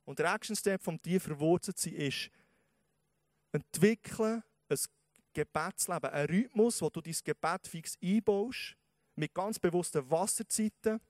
Und 0.06 0.18
der 0.18 0.32
Action 0.32 0.56
Step 0.56 0.82
vom 0.82 1.02
tiefer 1.02 1.28
verwurzelt 1.28 1.76
sein 1.76 1.92
ist, 1.92 2.30
entwickeln 3.54 4.42
ein 4.68 4.78
Gebetsleben, 5.32 6.10
ein 6.10 6.26
Rhythmus, 6.26 6.82
wo 6.82 6.90
du 6.90 7.00
dein 7.00 7.14
Gebet 7.24 7.66
fix 7.66 7.96
einbaust, 8.02 8.76
mit 9.16 9.32
ganz 9.32 9.58
bewussten 9.58 10.08
Wasserzeiten, 10.10 11.00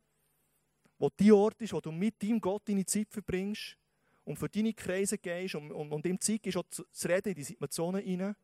wo 0.99 1.09
die 1.19 1.33
Ort 1.33 1.61
ist, 1.63 1.73
wo 1.73 1.81
du 1.81 1.91
mit 1.91 2.23
deinem 2.23 2.41
Gott 2.41 2.69
deine 2.69 2.85
Zeit 2.85 3.09
verbringst 3.11 3.77
und 4.25 4.39
für 4.39 4.49
deine 4.49 4.73
Kreise 4.73 5.19
gehst 5.19 5.55
und, 5.55 5.73
und, 5.73 5.93
und 5.93 6.07
im 6.07 6.21
Zeit 6.21 6.47
auch 6.57 6.65
zu, 6.71 6.85
zu 6.91 7.09
reden 7.09 7.31
in 7.31 7.35
die 7.35 7.45
Situationen 7.45 8.03
hinein. 8.03 8.37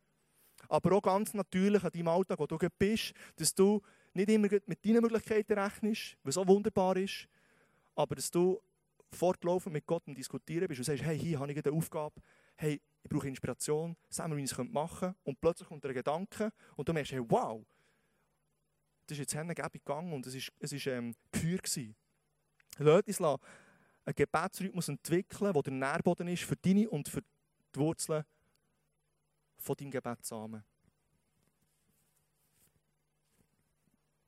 Aber 0.69 0.93
auch 0.93 1.03
ganz 1.03 1.33
natürlich 1.35 1.83
an 1.83 1.91
deinem 1.91 2.09
Alltag, 2.09 2.39
wo 2.39 2.47
du 2.47 2.59
bist, 2.79 3.13
dass 3.37 3.55
du 3.55 3.81
nicht 4.13 4.29
immer 4.29 4.49
mit 4.67 4.85
deinen 4.85 5.03
Möglichkeiten 5.03 5.59
rechnest, 5.59 6.17
was 6.23 6.35
so 6.35 6.47
wunderbar 6.47 6.97
ist, 6.97 7.29
aber 7.95 8.15
dass 8.15 8.31
du 8.31 8.61
fortlaufend 9.13 9.73
mit 9.73 9.87
Gott 9.87 10.07
und 10.07 10.17
diskutieren 10.17 10.69
bist 10.69 10.81
und 10.81 10.85
sagst, 10.85 11.03
hey, 11.03 11.19
hier 11.19 11.41
habe 11.41 11.53
ich 11.53 11.65
eine 11.65 11.75
Aufgabe, 11.75 12.21
hey, 12.57 12.81
ich 13.03 13.11
brauche 13.11 13.29
Inspiration, 13.29 13.97
sagen 14.09 14.33
wir, 14.33 14.37
wie 14.37 14.45
ich 14.45 14.53
es 14.53 14.59
machen 14.59 15.01
könnte. 15.01 15.19
Und 15.25 15.41
plötzlich 15.41 15.69
kommt 15.69 15.85
ein 15.85 15.95
Gedanke 15.95 16.53
und 16.77 16.89
du 16.89 16.93
merkst, 16.93 17.13
hey, 17.13 17.23
wow, 17.29 17.65
das 19.07 19.19
ist 19.19 19.21
jetzt 19.21 19.33
hingebig 19.33 19.85
gegangen 19.85 20.13
und 20.13 20.27
es 20.27 20.35
war 20.35 20.55
es 20.61 20.73
ist, 20.73 20.87
ähm, 20.87 21.15
Gefühl. 21.33 21.61
Lass 22.79 23.03
uns 23.07 23.21
einen 23.21 24.15
Gebetsrhythmus 24.15 24.89
entwickeln, 24.89 25.53
der 25.53 25.63
der 25.63 25.73
Nährboden 25.73 26.29
ist 26.29 26.45
für 26.45 26.57
deine 26.57 26.89
und 26.89 27.09
für 27.09 27.21
die 27.21 27.81
Wurzeln 27.81 28.25
von 29.59 29.77
deinem 29.77 29.91
Gebetsamen. 29.91 30.65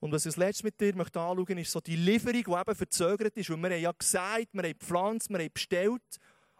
Und 0.01 0.11
was 0.11 0.23
ich 0.23 0.31
als 0.31 0.37
letztes 0.37 0.65
mit 0.65 0.81
dir 0.81 0.97
möchte 0.97 1.21
anschauen 1.21 1.59
ist 1.59 1.71
so 1.71 1.81
die 1.81 1.95
Lieferung, 1.95 2.43
die 2.43 2.61
eben 2.61 2.75
verzögert 2.75 3.37
ist. 3.37 3.51
Und 3.51 3.63
wir 3.63 3.71
haben 3.71 3.81
ja 3.81 3.93
gesagt, 3.93 4.49
wir 4.53 4.63
haben 4.65 4.79
gepflanzt, 4.79 5.31
wir 5.31 5.39
haben 5.39 5.53
bestellt, 5.53 6.03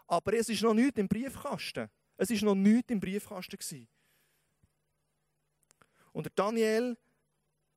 aber 0.07 0.33
es 0.33 0.47
ist 0.47 0.61
noch 0.61 0.73
nichts 0.73 0.97
im 0.97 1.09
Briefkasten. 1.09 1.89
Es 2.17 2.29
war 2.29 2.45
noch 2.45 2.55
nichts 2.55 2.91
im 2.91 2.99
Briefkasten. 2.99 3.87
Und 6.11 6.25
der 6.25 6.31
Daniel 6.35 6.97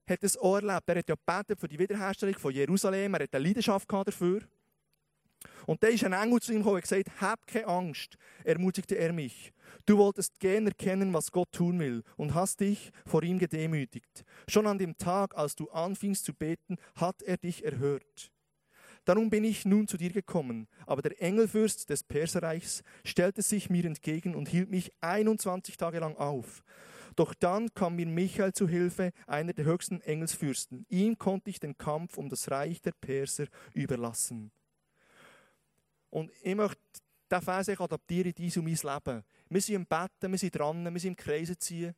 hat 0.09 0.23
es 0.23 0.37
auch 0.37 0.57
erlebt. 0.57 0.89
Er 0.89 0.99
hat 0.99 1.09
ja 1.09 1.15
gebetet 1.15 1.59
für 1.61 1.69
die 1.69 1.79
Wiederherstellung 1.79 2.39
von 2.39 2.53
Jerusalem. 2.53 3.15
Er 3.15 3.25
hat 3.25 3.35
eine 3.35 3.45
Leidenschaft 3.45 3.91
dafür. 3.91 4.43
Und 5.67 5.83
da 5.83 5.89
ist 5.89 6.05
ein 6.05 6.13
Engel 6.13 6.41
zu 6.41 6.53
ihm 6.53 6.59
gekommen 6.59 6.77
und 6.77 6.83
gesagt, 6.83 7.21
hab 7.21 7.47
keine 7.47 7.67
Angst, 7.67 8.17
ermutigte 8.45 8.97
er 8.97 9.13
mich. 9.13 9.53
Du 9.85 9.99
wolltest 9.99 10.39
gern 10.39 10.67
erkennen, 10.67 11.13
was 11.13 11.31
Gott 11.31 11.53
tun 11.53 11.79
will 11.79 12.03
und 12.17 12.35
hast 12.35 12.61
dich 12.61 12.91
vor 13.05 13.23
ihm 13.23 13.39
gedemütigt. 13.39 14.25
Schon 14.49 14.67
an 14.67 14.79
dem 14.79 14.97
Tag, 14.97 15.37
als 15.37 15.55
du 15.57 15.69
anfingst 15.71 16.25
zu 16.25 16.33
beten, 16.33 16.77
hat 16.95 17.23
er 17.23 17.37
dich 17.37 17.65
erhört. 17.65 18.33
Darum 19.07 19.31
bin 19.31 19.45
ich 19.45 19.65
nun 19.65 19.87
zu 19.87 19.97
dir 19.97 20.11
gekommen. 20.11 20.67
Aber 20.85 21.01
der 21.01 21.23
Engelfürst 21.23 21.89
des 21.89 22.03
Perserreichs 22.03 22.83
stellte 23.05 23.41
sich 23.41 23.71
mir 23.71 23.85
entgegen 23.85 24.35
und 24.35 24.49
hielt 24.49 24.69
mich 24.69 24.93
21 25.01 25.77
Tage 25.77 26.01
lang 26.01 26.17
auf. 26.17 26.65
Doch 27.15 27.33
dann 27.33 27.73
kam 27.73 27.97
mir 27.97 28.07
Michael 28.07 28.53
zu 28.53 28.69
Hilfe, 28.69 29.13
einer 29.27 29.53
der 29.53 29.65
höchsten 29.65 30.01
Engelsfürsten. 30.03 30.85
Ihm 30.91 31.17
konnte 31.17 31.51
ich 31.51 31.61
den 31.61 31.79
Kampf 31.79 32.19
um 32.19 32.29
das 32.29 32.51
Reich 32.51 32.83
der 32.83 32.93
Perser 32.93 33.47
überlassen. 33.73 34.51
Und 36.11 36.31
ich 36.43 36.55
möchte 36.57 36.81
diesen 37.31 37.43
Vers 37.43 37.69
adaptieren 37.69 38.33
in 38.37 38.51
dein 38.51 38.59
und 38.59 38.65
mein 38.65 39.05
Leben. 39.05 39.25
Wir 39.49 39.61
sind 39.61 39.75
im 39.77 39.87
Betten, 39.87 40.33
wir 40.33 40.39
sind 40.39 40.59
dran, 40.59 40.93
wir 40.93 41.01
sind 41.01 41.11
im 41.13 41.17
Kreise 41.17 41.57
ziehen. 41.57 41.95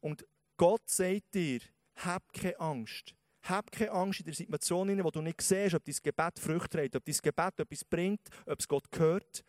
Und 0.00 0.24
Gott 0.56 0.88
sagt 0.88 1.34
dir, 1.34 1.60
hab 1.96 2.32
keine 2.32 2.60
Angst. 2.60 3.14
Hab 3.48 3.70
keine 3.70 3.92
Angst 3.92 4.20
in 4.20 4.26
der 4.26 4.34
Situation, 4.34 4.88
in 4.88 4.96
der 4.98 5.10
du 5.10 5.22
nicht 5.22 5.40
siehst, 5.40 5.74
ob 5.74 5.84
dein 5.84 5.96
Gebet 6.02 6.38
Früchte 6.38 6.68
trägt, 6.68 6.96
ob 6.96 7.04
dein 7.04 7.16
Gebet 7.16 7.60
etwas 7.60 7.84
bringt, 7.84 8.28
ob 8.44 8.58
es 8.58 8.66
Gott 8.66 8.90
gehört. 8.90 9.44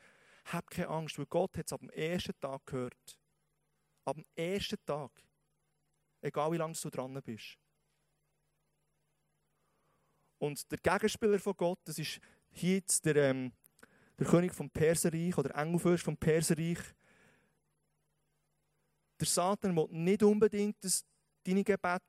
Hab 0.46 0.70
keine 0.70 0.90
Angst, 0.90 1.18
weil 1.18 1.26
Gott 1.26 1.58
hat 1.58 1.66
es 1.66 1.74
ab 1.74 1.80
dem 1.80 1.90
ersten 1.90 2.40
Tag 2.40 2.66
gehört. 2.66 3.20
Ab 4.06 4.16
dem 4.16 4.26
ersten 4.36 4.78
Tag. 4.86 5.12
Egal 6.22 6.52
wie 6.52 6.58
lange 6.58 6.74
du 6.74 6.90
dran 6.90 7.22
bist. 7.24 7.58
Und 10.40 10.72
der 10.72 10.78
Gegenspieler 10.78 11.40
von 11.40 11.56
Gott, 11.58 11.80
das 11.86 11.98
ist 11.98 12.20
hier 12.52 12.76
jetzt 12.76 13.06
der, 13.06 13.16
ähm, 13.16 13.52
der 14.20 14.28
König 14.28 14.54
vom 14.54 14.70
Perserreich 14.70 15.38
oder 15.38 15.56
Engelfürst 15.56 16.04
vom 16.04 16.18
Perserreich. 16.18 16.80
Der 19.20 19.28
Satan 19.28 19.76
will 19.76 19.88
nicht 19.90 20.22
unbedingt, 20.22 20.84
dass 20.84 21.04
deine 21.44 21.64
Gebete 21.64 22.06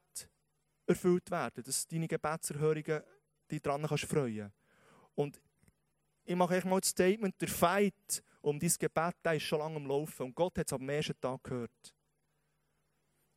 erfüllt 0.89 1.31
werden, 1.31 1.63
dass 1.63 1.87
deine 1.87 2.09
Gebetserhörungen 2.09 3.03
dich 3.51 3.63
dran 3.63 3.87
kannst 3.87 4.05
freuen. 4.05 4.53
Und 5.15 5.41
ich 6.25 6.37
mache 6.37 6.57
echt 6.57 6.67
mal 6.67 6.81
das 6.81 6.91
Statement, 6.91 7.41
der 7.41 7.49
Fight 7.49 8.23
um 8.41 8.59
dein 8.59 8.73
Gebet, 8.79 9.17
der 9.25 9.35
ist 9.35 9.43
schon 9.43 9.59
lange 9.59 9.77
am 9.77 9.87
Laufen 9.87 10.27
und 10.27 10.35
Gott 10.35 10.59
hat 10.59 10.67
es 10.67 10.73
am 10.73 10.89
ersten 10.89 11.19
Tag 11.21 11.43
gehört. 11.43 11.95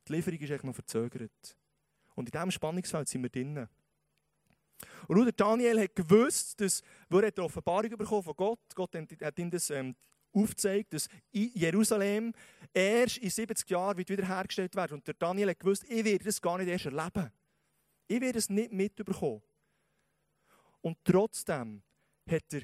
Die 0.06 0.12
Lieferung 0.12 0.38
ist 0.38 0.50
echt 0.50 0.64
noch 0.64 0.74
verzögert. 0.74 1.56
Und 2.14 2.28
in 2.28 2.32
diesem 2.32 2.50
Spannungsfeld 2.50 3.08
sind 3.08 3.22
wir 3.22 3.30
drinnen. 3.30 3.68
Und 5.06 5.16
nur 5.16 5.30
Daniel 5.32 5.80
hat 5.80 5.94
gewusst, 5.94 6.60
dass, 6.60 6.82
wo 7.08 7.20
er 7.20 7.36
Offenbarung 7.38 7.90
bekommen 7.90 8.22
von 8.22 8.36
Gott, 8.36 8.60
Gott 8.74 8.94
hat 8.94 9.38
ihm 9.38 9.50
das 9.50 9.70
ähm, 9.70 9.94
aufgezeigt, 10.32 10.92
dass 10.94 11.08
Jerusalem 11.30 12.32
erst 12.72 13.18
in 13.18 13.30
70 13.30 13.68
Jahren 13.70 13.98
wiederhergestellt 13.98 14.74
wird. 14.74 14.92
Und 14.92 15.06
der 15.06 15.14
Daniel 15.14 15.50
hat 15.50 15.60
gewusst, 15.60 15.84
ich 15.88 16.04
werde 16.04 16.24
das 16.24 16.40
gar 16.40 16.58
nicht 16.58 16.68
erst 16.68 16.86
erleben. 16.86 17.30
Ich 18.12 18.20
werde 18.20 18.38
es 18.40 18.50
nicht 18.50 18.70
mitbekommen. 18.72 19.40
Und 20.82 20.98
trotzdem 21.02 21.82
hat 22.28 22.52
er 22.52 22.62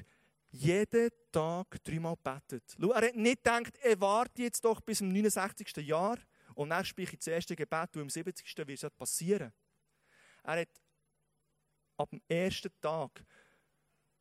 jeden 0.51 1.09
Tag 1.31 1.83
dreimal 1.83 2.15
gebetet. 2.17 2.77
Er 2.79 3.07
hat 3.07 3.15
nicht 3.15 3.43
gedacht, 3.43 3.75
er 3.81 3.99
warte 3.99 4.43
jetzt 4.43 4.63
doch 4.63 4.79
bis 4.79 4.99
zum 4.99 5.09
69. 5.09 5.77
Jahr 5.77 6.19
und 6.53 6.69
dann 6.69 6.85
spreche 6.85 7.13
ich 7.13 7.17
das 7.17 7.27
erste 7.27 7.55
Gebet 7.55 7.95
und 7.95 8.03
im 8.03 8.09
70. 8.11 8.57
wird 8.57 8.83
es 8.83 8.91
passieren. 8.91 9.51
Er 10.43 10.61
hat 10.61 10.81
ab 11.97 12.11
dem 12.11 12.21
ersten 12.27 12.71
Tag, 12.79 13.25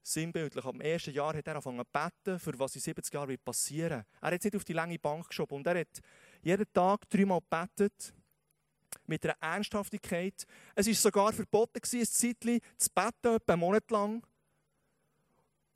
sinnbildlich, 0.02 0.64
ab 0.64 0.72
dem 0.72 0.80
ersten 0.80 1.12
Jahr 1.12 1.36
hat 1.36 1.46
er 1.46 1.56
angefangen 1.56 1.84
zu 1.84 1.92
beten, 1.92 2.38
für 2.38 2.58
was 2.58 2.74
in 2.74 2.80
70 2.80 3.12
Jahren 3.12 3.28
wird 3.28 3.44
passieren. 3.44 4.06
Er 4.22 4.30
hat 4.30 4.38
es 4.38 4.44
nicht 4.44 4.56
auf 4.56 4.64
die 4.64 4.72
lange 4.72 4.98
Bank 4.98 5.28
geschoben 5.28 5.58
und 5.58 5.66
er 5.66 5.80
hat 5.80 6.00
jeden 6.40 6.72
Tag 6.72 7.06
dreimal 7.10 7.40
gebetet, 7.40 8.14
mit 9.08 9.24
einer 9.24 9.36
Ernsthaftigkeit. 9.40 10.46
Es 10.74 10.86
war 10.86 10.94
sogar 10.94 11.32
verboten, 11.32 11.80
ein 11.82 12.06
Zeitchen 12.06 12.60
zu 12.76 12.90
beten, 12.94 13.34
etwa 13.34 13.52
einen 13.52 13.60
Monat 13.60 13.90
lang, 13.90 14.26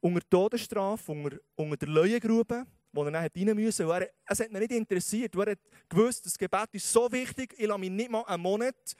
unter 0.01 0.29
Todesstrafe, 0.29 1.13
unter, 1.13 1.39
unter 1.55 1.77
der 1.77 1.89
Leuengrube, 1.89 2.67
wo 2.93 3.05
er 3.05 3.11
dann 3.11 3.31
rein 3.35 3.57
musste. 3.57 3.85
Er, 3.85 4.11
es 4.27 4.41
hat 4.41 4.51
ihn 4.51 4.59
nicht 4.59 4.73
interessiert. 4.73 5.35
Er 5.35 5.53
hat 5.53 5.59
gewusst, 5.89 6.27
das 6.27 6.37
Gebet 6.37 6.69
ist 6.73 6.93
so 6.93 7.11
wichtig, 7.11 7.55
ich 7.57 7.67
lasse 7.67 7.81
mich 7.81 7.91
nicht 7.91 8.11
mal 8.11 8.23
einen 8.23 8.43
Monat 8.43 8.97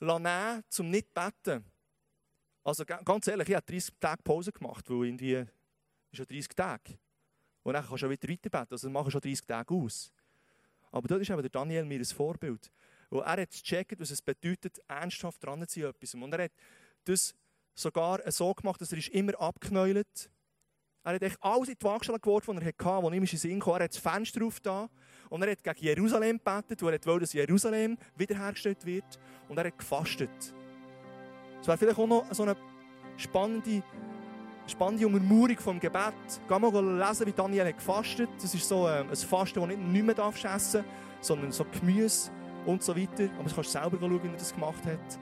nehmen, 0.00 0.64
um 0.78 0.90
nicht 0.90 1.08
zu 1.08 1.14
beten. 1.14 1.64
Also 2.64 2.84
ganz 2.84 3.26
ehrlich, 3.26 3.48
ich 3.48 3.54
habe 3.54 3.64
30 3.64 3.94
Tage 3.98 4.22
Pause 4.22 4.52
gemacht, 4.52 4.84
weil 4.90 5.06
irgendwie 5.06 5.46
ist 6.12 6.18
ja 6.18 6.24
30 6.24 6.48
Tage. 6.48 6.98
Und 7.62 7.74
dann 7.74 7.86
kannst 7.86 8.02
du 8.02 8.10
wieder 8.10 8.28
weiter 8.28 8.50
beten. 8.50 8.72
Also 8.72 8.90
machen 8.90 9.10
schon 9.10 9.20
30 9.20 9.46
Tage 9.46 9.74
aus. 9.74 10.12
Aber 10.90 11.08
dort 11.08 11.22
ist 11.22 11.30
eben 11.30 11.40
der 11.40 11.50
Daniel 11.50 11.84
mir 11.84 11.98
ein 11.98 12.04
Vorbild. 12.04 12.70
Weil 13.10 13.22
er 13.22 13.42
hat 13.42 13.50
gecheckt, 13.50 14.00
was 14.00 14.10
es 14.10 14.22
bedeutet, 14.22 14.78
ernsthaft 14.88 15.42
dran 15.44 15.66
zu 15.66 15.92
sein. 16.02 16.22
Und 16.22 16.32
er 16.34 16.44
hat 16.44 16.52
das 17.04 17.34
sogar 17.74 18.20
so 18.30 18.52
gemacht, 18.54 18.80
dass 18.80 18.92
er 18.92 18.98
ist 18.98 19.08
immer 19.08 19.38
abgeknäult 19.40 20.30
er 21.08 21.14
hat 21.14 21.22
echt 21.22 21.42
alles 21.42 21.68
in 21.70 21.74
die 21.80 21.84
Waagschale 21.84 22.18
geworfen, 22.18 22.56
was 22.56 22.62
er 22.62 22.68
hatte, 22.68 22.84
was 22.84 23.12
ihm 23.14 23.22
in 23.22 23.24
den 23.24 23.38
Sinn 23.38 23.60
kam. 23.60 23.74
Er 23.74 23.84
hat 23.84 23.94
das 23.94 23.98
Fenster 23.98 24.44
aufgetan 24.44 24.90
und 25.30 25.42
er 25.42 25.52
hat 25.52 25.64
gegen 25.64 25.86
Jerusalem 25.86 26.36
gebetet, 26.36 26.82
wo 26.82 26.88
er 26.88 27.06
wollte, 27.06 27.20
dass 27.20 27.32
Jerusalem 27.32 27.96
wiederhergestellt 28.16 28.84
wird. 28.84 29.18
Und 29.48 29.56
er 29.56 29.68
hat 29.68 29.78
gefastet. 29.78 30.28
Es 31.60 31.66
wäre 31.66 31.78
vielleicht 31.78 31.98
auch 31.98 32.06
noch 32.06 32.30
so 32.34 32.42
eine 32.42 32.56
spannende, 33.16 33.82
spannende 34.68 35.06
Untermauerung 35.06 35.58
vom 35.58 35.80
Gebet. 35.80 36.14
Geh 36.48 36.58
mal 36.58 37.08
lesen, 37.08 37.26
wie 37.26 37.32
Daniel 37.32 37.66
hat 37.66 37.76
gefastet. 37.76 38.28
Das 38.40 38.54
ist 38.54 38.68
so 38.68 38.88
ähm, 38.88 39.08
ein 39.10 39.16
Fasten, 39.16 39.60
das 39.60 39.68
nicht, 39.68 39.80
nicht 39.80 40.04
mehr 40.04 40.14
darfst 40.14 40.44
essen 40.44 40.84
sondern 41.20 41.52
so 41.52 41.64
Gemüse 41.64 42.30
und 42.66 42.82
so 42.82 42.96
weiter. 42.96 43.28
Aber 43.38 43.48
du 43.48 43.54
kannst 43.54 43.72
selber 43.72 43.96
schauen, 43.98 44.22
wie 44.22 44.28
er 44.28 44.32
das 44.34 44.54
gemacht 44.54 44.84
hat. 44.84 45.18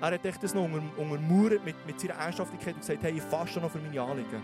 Er 0.00 0.12
hat 0.12 0.24
echt 0.24 0.42
das 0.42 0.54
noch 0.54 0.64
untermauert 0.64 1.64
mit, 1.64 1.74
mit 1.86 1.98
seiner 1.98 2.14
Ernsthaftigkeit 2.14 2.74
und 2.74 2.80
gesagt, 2.80 3.02
hey, 3.02 3.12
ich 3.16 3.22
faste 3.22 3.60
noch 3.60 3.70
für 3.70 3.78
meine 3.78 4.00
Anliegen. 4.00 4.42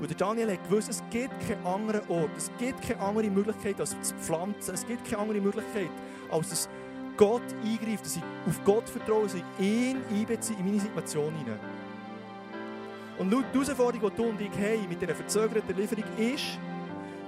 Und 0.00 0.20
Daniel 0.20 0.52
hat 0.52 0.62
gewusst, 0.68 0.88
es 0.88 1.02
gibt 1.10 1.34
keinen 1.40 1.66
anderen 1.66 2.08
Ort, 2.08 2.30
es 2.36 2.50
gibt 2.58 2.82
keine 2.82 3.00
andere 3.00 3.28
Möglichkeit, 3.30 3.80
als 3.80 4.00
zu 4.00 4.14
pflanzen. 4.14 4.74
Es 4.74 4.86
gibt 4.86 5.04
keine 5.04 5.22
andere 5.22 5.40
Möglichkeit, 5.40 5.90
als 6.30 6.50
dass 6.50 6.68
Gott 7.16 7.42
eingreift, 7.64 8.04
dass 8.04 8.16
ich 8.16 8.22
auf 8.46 8.64
Gott 8.64 8.88
vertraue, 8.88 9.24
dass 9.24 9.34
ich 9.34 9.42
ihn 9.58 9.96
einbeziehe 10.08 10.56
in 10.56 10.66
meine 10.66 10.78
Situation 10.78 11.34
hinein. 11.34 11.58
Und 13.18 13.32
die 13.32 13.36
Herausforderung, 13.52 14.10
die 14.10 14.16
du 14.16 14.28
und 14.28 14.40
ich 14.40 14.50
haben 14.50 14.88
mit 14.88 15.02
dieser 15.02 15.14
verzögerten 15.14 15.76
Lieferung, 15.76 16.04
ist, 16.16 16.58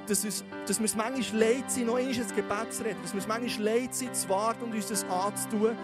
dass, 0.07 0.24
uns, 0.24 0.45
dass 0.66 0.78
wir 0.78 0.84
es 0.84 0.97
manchmal 0.97 1.41
leid 1.41 1.70
sind, 1.70 1.86
noch 1.86 1.97
einmal 1.97 2.14
ins 2.14 2.34
Gebet 2.34 2.72
zu 2.72 2.84
reden, 2.84 2.99
dass 3.03 3.12
wir 3.12 3.20
es 3.20 3.28
manchmal 3.28 3.66
leid 3.66 3.95
sind, 3.95 4.14
zu 4.14 4.28
warten 4.28 4.64
und 4.64 4.74
uns 4.74 4.86
das 4.86 5.05
anzutun, 5.05 5.76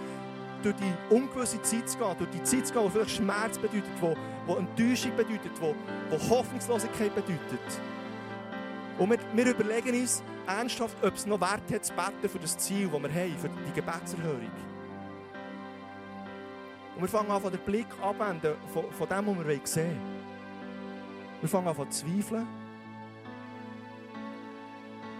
durch 0.62 0.76
die 0.76 1.14
ungewisse 1.14 1.60
Zeit 1.62 1.88
zu 1.88 1.98
gehen, 1.98 2.14
durch 2.18 2.30
die 2.30 2.42
Zeit 2.42 2.66
zu 2.66 2.72
gehen, 2.72 2.84
die 2.84 2.90
vielleicht 2.90 3.10
Schmerz 3.10 3.58
bedeutet, 3.58 3.84
die, 4.00 4.14
die 4.48 4.58
Enttäuschung 4.58 5.16
bedeutet, 5.16 5.50
die, 5.60 6.16
die 6.16 6.30
Hoffnungslosigkeit 6.30 7.14
bedeutet. 7.14 7.80
Und 8.98 9.10
wir, 9.10 9.18
wir 9.34 9.50
überlegen 9.50 10.00
uns 10.00 10.22
ernsthaft, 10.46 10.96
ob 11.02 11.14
es 11.14 11.26
noch 11.26 11.40
Wert 11.40 11.70
hat, 11.72 11.84
zu 11.84 11.92
beten 11.92 12.28
für 12.28 12.38
das 12.38 12.56
Ziel, 12.58 12.88
das 12.88 13.02
wir 13.02 13.12
haben, 13.12 13.38
für 13.38 13.48
die 13.48 13.72
Gebetserhörung. 13.72 14.50
Und 16.96 17.02
wir 17.02 17.08
fangen 17.08 17.30
an, 17.30 17.42
den 17.42 17.60
Blick 17.60 17.86
abwenden 18.00 18.54
von, 18.72 18.90
von 18.90 19.06
dem, 19.06 19.26
was 19.26 19.46
wir 19.46 19.60
sehen 19.64 19.86
wollen. 19.86 20.00
Wir 21.42 21.48
fangen 21.48 21.68
an, 21.68 21.90
zu 21.90 22.06
zweifeln. 22.06 22.46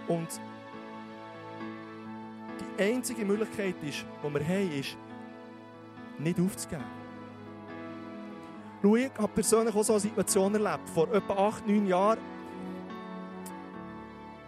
Und 0.09 0.41
die 2.79 2.83
einzige 2.83 3.27
Möglichkeit, 3.27 3.75
ist, 3.83 4.07
die 4.23 4.35
wir 4.35 4.49
haben, 4.49 4.73
ist, 4.73 4.97
nicht 6.19 6.41
aufzugeben. 6.41 6.85
Ich 8.83 9.11
habe 9.19 9.29
persönlich 9.29 9.75
auch 9.75 9.83
so 9.83 9.95
eine 9.95 10.01
Situation 10.01 10.55
erlebt. 10.55 10.89
Vor 10.95 11.13
etwa 11.13 11.49
acht, 11.49 11.67
neun 11.67 11.87
Jahren 11.87 12.19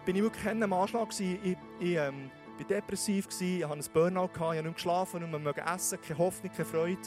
bin 0.06 0.16
ich 0.16 0.22
wirklich 0.22 0.44
in 0.44 0.62
einem 0.62 0.72
Anschlag. 0.72 1.08
Ich, 1.18 1.38
ich, 1.44 1.56
ich 1.80 1.96
ähm, 1.96 2.30
war 2.58 2.66
depressiv, 2.66 3.28
ich 3.40 3.64
hatte 3.64 3.72
einen 3.72 3.84
Burnout, 3.92 4.30
ich 4.34 4.40
habe 4.40 4.62
nicht 4.62 4.74
geschlafen, 4.74 5.30
nicht 5.30 5.42
mehr 5.42 5.74
essen, 5.74 5.98
keine 6.00 6.18
Hoffnung, 6.18 6.52
keine 6.52 6.64
Freude. 6.64 6.98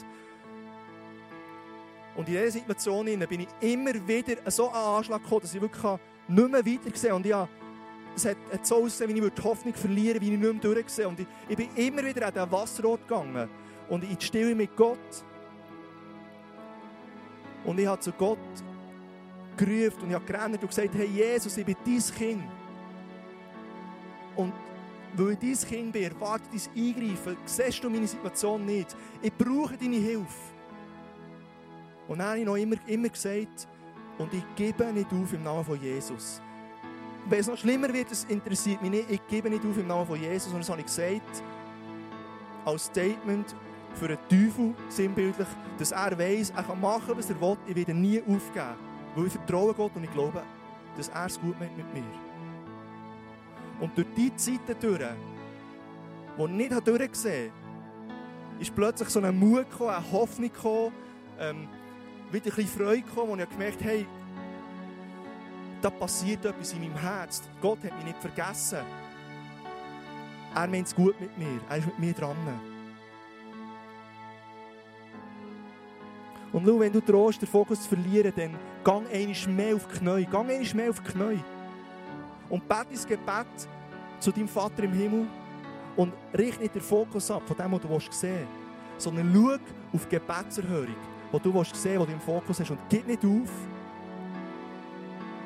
Und 2.14 2.28
in 2.28 2.34
dieser 2.34 2.50
Situation 2.50 3.06
bin 3.06 3.40
ich 3.40 3.48
immer 3.60 3.94
wieder 4.06 4.50
so 4.50 4.68
einen 4.68 4.76
Anschlag 4.76 5.22
gekommen, 5.22 5.40
dass 5.42 5.54
ich 5.54 5.60
wirklich 5.60 5.82
nicht 6.28 6.50
mehr 6.50 6.66
weiter 6.66 7.14
Und 7.16 7.26
ich 7.26 7.34
es 8.14 8.26
hat, 8.26 8.36
hat 8.52 8.66
so 8.66 8.76
ausgesehen, 8.76 9.14
wie 9.14 9.26
ich 9.26 9.32
die 9.32 9.42
Hoffnung 9.42 9.72
verlieren 9.72 10.14
würde, 10.14 10.20
wie 10.20 10.34
ich 10.34 10.38
nicht 10.38 10.52
mehr 10.52 10.74
durchgesehen 10.74 11.08
Und 11.08 11.20
ich, 11.20 11.26
ich 11.48 11.56
bin 11.56 11.68
immer 11.76 12.04
wieder 12.04 12.26
an 12.26 12.34
den 12.34 12.52
Wasserort 12.52 13.08
gegangen 13.08 13.48
und 13.88 14.04
in 14.04 14.16
die 14.16 14.24
Stille 14.24 14.54
mit 14.54 14.76
Gott. 14.76 14.98
Und 17.64 17.78
ich 17.78 17.86
habe 17.86 18.00
zu 18.00 18.12
Gott 18.12 18.38
gerufen 19.56 20.02
und 20.02 20.08
ich 20.10 20.14
habe 20.14 20.24
gerannt 20.24 20.60
und 20.60 20.68
gesagt, 20.68 20.94
hey 20.94 21.06
Jesus, 21.06 21.56
ich 21.56 21.64
bin 21.64 21.76
dein 21.84 22.02
Kind. 22.16 22.42
Und 24.36 24.52
weil 25.14 25.36
dein 25.36 25.54
Kind 25.54 25.92
bin, 25.92 26.02
erwarte 26.04 26.44
dein 26.50 26.84
Eingreifen. 26.84 27.36
Siehst 27.44 27.82
du 27.84 27.90
meine 27.90 28.06
Situation 28.06 28.64
nicht? 28.64 28.96
Ich 29.20 29.32
brauche 29.32 29.76
deine 29.76 29.96
Hilfe. 29.96 30.52
Und 32.08 32.18
dann 32.18 32.28
habe 32.28 32.38
ich 32.40 32.44
noch 32.44 32.56
immer, 32.56 32.76
immer 32.86 33.08
gesagt, 33.08 33.68
und 34.18 34.32
ich 34.34 34.44
gebe 34.56 34.84
nicht 34.92 35.12
auf 35.12 35.32
im 35.32 35.42
Namen 35.42 35.64
von 35.64 35.80
Jesus. 35.80 36.40
Wenn 37.28 37.38
es 37.38 37.46
noch 37.46 37.56
schlimmer 37.56 37.92
wird, 37.92 38.10
das 38.10 38.24
interessiert 38.24 38.82
mich 38.82 38.90
nicht. 38.90 39.10
Ich 39.10 39.26
gebe 39.28 39.48
nicht 39.48 39.64
auf 39.64 39.76
im 39.76 39.86
Namen 39.86 40.06
von 40.06 40.20
Jesus. 40.20 40.52
Und 40.52 40.60
das 40.60 40.70
habe 40.70 40.80
ich 40.80 40.86
gesagt, 40.86 41.42
als 42.64 42.84
Statement 42.86 43.54
für 43.94 44.08
den 44.08 44.18
Teufel, 44.28 44.74
sinnbildlich, 44.88 45.48
dass 45.78 45.92
er 45.92 46.18
weiß, 46.18 46.50
er 46.50 46.62
kann 46.62 46.80
machen, 46.80 47.14
was 47.16 47.30
er 47.30 47.40
will. 47.40 47.56
Ich 47.66 47.76
werde 47.76 47.94
nie 47.94 48.20
aufgeben. 48.20 48.76
Weil 49.14 49.26
ich 49.26 49.32
vertraue 49.32 49.74
Gott 49.74 49.92
und 49.94 50.04
ich 50.04 50.12
glaube, 50.12 50.42
dass 50.96 51.08
er 51.08 51.26
es 51.26 51.40
gut 51.40 51.58
meint 51.58 51.76
mit 51.76 51.92
mir. 51.94 52.31
Und 53.82 53.98
durch 53.98 54.06
die 54.16 54.34
Zeiten 54.36 54.76
durch, 54.80 55.00
die 56.38 56.44
ich 56.44 56.50
nicht 56.50 56.86
durchgesehen 56.86 57.50
habe, 57.50 58.60
ist 58.60 58.72
plötzlich 58.76 59.08
so 59.08 59.20
ein 59.20 59.36
Mut 59.36 59.68
gekommen, 59.68 59.90
eine 59.90 60.12
Hoffnung 60.12 60.52
gekommen, 60.52 60.92
ähm, 61.40 61.68
wieder 62.30 62.46
ein 62.46 62.54
bisschen 62.54 62.68
Freude 62.68 63.02
gekommen, 63.02 63.30
wo 63.30 63.42
ich 63.42 63.50
gemerkt 63.50 63.80
habe, 63.80 63.90
hey, 63.90 64.06
da 65.80 65.90
passiert 65.90 66.44
etwas 66.44 66.72
in 66.74 66.82
meinem 66.82 66.96
Herz. 66.96 67.42
Gott 67.60 67.82
hat 67.82 67.96
mich 67.96 68.04
nicht 68.04 68.18
vergessen. 68.18 68.78
Er 70.54 70.68
meint 70.68 70.86
es 70.86 70.94
gut 70.94 71.20
mit 71.20 71.36
mir. 71.36 71.60
Er 71.68 71.78
ist 71.78 71.86
mit 71.86 71.98
mir 71.98 72.12
dran. 72.12 72.36
Und 76.52 76.64
schau, 76.64 76.78
wenn 76.78 76.92
du 76.92 77.00
drohst, 77.00 77.42
den 77.42 77.48
Fokus 77.48 77.82
zu 77.82 77.88
verlieren, 77.88 78.32
dann 78.36 78.56
gang 78.84 79.12
einmal 79.12 79.48
mehr 79.48 79.74
auf 79.74 79.88
die 79.88 79.98
Knie. 79.98 80.24
Gang 80.26 80.48
einmal 80.48 80.74
mehr 80.74 80.90
auf 80.90 81.00
die 81.00 81.10
Knie. 81.10 81.40
Und 82.52 82.68
bete 82.68 82.88
das 82.92 83.06
Gebet 83.06 83.46
zu 84.20 84.30
deinem 84.30 84.46
Vater 84.46 84.82
im 84.82 84.92
Himmel 84.92 85.26
und 85.96 86.12
richte 86.36 86.60
nicht 86.60 86.74
den 86.74 86.82
Fokus 86.82 87.30
ab 87.30 87.42
von 87.46 87.56
dem, 87.56 87.72
was 87.72 87.80
du 87.80 88.12
sehen 88.12 88.46
willst, 88.46 89.04
sondern 89.04 89.32
schau 89.34 89.96
auf 89.96 90.06
die 90.06 90.16
Gebetserhörung, 90.16 90.96
die 91.32 91.38
du 91.38 91.64
sehen 91.64 91.64
willst, 91.64 91.84
die 91.84 91.96
du 91.96 92.12
im 92.12 92.20
Fokus 92.20 92.60
hast. 92.60 92.70
Und 92.70 92.78
gib 92.90 93.06
nicht 93.06 93.24
auf. 93.24 93.50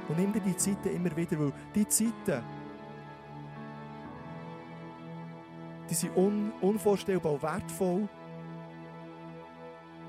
Und 0.09 0.19
nimm 0.19 0.33
dir 0.33 0.41
die 0.41 0.57
Zeiten 0.57 0.89
immer 0.89 1.17
wieder, 1.17 1.39
weil 1.39 1.53
die 1.77 1.87
Zeiten, 1.87 2.43
die 5.89 5.95
sind 5.95 6.17
un 6.17 6.53
unvorstellbar 6.61 7.41
wertvoll 7.41 8.09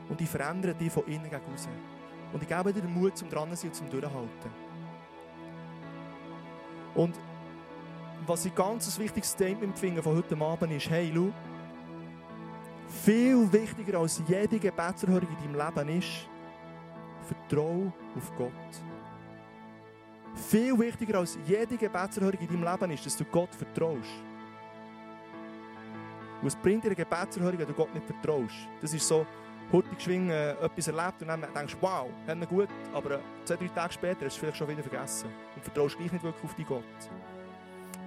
und 0.09 0.19
die 0.19 0.25
verändern 0.25 0.75
dich 0.75 0.91
von 0.91 1.05
innen 1.05 1.29
gegen 1.29 1.53
außen. 1.53 1.71
Und 2.33 2.41
ich 2.41 2.49
gebe 2.49 2.73
dir 2.73 2.81
den 2.81 2.91
Mut, 2.91 3.15
zum 3.15 3.29
dran 3.29 3.51
zu 3.51 3.55
sein 3.55 3.69
und 3.69 3.75
zum 3.75 3.89
durchhalten. 3.91 4.66
Und 6.97 7.15
was 8.25 8.43
ich 8.45 8.55
ganz 8.55 8.97
ein 8.97 9.03
wichtiges 9.03 9.29
Statement 9.31 9.77
finde 9.77 10.01
von 10.01 10.17
heute 10.17 10.35
Abend 10.35 10.73
ist, 10.73 10.89
hey, 10.89 11.11
schau, 11.13 11.31
viel 13.03 13.53
wichtiger 13.53 13.99
als 13.99 14.21
jede 14.27 14.57
Gebetserhörung 14.57 15.27
in 15.29 15.53
deinem 15.53 15.67
Leben 15.75 15.99
ist, 15.99 16.27
vertraue 17.21 17.93
auf 18.15 18.35
Gott. 18.35 18.51
Viel 20.49 20.77
wichtiger 20.79 21.19
als 21.19 21.37
jede 21.45 21.77
Gebetserhörung 21.77 22.39
in 22.39 22.47
deinem 22.47 22.63
Leben 22.63 22.91
ist, 22.91 23.05
dass 23.05 23.15
du 23.15 23.25
Gott 23.25 23.53
vertraust. 23.53 24.23
Und 26.41 26.47
es 26.47 26.55
bringt 26.55 26.83
dir 26.83 26.89
eine 26.89 26.95
Gebetserhörung, 26.95 27.59
wenn 27.59 27.67
du 27.67 27.73
Gott 27.73 27.93
nicht 27.93 28.07
vertraust. 28.07 28.55
Das 28.81 28.91
ist 28.91 29.07
so, 29.07 29.25
hurtig 29.71 29.97
geschwingen, 29.97 30.29
äh, 30.29 30.51
etwas 30.53 30.87
erlebt 30.87 31.21
und 31.21 31.27
dann 31.27 31.41
denkst 31.53 31.73
du, 31.73 31.81
wow, 31.81 32.09
haben 32.27 32.39
wir 32.39 32.47
gut, 32.47 32.69
aber 32.93 33.19
zwei, 33.45 33.55
drei 33.55 33.67
Tage 33.67 33.93
später 33.93 34.13
hast 34.13 34.21
du 34.21 34.27
es 34.27 34.35
vielleicht 34.35 34.57
schon 34.57 34.67
wieder 34.69 34.83
vergessen 34.83 35.29
und 35.55 35.63
vertraust 35.63 35.97
gleich 35.97 36.11
nicht 36.11 36.23
wirklich 36.23 36.43
auf 36.43 36.55
deinen 36.55 36.67
Gott. 36.67 36.83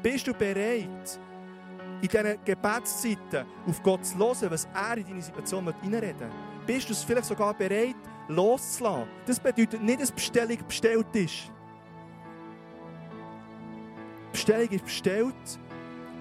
Bist 0.03 0.27
du 0.27 0.33
bereit, 0.33 1.21
in 2.03 2.09
diesen 2.09 2.45
Gebetszeiten 2.45 3.47
auf 3.67 3.83
Gott 3.83 4.07
zu 4.07 4.19
hören, 4.19 4.51
was 4.51 4.67
er 4.75 4.97
in 4.97 5.05
deine 5.05 5.23
Situation 5.23 5.69
reinreden 5.69 6.21
will? 6.21 6.31
Bist 6.67 6.89
du 6.89 6.95
vielleicht 6.95 7.27
sogar 7.27 7.53
bereit, 7.55 7.97
loszulassen? 8.29 9.09
Das 9.27 9.39
bedeutet 9.39 9.83
nicht, 9.83 10.01
dass 10.01 10.11
Bestellung 10.11 10.59
bestellt 10.67 11.07
ist. 11.15 11.51
Bestellung 14.33 14.69
ist 14.69 14.85
bestellt, 14.85 15.35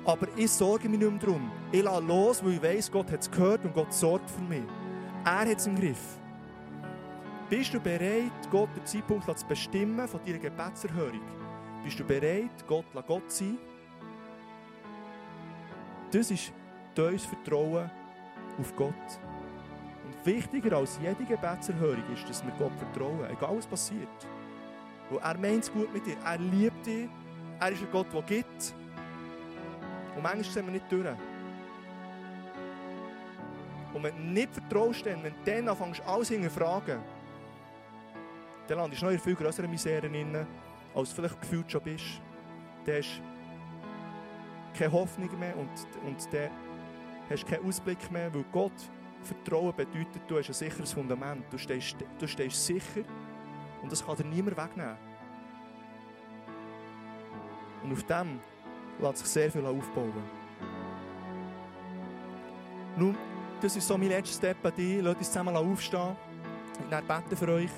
aber 0.03 0.27
ich 0.35 0.51
sorge 0.51 0.89
mich 0.89 0.99
nicht 0.99 1.11
mehr 1.11 1.19
darum. 1.19 1.51
Ich 1.71 1.83
lasse 1.83 2.03
los, 2.03 2.43
weil 2.43 2.53
ich 2.53 2.63
weiss, 2.63 2.91
Gott 2.91 3.11
hat 3.11 3.21
es 3.21 3.29
gehört 3.29 3.63
und 3.63 3.73
Gott 3.73 3.93
sorgt 3.93 4.29
für 4.29 4.41
mich. 4.41 4.63
Er 5.25 5.39
hat 5.39 5.57
es 5.57 5.67
im 5.67 5.75
Griff. 5.75 6.17
Bist 7.49 7.73
du 7.73 7.79
bereit, 7.79 8.31
Gott 8.51 8.69
den 8.75 8.85
Zeitpunkt 8.85 9.37
zu 9.37 9.45
bestimmen 9.47 10.07
von 10.07 10.21
deiner 10.25 10.37
Gebetserhörung? 10.37 11.21
Bist 11.83 11.99
du 11.99 12.05
bereit, 12.05 12.65
Gott 12.67 12.85
Gott 13.07 13.31
sein? 13.31 13.57
Das 16.11 16.31
ist 16.31 16.53
dein 16.95 17.19
Vertrauen 17.19 17.89
auf 18.59 18.75
Gott. 18.75 18.93
Und 20.05 20.25
wichtiger 20.25 20.77
als 20.77 20.99
jede 21.01 21.25
Gebetserhörung 21.25 22.03
ist, 22.13 22.27
dass 22.29 22.43
wir 22.45 22.53
Gott 22.57 22.73
vertrauen, 22.77 23.25
egal 23.29 23.57
was 23.57 23.67
passiert. 23.67 24.07
Weil 25.09 25.19
er 25.19 25.37
meint 25.37 25.63
es 25.63 25.71
gut 25.71 25.93
mit 25.93 26.05
dir, 26.05 26.17
er 26.23 26.37
liebt 26.37 26.85
dich, 26.85 27.09
er 27.59 27.71
ist 27.71 27.81
ein 27.81 27.91
Gott, 27.91 28.07
der 28.13 28.21
gibt. 28.23 28.73
Und 30.15 30.23
manchmal 30.23 30.43
sehen 30.43 30.65
wir 30.65 30.73
nicht 30.73 30.91
durch. 30.91 31.05
Und 33.93 34.03
wenn 34.03 34.15
du 34.15 34.21
nicht 34.21 34.53
vertraust, 34.53 35.05
wenn 35.05 35.23
du 35.23 35.31
dann 35.45 35.67
anfängst, 35.67 36.01
alles 36.05 36.29
hinterfragen, 36.29 36.99
dann 38.67 38.77
landest 38.77 39.01
du 39.01 39.05
noch 39.05 39.13
in 39.13 39.19
viel 39.19 39.35
größeren 39.35 39.69
Miseren 39.69 40.11
drin, 40.11 40.47
als 40.93 41.09
du 41.09 41.15
vielleicht 41.15 41.41
gefühlt 41.41 41.71
schon 41.71 41.81
bist. 41.81 42.21
Dann 42.85 42.97
hast 42.97 43.21
du 44.73 44.77
keine 44.77 44.91
Hoffnung 44.91 45.39
mehr 45.39 45.57
und, 45.57 45.69
und 46.05 46.33
dann 46.33 46.49
hast 47.29 47.43
du 47.43 47.47
keinen 47.47 47.65
Ausblick 47.65 48.11
mehr, 48.11 48.33
weil 48.33 48.45
Gott 48.51 48.71
Vertrauen 49.21 49.75
bedeutet, 49.75 50.21
du 50.27 50.37
hast 50.37 50.49
ein 50.49 50.53
sicheres 50.53 50.93
Fundament, 50.93 51.43
du 51.51 51.57
stehst, 51.57 51.97
du 52.17 52.27
stehst 52.27 52.65
sicher 52.65 53.01
und 53.81 53.91
das 53.91 54.05
kann 54.05 54.15
dir 54.15 54.25
niemand 54.25 54.57
wegnehmen. 54.57 54.97
Und 57.83 57.91
auf 57.93 58.03
dem 58.03 58.39
lässt 58.99 59.17
sich 59.17 59.27
sehr 59.27 59.51
viel 59.51 59.65
aufbauen. 59.65 60.13
Nun, 62.95 63.17
das 63.61 63.75
ist 63.75 63.87
so 63.87 63.97
mein 63.97 64.09
letzter 64.09 64.37
Step 64.37 64.65
an 64.65 64.73
dich. 64.75 65.01
Lasst 65.01 65.17
uns 65.17 65.27
zusammen 65.27 65.55
aufstehen 65.55 66.15
und 66.83 66.91
dann 66.91 67.05
beten 67.05 67.35
für 67.35 67.51
euch. 67.51 67.69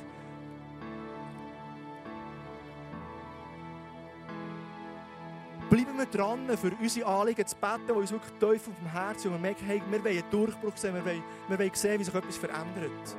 Bleiben 5.70 5.98
wir 5.98 6.06
dran, 6.06 6.58
für 6.58 6.72
unsere 6.82 7.08
Anliegen 7.08 7.48
zu 7.48 7.56
beten, 7.56 7.88
die 7.88 7.94
uns 7.94 8.12
wirklich 8.12 8.34
tief 8.34 8.68
auf 8.68 8.78
dem 8.78 8.92
Herzen 8.92 9.28
und 9.28 9.34
wir 9.36 9.40
merken, 9.40 9.66
hey, 9.66 9.82
wir 9.90 10.04
wollen 10.04 10.18
einen 10.18 10.30
Durchbruch 10.30 10.76
sehen, 10.76 10.94
wir 10.94 11.06
wollen, 11.06 11.24
wir 11.48 11.58
wollen 11.58 11.72
sehen, 11.74 12.00
wie 12.00 12.04
sich 12.04 12.14
etwas 12.14 12.38
verändert. 12.38 13.18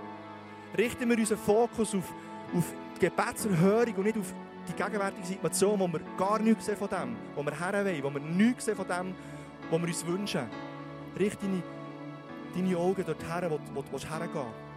Richten 0.76 1.08
wir 1.08 1.16
unseren 1.16 1.38
Fokus 1.38 1.94
auf, 1.94 2.14
auf 2.54 2.64
die 2.96 3.06
Gebetserhörung 3.06 3.94
und 3.94 4.04
nicht 4.04 4.18
auf 4.18 4.34
die 4.68 4.74
gegenwärtige 4.74 5.26
Situation, 5.26 5.80
wo 5.80 5.88
wir 5.88 6.00
gar 6.18 6.38
nichts 6.38 6.66
sehen 6.66 6.76
von 6.76 6.88
dem, 6.88 7.16
wo 7.34 7.42
wir 7.42 7.58
her 7.58 7.84
wollen, 7.84 8.02
wo 8.02 8.10
wir 8.10 8.20
nichts 8.20 8.66
sehen 8.66 8.76
von 8.76 8.86
dem, 8.86 9.14
was 9.70 9.80
wir 9.80 9.88
uns 9.88 10.06
wünschen. 10.06 10.42
Richte 11.18 11.46
deine 11.46 11.62
deine 12.54 12.76
Augen 12.76 13.04
dorthin, 13.04 13.50
wo, 13.50 13.58
wo 13.74 13.82
du 13.82 13.98
hergehen 13.98 14.30
willst. 14.34 14.72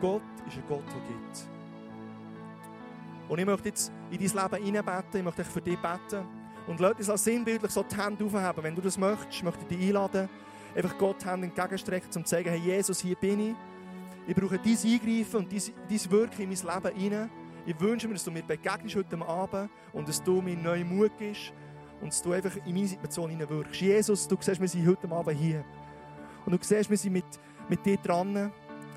Gott 0.00 0.22
ist 0.46 0.56
ein 0.56 0.62
Gott, 0.68 0.84
der 0.88 1.00
gibt. 1.08 1.48
Und 3.28 3.38
ich 3.38 3.46
möchte 3.46 3.68
jetzt 3.68 3.92
in 4.10 4.18
dein 4.18 4.42
Leben 4.50 4.64
hineinbeten, 4.64 5.20
ich 5.20 5.24
möchte 5.24 5.44
für 5.44 5.60
dich 5.60 5.78
beten. 5.78 6.24
Und 6.66 6.80
Leute, 6.80 7.10
als 7.10 7.24
sinnbildlich 7.24 7.70
so 7.70 7.82
die 7.82 7.96
Hände 7.96 8.24
aufheben. 8.24 8.62
Wenn 8.62 8.74
du 8.74 8.82
das 8.82 8.98
möchtest, 8.98 9.42
möchte 9.42 9.62
ich 9.62 9.68
dich 9.68 9.88
einladen, 9.88 10.28
einfach 10.74 10.98
Gott 10.98 11.22
die 11.22 11.28
Hände 11.28 11.46
entgegenstrecken, 11.46 12.08
um 12.14 12.24
zu 12.24 12.30
sagen, 12.30 12.48
hey 12.48 12.58
Jesus, 12.58 13.00
hier 13.00 13.16
bin 13.16 13.50
ich. 13.50 13.54
Ich 14.26 14.34
brauche 14.34 14.58
dein 14.58 14.76
Eingreifen 14.76 15.36
und 15.36 15.52
dein, 15.52 15.62
dein 15.88 16.10
Wirken 16.10 16.42
in 16.42 16.48
mein 16.48 16.82
Leben 16.82 16.96
hinein. 16.98 17.30
Ich 17.64 17.80
wünsche 17.80 18.08
mir, 18.08 18.14
dass 18.14 18.24
du 18.24 18.30
mir 18.30 18.42
begegnest 18.42 18.96
heute 18.96 19.26
Abend 19.26 19.70
und 19.92 20.08
dass 20.08 20.22
du 20.22 20.40
mir 20.40 20.56
neuen 20.56 20.88
Mut 20.88 21.12
gibst 21.18 21.52
und 22.00 22.08
dass 22.08 22.22
du 22.22 22.32
einfach 22.32 22.54
in 22.64 22.74
meine 22.74 22.86
Situation 22.86 23.30
hineinwirkst. 23.30 23.80
Jesus, 23.80 24.28
du 24.28 24.36
siehst, 24.40 24.60
wir 24.60 24.68
sind 24.68 24.86
heute 24.86 25.10
Abend 25.10 25.38
hier. 25.38 25.64
Und 26.44 26.52
du 26.52 26.58
siehst, 26.60 26.88
wir 26.88 26.96
sind 26.96 27.12
mit, 27.12 27.24
mit 27.68 27.84
dir 27.84 27.96
dran. 27.96 28.52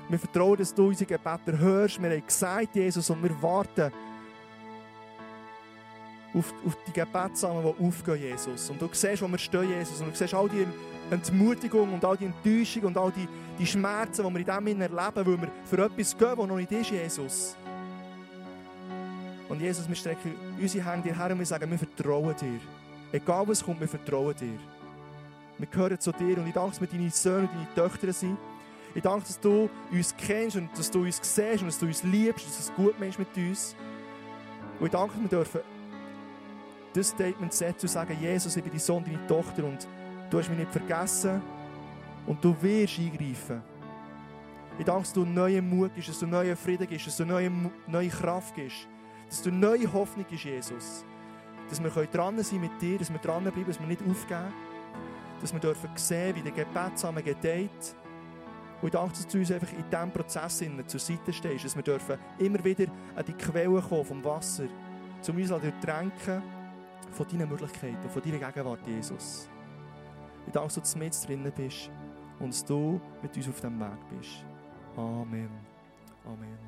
Wir 0.08 0.18
vertrauen, 0.18 0.58
dass 0.58 0.74
du 0.74 0.88
unsere 0.88 1.06
Gebete 1.06 1.58
hörst. 1.58 2.02
Wir 2.02 2.10
haben 2.10 2.26
gesagt, 2.26 2.74
Jesus, 2.74 3.08
und 3.10 3.22
wir 3.22 3.42
warten 3.42 3.92
auf, 6.34 6.54
auf 6.66 6.76
die 6.86 6.92
Gebetssamen, 6.92 7.62
die 7.62 7.84
aufgehen, 7.84 8.20
Jesus. 8.20 8.70
Und 8.70 8.80
du 8.80 8.88
siehst, 8.92 9.22
wo 9.22 9.28
wir 9.28 9.38
stehen, 9.38 9.68
Jesus. 9.68 10.00
Und 10.00 10.12
du 10.12 10.16
siehst 10.16 10.34
all 10.34 10.48
die 10.48 10.66
Entmutigung 11.10 11.92
und 11.92 12.04
all 12.04 12.16
die 12.16 12.26
Enttäuschung 12.26 12.84
und 12.84 12.96
all 12.96 13.10
die, 13.12 13.28
die 13.58 13.66
Schmerzen, 13.66 14.24
die 14.26 14.32
wir 14.32 14.40
in 14.40 14.66
dem 14.66 14.80
erleben, 14.80 15.26
weil 15.26 15.40
wir 15.42 15.50
für 15.64 15.84
etwas 15.84 16.16
gehen, 16.16 16.36
das 16.36 16.46
noch 16.46 16.56
nicht 16.56 16.72
ist, 16.72 16.90
Jesus. 16.90 17.56
Und 19.48 19.60
Jesus, 19.60 19.88
wir 19.88 19.96
strecken 19.96 20.34
unsere 20.60 20.88
Hände 20.88 21.08
dir 21.08 21.16
her 21.16 21.32
und 21.32 21.40
wir 21.40 21.46
sagen, 21.46 21.68
wir 21.68 21.78
vertrauen 21.78 22.34
dir. 22.40 22.60
Egal 23.12 23.48
was 23.48 23.64
kommt, 23.64 23.80
wir 23.80 23.88
vertrauen 23.88 24.34
dir. 24.36 24.58
Wir 25.58 25.66
gehören 25.66 25.98
zu 25.98 26.12
dir 26.12 26.38
und 26.38 26.46
ich 26.46 26.54
danke, 26.54 26.70
dass 26.70 26.80
wir 26.80 26.88
deine 26.88 27.10
Söhne 27.10 27.48
und 27.48 27.50
deine 27.52 27.88
Töchter 27.88 28.12
sind. 28.12 28.38
Ich 28.94 29.02
danke, 29.02 29.26
dass 29.26 29.38
du 29.38 29.68
uns 29.90 30.14
kennst 30.16 30.56
und 30.56 30.70
dass 30.76 30.90
du 30.90 31.02
uns 31.02 31.20
siehst 31.22 31.62
und 31.62 31.68
dass 31.68 31.78
du 31.78 31.86
uns 31.86 32.02
liebst, 32.02 32.46
dass 32.46 32.56
du 32.56 32.72
es 32.72 32.76
gut 32.76 32.98
meinst 32.98 33.18
mit 33.18 33.36
uns. 33.36 33.76
Und 34.78 34.86
ich 34.86 34.92
danke, 34.92 35.14
dass 35.14 35.22
wir 35.22 35.28
dürfen 35.28 35.60
das 36.92 37.08
Statement 37.08 37.52
setzen 37.52 37.86
und 37.86 37.88
sagen, 37.88 38.16
Jesus, 38.20 38.56
ich 38.56 38.62
bin 38.62 38.72
dein 38.72 38.80
Sohn, 38.80 39.04
deine 39.04 39.26
Tochter 39.26 39.64
und 39.64 39.86
du 40.28 40.38
hast 40.38 40.48
mich 40.48 40.58
nicht 40.58 40.72
vergessen 40.72 41.40
und 42.26 42.44
du 42.44 42.54
wirst 42.62 42.98
eingreifen. 42.98 43.62
Ich 44.78 44.84
danke, 44.84 45.02
dass 45.02 45.12
du 45.12 45.24
neuen 45.24 45.68
Mut 45.68 45.94
gibst, 45.94 46.08
dass 46.08 46.18
du 46.20 46.26
neuen 46.26 46.56
Frieden 46.56 46.86
gibst, 46.86 47.06
dass 47.06 47.16
du 47.16 47.24
neue, 47.24 47.50
neue 47.86 48.08
Kraft 48.08 48.54
gibst, 48.54 48.88
dass 49.28 49.42
du 49.42 49.50
neue 49.50 49.92
Hoffnung 49.92 50.24
gibst, 50.28 50.44
Jesus. 50.44 51.04
Dass 51.70 51.82
wir 51.82 51.90
dran 52.06 52.42
sein 52.42 52.60
mit 52.60 52.82
dir, 52.82 52.98
dass 52.98 53.10
wir 53.10 53.18
dranbleiben, 53.18 53.64
dass 53.64 53.78
wir 53.80 53.86
nicht 53.86 54.02
aufgeben, 54.02 54.52
dass 55.40 55.52
wir 55.52 55.60
dürfen 55.60 55.90
sehen, 55.94 56.36
wie 56.36 56.42
der 56.42 56.52
Gebet 56.52 56.98
zusammen 56.98 57.24
gedeiht. 57.24 57.94
Und 58.82 58.88
ich 58.88 58.92
danke, 58.92 59.12
dass 59.12 59.26
du 59.26 59.38
uns 59.38 59.52
einfach 59.52 59.72
in 59.72 59.88
diesem 59.88 60.10
Prozess 60.10 60.64
zur 60.86 61.00
Seite 61.00 61.32
stehst, 61.32 61.64
dass 61.64 61.76
wir 61.76 61.82
dürfen 61.82 62.18
immer 62.38 62.64
wieder 62.64 62.86
an 63.14 63.24
die 63.24 63.34
Quelle 63.34 63.80
kommen 63.80 64.04
vom 64.04 64.24
Wasser, 64.24 64.64
um 65.28 65.36
uns 65.36 65.48
durchtränken 65.48 66.42
von 67.12 67.26
deinen 67.28 67.48
Möglichkeiten, 67.48 68.08
von 68.08 68.22
deiner 68.22 68.38
Gegenwart, 68.38 68.86
Jesus. 68.86 69.48
Ich 70.46 70.52
danke, 70.52 70.80
dass 70.80 70.92
du 70.92 70.98
mit 70.98 71.28
drinnen 71.28 71.52
bist 71.54 71.90
und 72.38 72.48
dass 72.48 72.64
du 72.64 73.00
mit 73.22 73.36
uns 73.36 73.48
auf 73.48 73.60
dem 73.60 73.78
Weg 73.78 74.08
bist. 74.10 74.44
Amen. 74.96 75.50
Amen. 76.24 76.58